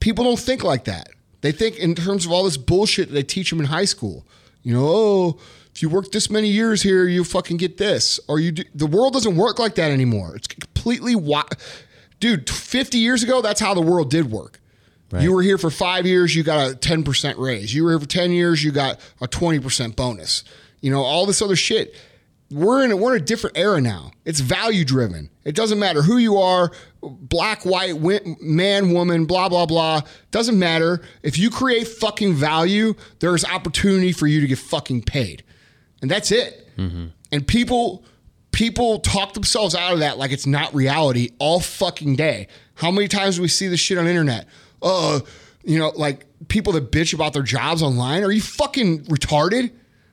People 0.00 0.24
don't 0.24 0.38
think 0.38 0.64
like 0.64 0.84
that. 0.84 1.08
They 1.44 1.52
think 1.52 1.76
in 1.76 1.94
terms 1.94 2.24
of 2.24 2.32
all 2.32 2.44
this 2.44 2.56
bullshit 2.56 3.08
that 3.08 3.14
they 3.14 3.22
teach 3.22 3.50
them 3.50 3.60
in 3.60 3.66
high 3.66 3.84
school. 3.84 4.26
You 4.62 4.72
know, 4.72 4.86
oh, 4.88 5.38
if 5.74 5.82
you 5.82 5.90
work 5.90 6.10
this 6.10 6.30
many 6.30 6.48
years 6.48 6.80
here, 6.80 7.06
you 7.06 7.22
fucking 7.22 7.58
get 7.58 7.76
this. 7.76 8.18
Or 8.28 8.40
you 8.40 8.52
do, 8.52 8.64
the 8.74 8.86
world 8.86 9.12
doesn't 9.12 9.36
work 9.36 9.58
like 9.58 9.74
that 9.74 9.90
anymore. 9.90 10.34
It's 10.36 10.46
completely 10.46 11.12
wi- 11.12 11.44
dude. 12.18 12.48
50 12.48 12.96
years 12.96 13.22
ago, 13.22 13.42
that's 13.42 13.60
how 13.60 13.74
the 13.74 13.82
world 13.82 14.08
did 14.08 14.30
work. 14.30 14.58
You 15.20 15.34
were 15.34 15.42
here 15.42 15.58
for 15.58 15.68
five 15.68 16.06
years, 16.06 16.34
you 16.34 16.44
got 16.44 16.72
a 16.72 16.76
10% 16.76 17.36
raise. 17.36 17.74
You 17.74 17.84
were 17.84 17.90
here 17.90 18.00
for 18.00 18.06
10 18.06 18.30
years, 18.32 18.64
you 18.64 18.72
got 18.72 18.98
a 19.20 19.28
20% 19.28 19.96
bonus. 19.96 20.44
You 20.80 20.90
know, 20.90 21.02
all 21.02 21.26
this 21.26 21.42
other 21.42 21.56
shit. 21.56 21.94
We're 22.50 22.84
in 22.84 22.90
a, 22.90 22.96
we're 22.96 23.16
in 23.16 23.22
a 23.22 23.24
different 23.24 23.58
era 23.58 23.82
now. 23.82 24.12
It's 24.24 24.40
value 24.40 24.86
driven. 24.86 25.28
It 25.44 25.54
doesn't 25.54 25.78
matter 25.78 26.00
who 26.00 26.16
you 26.16 26.38
are, 26.38 26.72
black, 27.10 27.64
white, 27.64 27.96
man, 28.40 28.92
woman, 28.92 29.24
blah 29.26 29.48
blah 29.48 29.66
blah. 29.66 30.02
Doesn't 30.30 30.58
matter. 30.58 31.02
If 31.22 31.38
you 31.38 31.50
create 31.50 31.86
fucking 31.88 32.34
value, 32.34 32.94
there 33.20 33.34
is 33.34 33.44
opportunity 33.44 34.12
for 34.12 34.26
you 34.26 34.40
to 34.40 34.46
get 34.46 34.58
fucking 34.58 35.02
paid, 35.02 35.44
and 36.02 36.10
that's 36.10 36.30
it. 36.32 36.68
And 37.32 37.46
people 37.46 38.04
people 38.52 39.00
talk 39.00 39.34
themselves 39.34 39.74
out 39.74 39.92
of 39.92 39.98
that 39.98 40.16
like 40.16 40.30
it's 40.30 40.46
not 40.46 40.72
reality 40.74 41.30
all 41.38 41.60
fucking 41.60 42.16
day. 42.16 42.46
How 42.74 42.90
many 42.90 43.08
times 43.08 43.36
do 43.36 43.42
we 43.42 43.48
see 43.48 43.68
this 43.68 43.80
shit 43.80 43.98
on 43.98 44.06
internet? 44.06 44.46
Uh, 44.82 45.20
you 45.64 45.78
know, 45.78 45.92
like 45.96 46.26
people 46.48 46.72
that 46.74 46.90
bitch 46.92 47.14
about 47.14 47.32
their 47.32 47.42
jobs 47.42 47.82
online. 47.82 48.22
Are 48.22 48.30
you 48.30 48.40
fucking 48.40 49.04
retarded? 49.04 49.72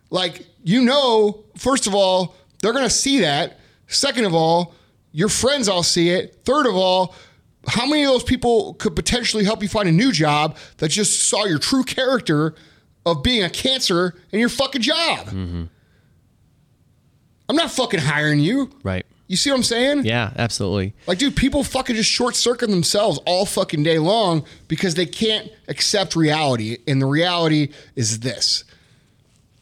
Like, 0.09 0.45
you 0.63 0.81
know, 0.81 1.43
first 1.57 1.87
of 1.87 1.95
all, 1.95 2.35
they're 2.61 2.73
gonna 2.73 2.89
see 2.89 3.19
that. 3.21 3.59
Second 3.87 4.25
of 4.25 4.33
all, 4.33 4.73
your 5.11 5.29
friends 5.29 5.67
all 5.67 5.83
see 5.83 6.09
it. 6.09 6.41
Third 6.45 6.65
of 6.65 6.75
all, 6.75 7.15
how 7.67 7.85
many 7.85 8.03
of 8.03 8.09
those 8.09 8.23
people 8.23 8.73
could 8.75 8.95
potentially 8.95 9.43
help 9.43 9.61
you 9.61 9.69
find 9.69 9.87
a 9.87 9.91
new 9.91 10.11
job 10.11 10.57
that 10.77 10.89
just 10.89 11.29
saw 11.29 11.45
your 11.45 11.59
true 11.59 11.83
character 11.83 12.55
of 13.05 13.23
being 13.23 13.43
a 13.43 13.49
cancer 13.49 14.15
in 14.31 14.39
your 14.39 14.49
fucking 14.49 14.81
job? 14.81 15.27
Mm-hmm. 15.27 15.65
I'm 17.49 17.55
not 17.55 17.71
fucking 17.71 17.99
hiring 17.99 18.39
you. 18.39 18.69
Right. 18.83 19.05
You 19.27 19.37
see 19.37 19.49
what 19.49 19.57
I'm 19.57 19.63
saying? 19.63 20.05
Yeah, 20.05 20.31
absolutely. 20.35 20.93
Like, 21.07 21.17
dude, 21.17 21.35
people 21.35 21.63
fucking 21.63 21.95
just 21.95 22.09
short 22.09 22.35
circuit 22.35 22.69
themselves 22.69 23.19
all 23.25 23.45
fucking 23.45 23.83
day 23.83 23.97
long 23.97 24.45
because 24.67 24.95
they 24.95 25.05
can't 25.05 25.49
accept 25.69 26.15
reality. 26.15 26.79
And 26.87 27.01
the 27.01 27.05
reality 27.05 27.69
is 27.95 28.19
this 28.19 28.65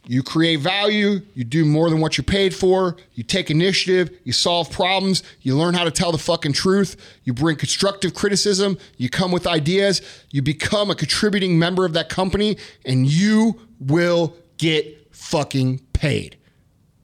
you 0.05 0.23
create 0.23 0.59
value, 0.59 1.21
you 1.35 1.43
do 1.43 1.65
more 1.65 1.89
than 1.89 1.99
what 1.99 2.17
you're 2.17 2.23
paid 2.23 2.55
for, 2.55 2.97
you 3.13 3.23
take 3.23 3.51
initiative, 3.51 4.09
you 4.23 4.33
solve 4.33 4.71
problems, 4.71 5.21
you 5.41 5.55
learn 5.55 5.73
how 5.73 5.83
to 5.83 5.91
tell 5.91 6.11
the 6.11 6.17
fucking 6.17 6.53
truth, 6.53 6.95
you 7.25 7.33
bring 7.33 7.55
constructive 7.55 8.13
criticism, 8.13 8.77
you 8.97 9.09
come 9.09 9.31
with 9.31 9.45
ideas, 9.45 10.01
you 10.31 10.41
become 10.41 10.89
a 10.89 10.95
contributing 10.95 11.59
member 11.59 11.85
of 11.85 11.93
that 11.93 12.09
company, 12.09 12.57
and 12.85 13.07
you 13.07 13.59
will 13.79 14.35
get 14.57 15.07
fucking 15.11 15.79
paid. 15.93 16.37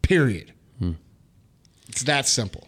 Period. 0.01 0.53
Hmm. 0.79 0.93
It's 1.87 2.03
that 2.03 2.27
simple. 2.27 2.67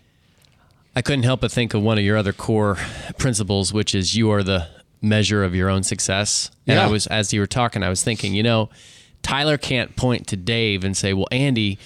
I 0.96 1.02
couldn't 1.02 1.24
help 1.24 1.42
but 1.42 1.52
think 1.52 1.74
of 1.74 1.82
one 1.82 1.98
of 1.98 2.04
your 2.04 2.18
other 2.18 2.34
core 2.34 2.78
principles, 3.18 3.72
which 3.72 3.94
is 3.94 4.16
you 4.16 4.32
are 4.32 4.44
the 4.44 4.68
measure 5.02 5.44
of 5.44 5.56
your 5.56 5.70
own 5.70 5.84
success. 5.84 6.50
And 6.66 6.80
I 6.80 6.88
was, 6.88 7.08
as 7.08 7.32
you 7.32 7.40
were 7.40 7.48
talking, 7.48 7.84
I 7.84 7.90
was 7.90 8.04
thinking, 8.04 8.34
you 8.34 8.44
know, 8.44 8.70
Tyler 9.22 9.58
can't 9.58 9.96
point 9.96 10.28
to 10.28 10.38
Dave 10.38 10.84
and 10.84 10.96
say, 10.96 11.14
well, 11.14 11.28
Andy, 11.32 11.80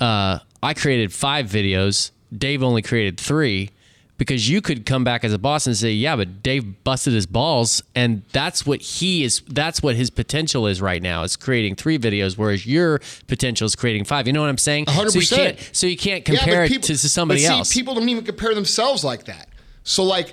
uh, 0.00 0.38
I 0.62 0.74
created 0.74 1.12
five 1.12 1.46
videos, 1.46 2.10
Dave 2.36 2.62
only 2.62 2.82
created 2.82 3.18
three. 3.18 3.70
Because 4.18 4.48
you 4.48 4.62
could 4.62 4.86
come 4.86 5.04
back 5.04 5.24
as 5.24 5.34
a 5.34 5.38
boss 5.38 5.66
and 5.66 5.76
say, 5.76 5.92
yeah, 5.92 6.16
but 6.16 6.42
Dave 6.42 6.82
busted 6.84 7.12
his 7.12 7.26
balls. 7.26 7.82
And 7.94 8.22
that's 8.32 8.64
what 8.64 8.80
he 8.80 9.24
is, 9.24 9.42
that's 9.46 9.82
what 9.82 9.94
his 9.94 10.08
potential 10.08 10.66
is 10.66 10.80
right 10.80 11.02
now, 11.02 11.22
is 11.22 11.36
creating 11.36 11.74
three 11.74 11.98
videos, 11.98 12.38
whereas 12.38 12.64
your 12.64 13.02
potential 13.26 13.66
is 13.66 13.76
creating 13.76 14.04
five. 14.04 14.26
You 14.26 14.32
know 14.32 14.40
what 14.40 14.48
I'm 14.48 14.56
saying? 14.56 14.86
100%. 14.86 15.10
So 15.10 15.18
you 15.18 15.26
can't, 15.26 15.70
so 15.72 15.86
you 15.86 15.96
can't 15.98 16.24
compare 16.24 16.64
it 16.64 16.70
to, 16.70 16.96
to 16.96 16.96
somebody 16.96 17.40
see, 17.40 17.46
else. 17.48 17.74
People 17.74 17.94
don't 17.94 18.08
even 18.08 18.24
compare 18.24 18.54
themselves 18.54 19.04
like 19.04 19.26
that. 19.26 19.50
So 19.84 20.02
like 20.02 20.32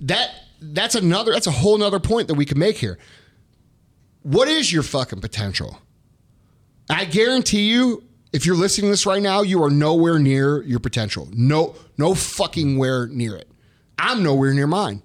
that 0.00 0.30
that's 0.60 0.94
another 0.94 1.32
that's 1.32 1.46
a 1.46 1.52
whole 1.52 1.78
nother 1.78 2.00
point 2.00 2.28
that 2.28 2.34
we 2.34 2.44
can 2.44 2.58
make 2.58 2.76
here. 2.78 2.98
What 4.22 4.48
is 4.48 4.72
your 4.72 4.82
fucking 4.82 5.20
potential? 5.20 5.78
I 6.90 7.04
guarantee 7.04 7.68
you, 7.70 8.04
if 8.32 8.46
you're 8.46 8.56
listening 8.56 8.88
to 8.88 8.92
this 8.92 9.06
right 9.06 9.22
now, 9.22 9.42
you 9.42 9.62
are 9.62 9.70
nowhere 9.70 10.18
near 10.18 10.62
your 10.62 10.80
potential. 10.80 11.28
No, 11.32 11.74
no 11.98 12.14
fucking 12.14 12.78
where 12.78 13.06
near 13.08 13.36
it. 13.36 13.48
I'm 13.98 14.22
nowhere 14.22 14.54
near 14.54 14.66
mine. 14.66 15.02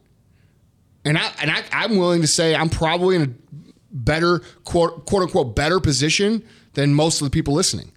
And 1.03 1.17
I 1.17 1.31
and 1.41 1.51
I, 1.51 1.63
I'm 1.71 1.97
willing 1.97 2.21
to 2.21 2.27
say 2.27 2.55
I'm 2.55 2.69
probably 2.69 3.15
in 3.15 3.21
a 3.21 3.29
better 3.91 4.39
quote 4.63 5.05
quote 5.05 5.23
unquote 5.23 5.55
better 5.55 5.79
position 5.79 6.43
than 6.73 6.93
most 6.93 7.21
of 7.21 7.25
the 7.25 7.31
people 7.31 7.53
listening. 7.53 7.91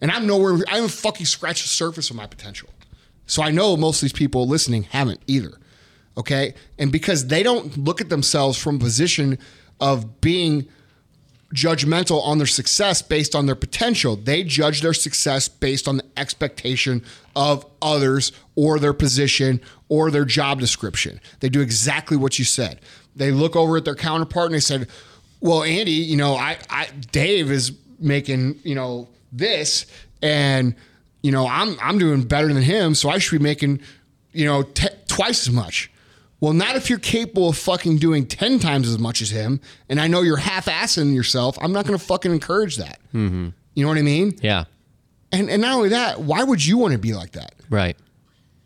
And 0.00 0.10
I'm 0.10 0.26
nowhere, 0.26 0.58
I 0.68 0.76
haven't 0.76 0.92
fucking 0.92 1.26
scratched 1.26 1.62
the 1.62 1.68
surface 1.68 2.10
of 2.10 2.16
my 2.16 2.26
potential. 2.26 2.68
So 3.26 3.42
I 3.42 3.50
know 3.50 3.76
most 3.76 3.98
of 3.98 4.02
these 4.02 4.12
people 4.12 4.46
listening 4.46 4.84
haven't 4.84 5.20
either. 5.26 5.58
Okay. 6.16 6.54
And 6.78 6.90
because 6.90 7.26
they 7.26 7.42
don't 7.42 7.76
look 7.76 8.00
at 8.00 8.08
themselves 8.08 8.58
from 8.58 8.76
a 8.76 8.78
position 8.78 9.38
of 9.80 10.20
being 10.20 10.68
judgmental 11.54 12.22
on 12.24 12.38
their 12.38 12.46
success 12.46 13.00
based 13.00 13.34
on 13.34 13.46
their 13.46 13.54
potential, 13.54 14.16
they 14.16 14.44
judge 14.44 14.82
their 14.82 14.92
success 14.92 15.48
based 15.48 15.88
on 15.88 15.96
the 15.98 16.04
expectation 16.16 17.02
of 17.34 17.64
others 17.80 18.32
or 18.54 18.78
their 18.78 18.92
position 18.92 19.60
or 19.88 20.10
their 20.10 20.24
job 20.24 20.60
description. 20.60 21.20
They 21.40 21.48
do 21.48 21.60
exactly 21.60 22.16
what 22.16 22.38
you 22.38 22.44
said. 22.44 22.80
They 23.16 23.30
look 23.30 23.56
over 23.56 23.76
at 23.76 23.84
their 23.84 23.94
counterpart 23.94 24.46
and 24.46 24.54
they 24.54 24.60
said, 24.60 24.88
well, 25.40 25.62
Andy, 25.62 25.92
you 25.92 26.16
know, 26.16 26.34
I, 26.34 26.58
I 26.68 26.88
Dave 27.12 27.50
is 27.50 27.72
making, 27.98 28.60
you 28.62 28.74
know, 28.74 29.08
this 29.32 29.86
and 30.22 30.74
you 31.22 31.32
know, 31.32 31.46
I'm 31.46 31.76
I'm 31.80 31.98
doing 31.98 32.22
better 32.22 32.52
than 32.52 32.62
him, 32.62 32.94
so 32.94 33.08
I 33.08 33.18
should 33.18 33.38
be 33.38 33.42
making, 33.42 33.80
you 34.32 34.44
know, 34.44 34.62
t- 34.62 34.88
twice 35.08 35.48
as 35.48 35.52
much. 35.52 35.90
Well, 36.40 36.52
not 36.52 36.76
if 36.76 36.88
you're 36.88 37.00
capable 37.00 37.48
of 37.48 37.58
fucking 37.58 37.98
doing 37.98 38.24
10 38.26 38.60
times 38.60 38.88
as 38.88 38.98
much 38.98 39.20
as 39.22 39.30
him 39.30 39.60
and 39.88 40.00
I 40.00 40.06
know 40.06 40.22
you're 40.22 40.36
half-assing 40.36 41.14
yourself. 41.14 41.58
I'm 41.60 41.72
not 41.72 41.84
going 41.86 41.98
to 41.98 42.04
fucking 42.04 42.30
encourage 42.30 42.76
that. 42.76 43.00
You 43.12 43.52
know 43.76 43.88
what 43.88 43.98
I 43.98 44.02
mean? 44.02 44.34
yeah. 44.42 44.64
And 45.30 45.50
and 45.50 45.60
not 45.60 45.74
only 45.74 45.90
that, 45.90 46.20
why 46.20 46.42
would 46.42 46.64
you 46.64 46.78
want 46.78 46.92
to 46.92 46.98
be 46.98 47.12
like 47.12 47.32
that? 47.32 47.54
Right. 47.68 47.96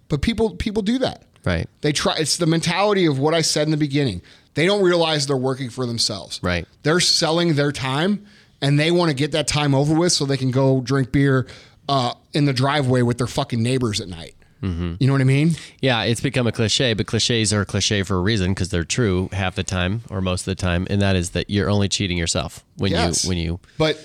But 0.08 0.22
people 0.22 0.54
people 0.54 0.82
do 0.82 0.98
that. 0.98 1.24
Right. 1.44 1.68
They 1.80 1.90
try. 1.92 2.14
It's 2.18 2.36
the 2.36 2.46
mentality 2.46 3.06
of 3.06 3.18
what 3.18 3.34
I 3.34 3.40
said 3.40 3.66
in 3.66 3.72
the 3.72 3.76
beginning. 3.76 4.22
They 4.54 4.64
don't 4.66 4.80
realize 4.82 5.26
they're 5.26 5.36
working 5.36 5.70
for 5.70 5.86
themselves. 5.86 6.38
Right. 6.40 6.64
They're 6.84 7.00
selling 7.00 7.54
their 7.56 7.72
time, 7.72 8.24
and 8.60 8.78
they 8.78 8.92
want 8.92 9.08
to 9.10 9.14
get 9.16 9.32
that 9.32 9.48
time 9.48 9.74
over 9.74 9.92
with 9.92 10.12
so 10.12 10.24
they 10.24 10.36
can 10.36 10.52
go 10.52 10.80
drink 10.82 11.10
beer 11.10 11.48
uh, 11.88 12.14
in 12.32 12.44
the 12.44 12.52
driveway 12.52 13.02
with 13.02 13.18
their 13.18 13.26
fucking 13.26 13.60
neighbors 13.60 14.00
at 14.00 14.06
night. 14.06 14.36
Mm-hmm. 14.62 14.94
You 15.00 15.06
know 15.08 15.12
what 15.12 15.20
I 15.20 15.24
mean? 15.24 15.56
Yeah, 15.80 16.02
it's 16.04 16.20
become 16.20 16.46
a 16.46 16.52
cliche, 16.52 16.94
but 16.94 17.06
cliches 17.06 17.52
are 17.52 17.62
a 17.62 17.66
cliche 17.66 18.02
for 18.04 18.16
a 18.16 18.20
reason 18.20 18.52
because 18.54 18.68
they're 18.68 18.84
true 18.84 19.28
half 19.32 19.56
the 19.56 19.64
time 19.64 20.02
or 20.08 20.20
most 20.20 20.42
of 20.42 20.44
the 20.46 20.54
time, 20.54 20.86
and 20.88 21.02
that 21.02 21.16
is 21.16 21.30
that 21.30 21.50
you're 21.50 21.68
only 21.68 21.88
cheating 21.88 22.16
yourself 22.16 22.64
when 22.76 22.92
Yes. 22.92 23.24
you 23.24 23.28
when 23.28 23.38
you 23.38 23.60
But 23.76 23.98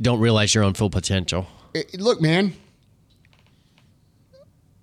don't 0.00 0.18
realize 0.18 0.52
your 0.54 0.64
own 0.64 0.74
full 0.74 0.90
potential. 0.90 1.46
it, 1.74 2.00
look, 2.00 2.20
man. 2.20 2.54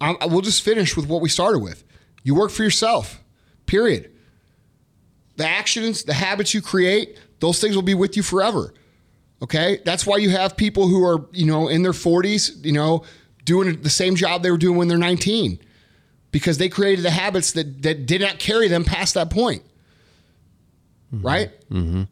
I, 0.01 0.15
I- 0.21 0.25
we'll 0.27 0.41
just 0.41 0.63
finish 0.63 0.95
with 0.95 1.07
what 1.07 1.21
we 1.21 1.29
started 1.29 1.59
with. 1.59 1.83
You 2.23 2.35
work 2.35 2.51
for 2.51 2.63
yourself. 2.63 3.21
Period. 3.65 4.11
The 5.37 5.47
actions, 5.47 6.03
the 6.03 6.13
habits 6.13 6.53
you 6.53 6.61
create, 6.61 7.17
those 7.39 7.59
things 7.59 7.75
will 7.75 7.83
be 7.83 7.93
with 7.93 8.17
you 8.17 8.23
forever. 8.23 8.73
Okay? 9.41 9.79
That's 9.85 10.05
why 10.05 10.17
you 10.17 10.29
have 10.31 10.57
people 10.57 10.87
who 10.87 11.03
are, 11.05 11.25
you 11.31 11.45
know, 11.45 11.67
in 11.69 11.81
their 11.81 11.93
40s, 11.93 12.63
you 12.65 12.73
know, 12.73 13.03
doing 13.49 13.81
the 13.81 13.89
same 13.89 14.15
job 14.15 14.43
they 14.43 14.51
were 14.51 14.57
doing 14.57 14.77
when 14.77 14.87
they're 14.87 14.97
19 14.99 15.59
because 16.29 16.59
they 16.59 16.69
created 16.69 17.03
the 17.03 17.09
habits 17.09 17.53
that 17.53 17.81
that 17.81 18.05
did 18.05 18.21
not 18.21 18.37
carry 18.37 18.67
them 18.67 18.83
past 18.83 19.15
that 19.15 19.31
point. 19.31 19.63
Right? 21.11 21.49
Mm-hmm. 21.71 22.03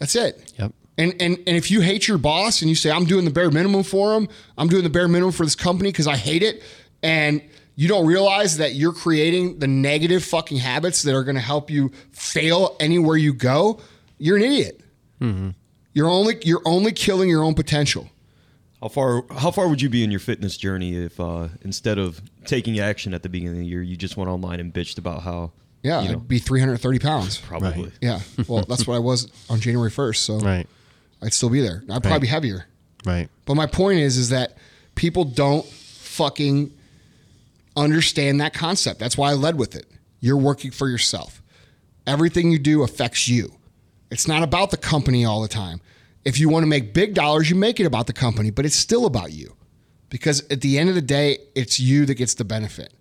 That's 0.00 0.16
it. 0.16 0.52
Yep. 0.58 0.72
And, 0.98 1.12
and 1.22 1.36
and 1.46 1.56
if 1.56 1.70
you 1.70 1.80
hate 1.80 2.08
your 2.08 2.18
boss 2.18 2.60
and 2.60 2.68
you 2.68 2.74
say 2.74 2.90
I'm 2.90 3.04
doing 3.04 3.24
the 3.24 3.30
bare 3.30 3.52
minimum 3.52 3.84
for 3.84 4.14
him, 4.14 4.28
I'm 4.58 4.66
doing 4.66 4.82
the 4.82 4.90
bare 4.90 5.06
minimum 5.06 5.30
for 5.30 5.44
this 5.44 5.54
company 5.54 5.90
because 5.90 6.08
I 6.08 6.16
hate 6.16 6.42
it, 6.42 6.62
and 7.02 7.40
you 7.76 7.86
don't 7.86 8.04
realize 8.04 8.56
that 8.56 8.74
you're 8.74 8.92
creating 8.92 9.60
the 9.60 9.68
negative 9.68 10.24
fucking 10.24 10.58
habits 10.58 11.02
that 11.04 11.14
are 11.14 11.22
going 11.22 11.36
to 11.36 11.40
help 11.40 11.70
you 11.70 11.92
fail 12.10 12.76
anywhere 12.80 13.16
you 13.16 13.32
go, 13.32 13.80
you're 14.18 14.36
an 14.36 14.42
idiot. 14.42 14.80
You're 15.94 16.10
only 16.10 16.38
you're 16.42 16.62
only 16.64 16.90
killing 16.90 17.28
your 17.28 17.44
own 17.44 17.54
potential. 17.54 18.10
How 18.82 18.88
far 18.88 19.24
how 19.30 19.52
far 19.52 19.68
would 19.68 19.80
you 19.80 19.88
be 19.88 20.02
in 20.02 20.10
your 20.10 20.18
fitness 20.20 20.56
journey 20.56 20.96
if 20.96 21.20
uh, 21.20 21.48
instead 21.62 21.98
of 21.98 22.20
taking 22.46 22.80
action 22.80 23.14
at 23.14 23.22
the 23.22 23.28
beginning 23.28 23.54
of 23.54 23.60
the 23.60 23.66
year, 23.66 23.80
you 23.82 23.96
just 23.96 24.16
went 24.16 24.28
online 24.28 24.58
and 24.58 24.74
bitched 24.74 24.98
about 24.98 25.22
how 25.22 25.52
Yeah, 25.84 26.02
you 26.02 26.08
know, 26.08 26.14
I'd 26.16 26.26
be 26.28 26.40
330 26.40 26.98
pounds. 26.98 27.38
probably 27.38 27.84
Right. 27.84 27.92
Yeah, 28.00 28.20
well, 28.48 28.64
that's 28.68 28.86
what 28.86 28.96
I 28.96 28.98
was 28.98 29.28
on 29.48 29.60
January 29.60 29.90
1st, 29.90 30.16
so 30.16 30.38
Right. 30.40 30.66
I'd 31.22 31.32
still 31.32 31.48
be 31.50 31.60
there. 31.60 31.82
I'd 31.84 32.02
probably 32.02 32.10
Right. 32.10 32.20
be 32.22 32.26
heavier. 32.26 32.66
Right. 33.06 33.28
But 33.44 33.54
my 33.54 33.66
point 33.66 34.00
is, 34.00 34.16
is 34.16 34.30
that 34.30 34.58
people 34.96 35.24
don't 35.24 35.64
fucking 35.64 36.72
understand 37.76 38.40
that 38.40 38.52
concept. 38.52 38.98
That's 38.98 39.16
why 39.16 39.30
I 39.30 39.34
led 39.34 39.56
with 39.58 39.76
it. 39.76 39.86
You're 40.20 40.36
working 40.36 40.72
for 40.72 40.88
yourself. 40.88 41.40
Everything 42.06 42.50
you 42.50 42.58
do 42.58 42.82
affects 42.82 43.28
you. 43.28 43.52
It's 44.10 44.26
not 44.28 44.42
about 44.42 44.70
the 44.72 44.76
company 44.76 45.24
all 45.24 45.40
the 45.40 45.48
time. 45.48 45.80
If 46.24 46.38
you 46.38 46.48
want 46.48 46.62
to 46.62 46.68
make 46.68 46.94
big 46.94 47.14
dollars, 47.14 47.50
you 47.50 47.56
make 47.56 47.80
it 47.80 47.86
about 47.86 48.06
the 48.06 48.12
company, 48.12 48.50
but 48.50 48.64
it's 48.64 48.76
still 48.76 49.06
about 49.06 49.32
you. 49.32 49.56
Because 50.08 50.46
at 50.50 50.60
the 50.60 50.78
end 50.78 50.88
of 50.88 50.94
the 50.94 51.02
day, 51.02 51.38
it's 51.54 51.80
you 51.80 52.06
that 52.06 52.14
gets 52.14 52.34
the 52.34 52.44
benefit. 52.44 52.92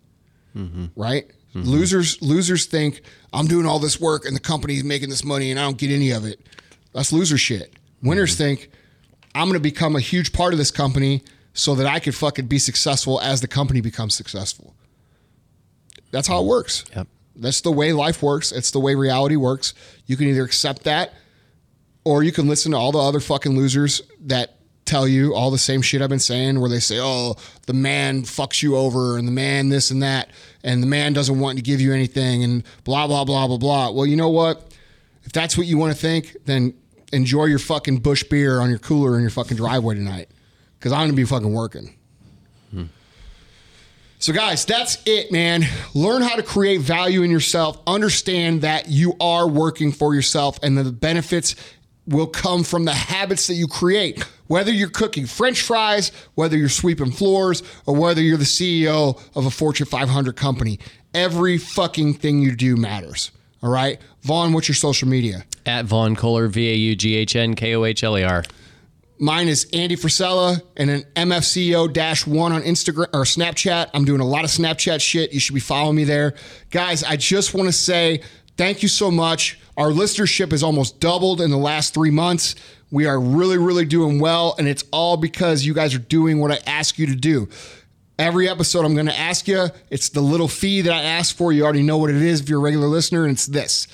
Mm-hmm. 0.55 0.86
Right? 0.95 1.28
Mm-hmm. 1.53 1.67
Losers 1.67 2.22
losers 2.22 2.65
think 2.65 3.01
I'm 3.34 3.45
doing 3.45 3.65
all 3.65 3.80
this 3.80 3.99
work 3.99 4.26
and 4.26 4.36
the 4.36 4.39
company's 4.39 4.84
making 4.84 5.09
this 5.09 5.24
money 5.24 5.51
and 5.51 5.59
I 5.59 5.63
don't 5.63 5.78
get 5.78 5.91
any 5.91 6.11
of 6.11 6.26
it. 6.26 6.39
That's 6.93 7.11
loser 7.11 7.38
shit. 7.38 7.74
Winners 8.01 8.32
mm-hmm. 8.32 8.43
think 8.43 8.72
I'm 9.36 9.47
going 9.47 9.55
to 9.55 9.59
become 9.59 9.95
a 9.95 9.99
huge 9.99 10.32
part 10.32 10.53
of 10.53 10.57
this 10.57 10.72
company 10.72 11.24
so 11.53 11.76
that 11.76 11.88
I 11.88 11.99
could 11.99 12.15
fucking 12.15 12.47
be 12.47 12.57
successful 12.57 13.19
as 13.19 13.41
the 13.41 13.47
company 13.47 13.82
becomes 13.82 14.15
successful. 14.15 14.74
That's 16.11 16.28
how 16.28 16.41
it 16.41 16.45
works. 16.45 16.86
Yep. 16.95 17.07
That's 17.36 17.61
the 17.61 17.72
way 17.72 17.93
life 17.93 18.22
works. 18.22 18.51
It's 18.51 18.72
the 18.72 18.80
way 18.80 18.95
reality 18.95 19.36
works. 19.36 19.74
You 20.05 20.17
can 20.17 20.28
either 20.28 20.43
accept 20.43 20.84
that 20.84 21.13
or 22.03 22.23
you 22.23 22.31
can 22.31 22.47
listen 22.47 22.71
to 22.71 22.77
all 22.77 22.91
the 22.91 22.99
other 22.99 23.19
fucking 23.19 23.55
losers 23.55 24.01
that 24.21 24.55
tell 24.85 25.07
you 25.07 25.33
all 25.33 25.51
the 25.51 25.57
same 25.57 25.81
shit 25.81 26.01
I've 26.01 26.09
been 26.09 26.19
saying 26.19 26.59
where 26.59 26.69
they 26.69 26.79
say, 26.79 26.99
"Oh, 26.99 27.35
the 27.67 27.73
man 27.73 28.23
fucks 28.23 28.61
you 28.61 28.75
over 28.75 29.17
and 29.17 29.27
the 29.27 29.31
man 29.31 29.69
this 29.69 29.91
and 29.91 30.01
that 30.03 30.29
and 30.63 30.81
the 30.81 30.87
man 30.87 31.13
doesn't 31.13 31.39
want 31.39 31.57
to 31.57 31.63
give 31.63 31.79
you 31.79 31.93
anything 31.93 32.43
and 32.43 32.63
blah 32.83 33.07
blah 33.07 33.23
blah 33.23 33.47
blah 33.47 33.57
blah." 33.57 33.91
Well, 33.91 34.05
you 34.05 34.15
know 34.15 34.29
what? 34.29 34.67
If 35.23 35.31
that's 35.31 35.57
what 35.57 35.67
you 35.67 35.77
want 35.77 35.93
to 35.93 35.97
think, 35.97 36.35
then 36.45 36.73
enjoy 37.13 37.45
your 37.45 37.59
fucking 37.59 37.99
Busch 37.99 38.23
beer 38.23 38.59
on 38.59 38.69
your 38.69 38.79
cooler 38.79 39.15
in 39.15 39.21
your 39.21 39.29
fucking 39.29 39.57
driveway 39.57 39.95
tonight 39.95 40.29
cuz 40.79 40.91
I'm 40.91 40.99
going 40.99 41.09
to 41.11 41.15
be 41.15 41.25
fucking 41.25 41.53
working. 41.53 41.95
Hmm. 42.71 42.85
So, 44.19 44.33
guys, 44.33 44.65
that's 44.65 44.97
it, 45.05 45.31
man. 45.31 45.65
Learn 45.93 46.21
how 46.21 46.35
to 46.35 46.43
create 46.43 46.81
value 46.81 47.23
in 47.23 47.31
yourself. 47.31 47.79
Understand 47.87 48.61
that 48.61 48.87
you 48.87 49.15
are 49.19 49.47
working 49.47 49.91
for 49.91 50.13
yourself 50.13 50.59
and 50.61 50.77
the 50.77 50.91
benefits 50.91 51.55
will 52.07 52.27
come 52.27 52.63
from 52.63 52.85
the 52.85 52.93
habits 52.93 53.47
that 53.47 53.53
you 53.53 53.67
create. 53.67 54.23
Whether 54.47 54.71
you're 54.71 54.89
cooking 54.89 55.25
french 55.25 55.61
fries, 55.61 56.11
whether 56.35 56.57
you're 56.57 56.69
sweeping 56.69 57.11
floors, 57.11 57.63
or 57.85 57.95
whether 57.95 58.21
you're 58.21 58.37
the 58.37 58.43
CEO 58.43 59.21
of 59.35 59.45
a 59.45 59.51
Fortune 59.51 59.85
500 59.85 60.35
company, 60.35 60.79
every 61.13 61.57
fucking 61.57 62.15
thing 62.15 62.39
you 62.39 62.55
do 62.55 62.75
matters. 62.75 63.31
All 63.63 63.69
right? 63.69 63.99
Vaughn, 64.23 64.53
what's 64.53 64.67
your 64.67 64.75
social 64.75 65.07
media? 65.07 65.45
At 65.65 65.85
Vaughn 65.85 66.15
Kohler, 66.15 66.47
V 66.47 66.71
A 66.71 66.75
U 66.75 66.95
G 66.95 67.15
H 67.15 67.35
N 67.35 67.53
K 67.53 67.75
O 67.75 67.85
H 67.85 68.03
L 68.03 68.17
E 68.17 68.23
R. 68.23 68.43
Mine 69.19 69.49
is 69.49 69.67
Andy 69.71 69.95
Frisella 69.95 70.59
and 70.75 70.89
an 70.89 71.93
dash 71.93 72.25
one 72.25 72.51
on 72.51 72.63
Instagram 72.63 73.07
or 73.13 73.23
Snapchat. 73.23 73.91
I'm 73.93 74.03
doing 74.03 74.19
a 74.19 74.25
lot 74.25 74.43
of 74.43 74.49
Snapchat 74.49 74.99
shit. 74.99 75.31
You 75.31 75.39
should 75.39 75.53
be 75.53 75.59
following 75.59 75.95
me 75.95 76.05
there. 76.05 76.33
Guys, 76.71 77.03
I 77.03 77.17
just 77.17 77.53
want 77.53 77.67
to 77.67 77.71
say 77.71 78.21
thank 78.57 78.81
you 78.81 78.89
so 78.89 79.11
much. 79.11 79.61
Our 79.78 79.89
listenership 79.89 80.51
has 80.51 80.63
almost 80.63 80.99
doubled 80.99 81.41
in 81.41 81.49
the 81.49 81.57
last 81.57 81.93
three 81.93 82.11
months. 82.11 82.55
We 82.91 83.05
are 83.05 83.19
really, 83.19 83.57
really 83.57 83.86
doing 83.86 84.19
well, 84.19 84.55
and 84.59 84.67
it's 84.67 84.84
all 84.91 85.17
because 85.17 85.65
you 85.65 85.74
guys 85.74 85.95
are 85.95 85.99
doing 85.99 86.39
what 86.39 86.51
I 86.51 86.59
ask 86.67 86.99
you 86.99 87.07
to 87.07 87.15
do. 87.15 87.47
Every 88.19 88.49
episode, 88.49 88.86
I'm 88.86 88.93
going 88.93 89.07
to 89.07 89.17
ask 89.17 89.47
you. 89.47 89.67
It's 89.89 90.09
the 90.09 90.22
little 90.22 90.47
fee 90.47 90.82
that 90.82 90.93
I 90.93 91.01
ask 91.01 91.36
for. 91.36 91.51
You 91.51 91.63
already 91.63 91.84
know 91.84 91.97
what 91.97 92.09
it 92.09 92.17
is 92.17 92.41
if 92.41 92.49
you're 92.49 92.59
a 92.59 92.61
regular 92.63 92.88
listener, 92.88 93.24
and 93.24 93.32
it's 93.32 93.47
this. 93.47 93.88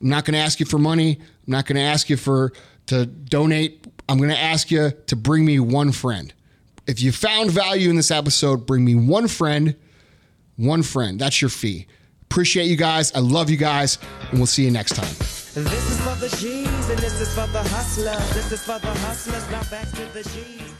I'm 0.00 0.08
not 0.10 0.24
going 0.24 0.34
to 0.34 0.40
ask 0.40 0.60
you 0.60 0.66
for 0.66 0.78
money. 0.78 1.18
I'm 1.20 1.50
not 1.50 1.66
going 1.66 1.76
to 1.76 1.82
ask 1.82 2.10
you 2.10 2.16
for 2.16 2.52
to 2.86 3.06
donate. 3.06 3.86
I'm 4.08 4.18
going 4.18 4.30
to 4.30 4.38
ask 4.38 4.70
you 4.70 4.90
to 4.90 5.16
bring 5.16 5.44
me 5.44 5.58
one 5.58 5.90
friend. 5.92 6.32
If 6.86 7.02
you 7.02 7.12
found 7.12 7.50
value 7.50 7.88
in 7.88 7.96
this 7.96 8.10
episode, 8.10 8.66
bring 8.66 8.84
me 8.84 8.94
one 8.94 9.28
friend. 9.28 9.74
One 10.56 10.82
friend. 10.82 11.18
That's 11.18 11.40
your 11.40 11.48
fee. 11.48 11.86
Appreciate 12.34 12.66
you 12.66 12.74
guys. 12.74 13.12
I 13.14 13.20
love 13.20 13.48
you 13.48 13.56
guys, 13.56 13.96
and 14.30 14.40
we'll 14.40 14.48
see 14.48 14.64
you 14.64 14.70
next 14.72 14.96
time. 14.96 15.06
This 15.54 15.56
is 15.56 16.00
for 16.00 16.16
the 16.16 16.28
G's 16.30 16.90
and 16.90 16.98
this 16.98 17.20
is 17.20 17.32
for 17.32 17.46
the 17.52 17.62
hustlers. 17.62 18.34
This 18.34 18.50
is 18.50 18.60
for 18.60 18.80
the 18.80 18.92
hustlers. 19.06 19.44
Back 19.70 19.88
to 19.90 20.12
the 20.12 20.28
G's. 20.30 20.73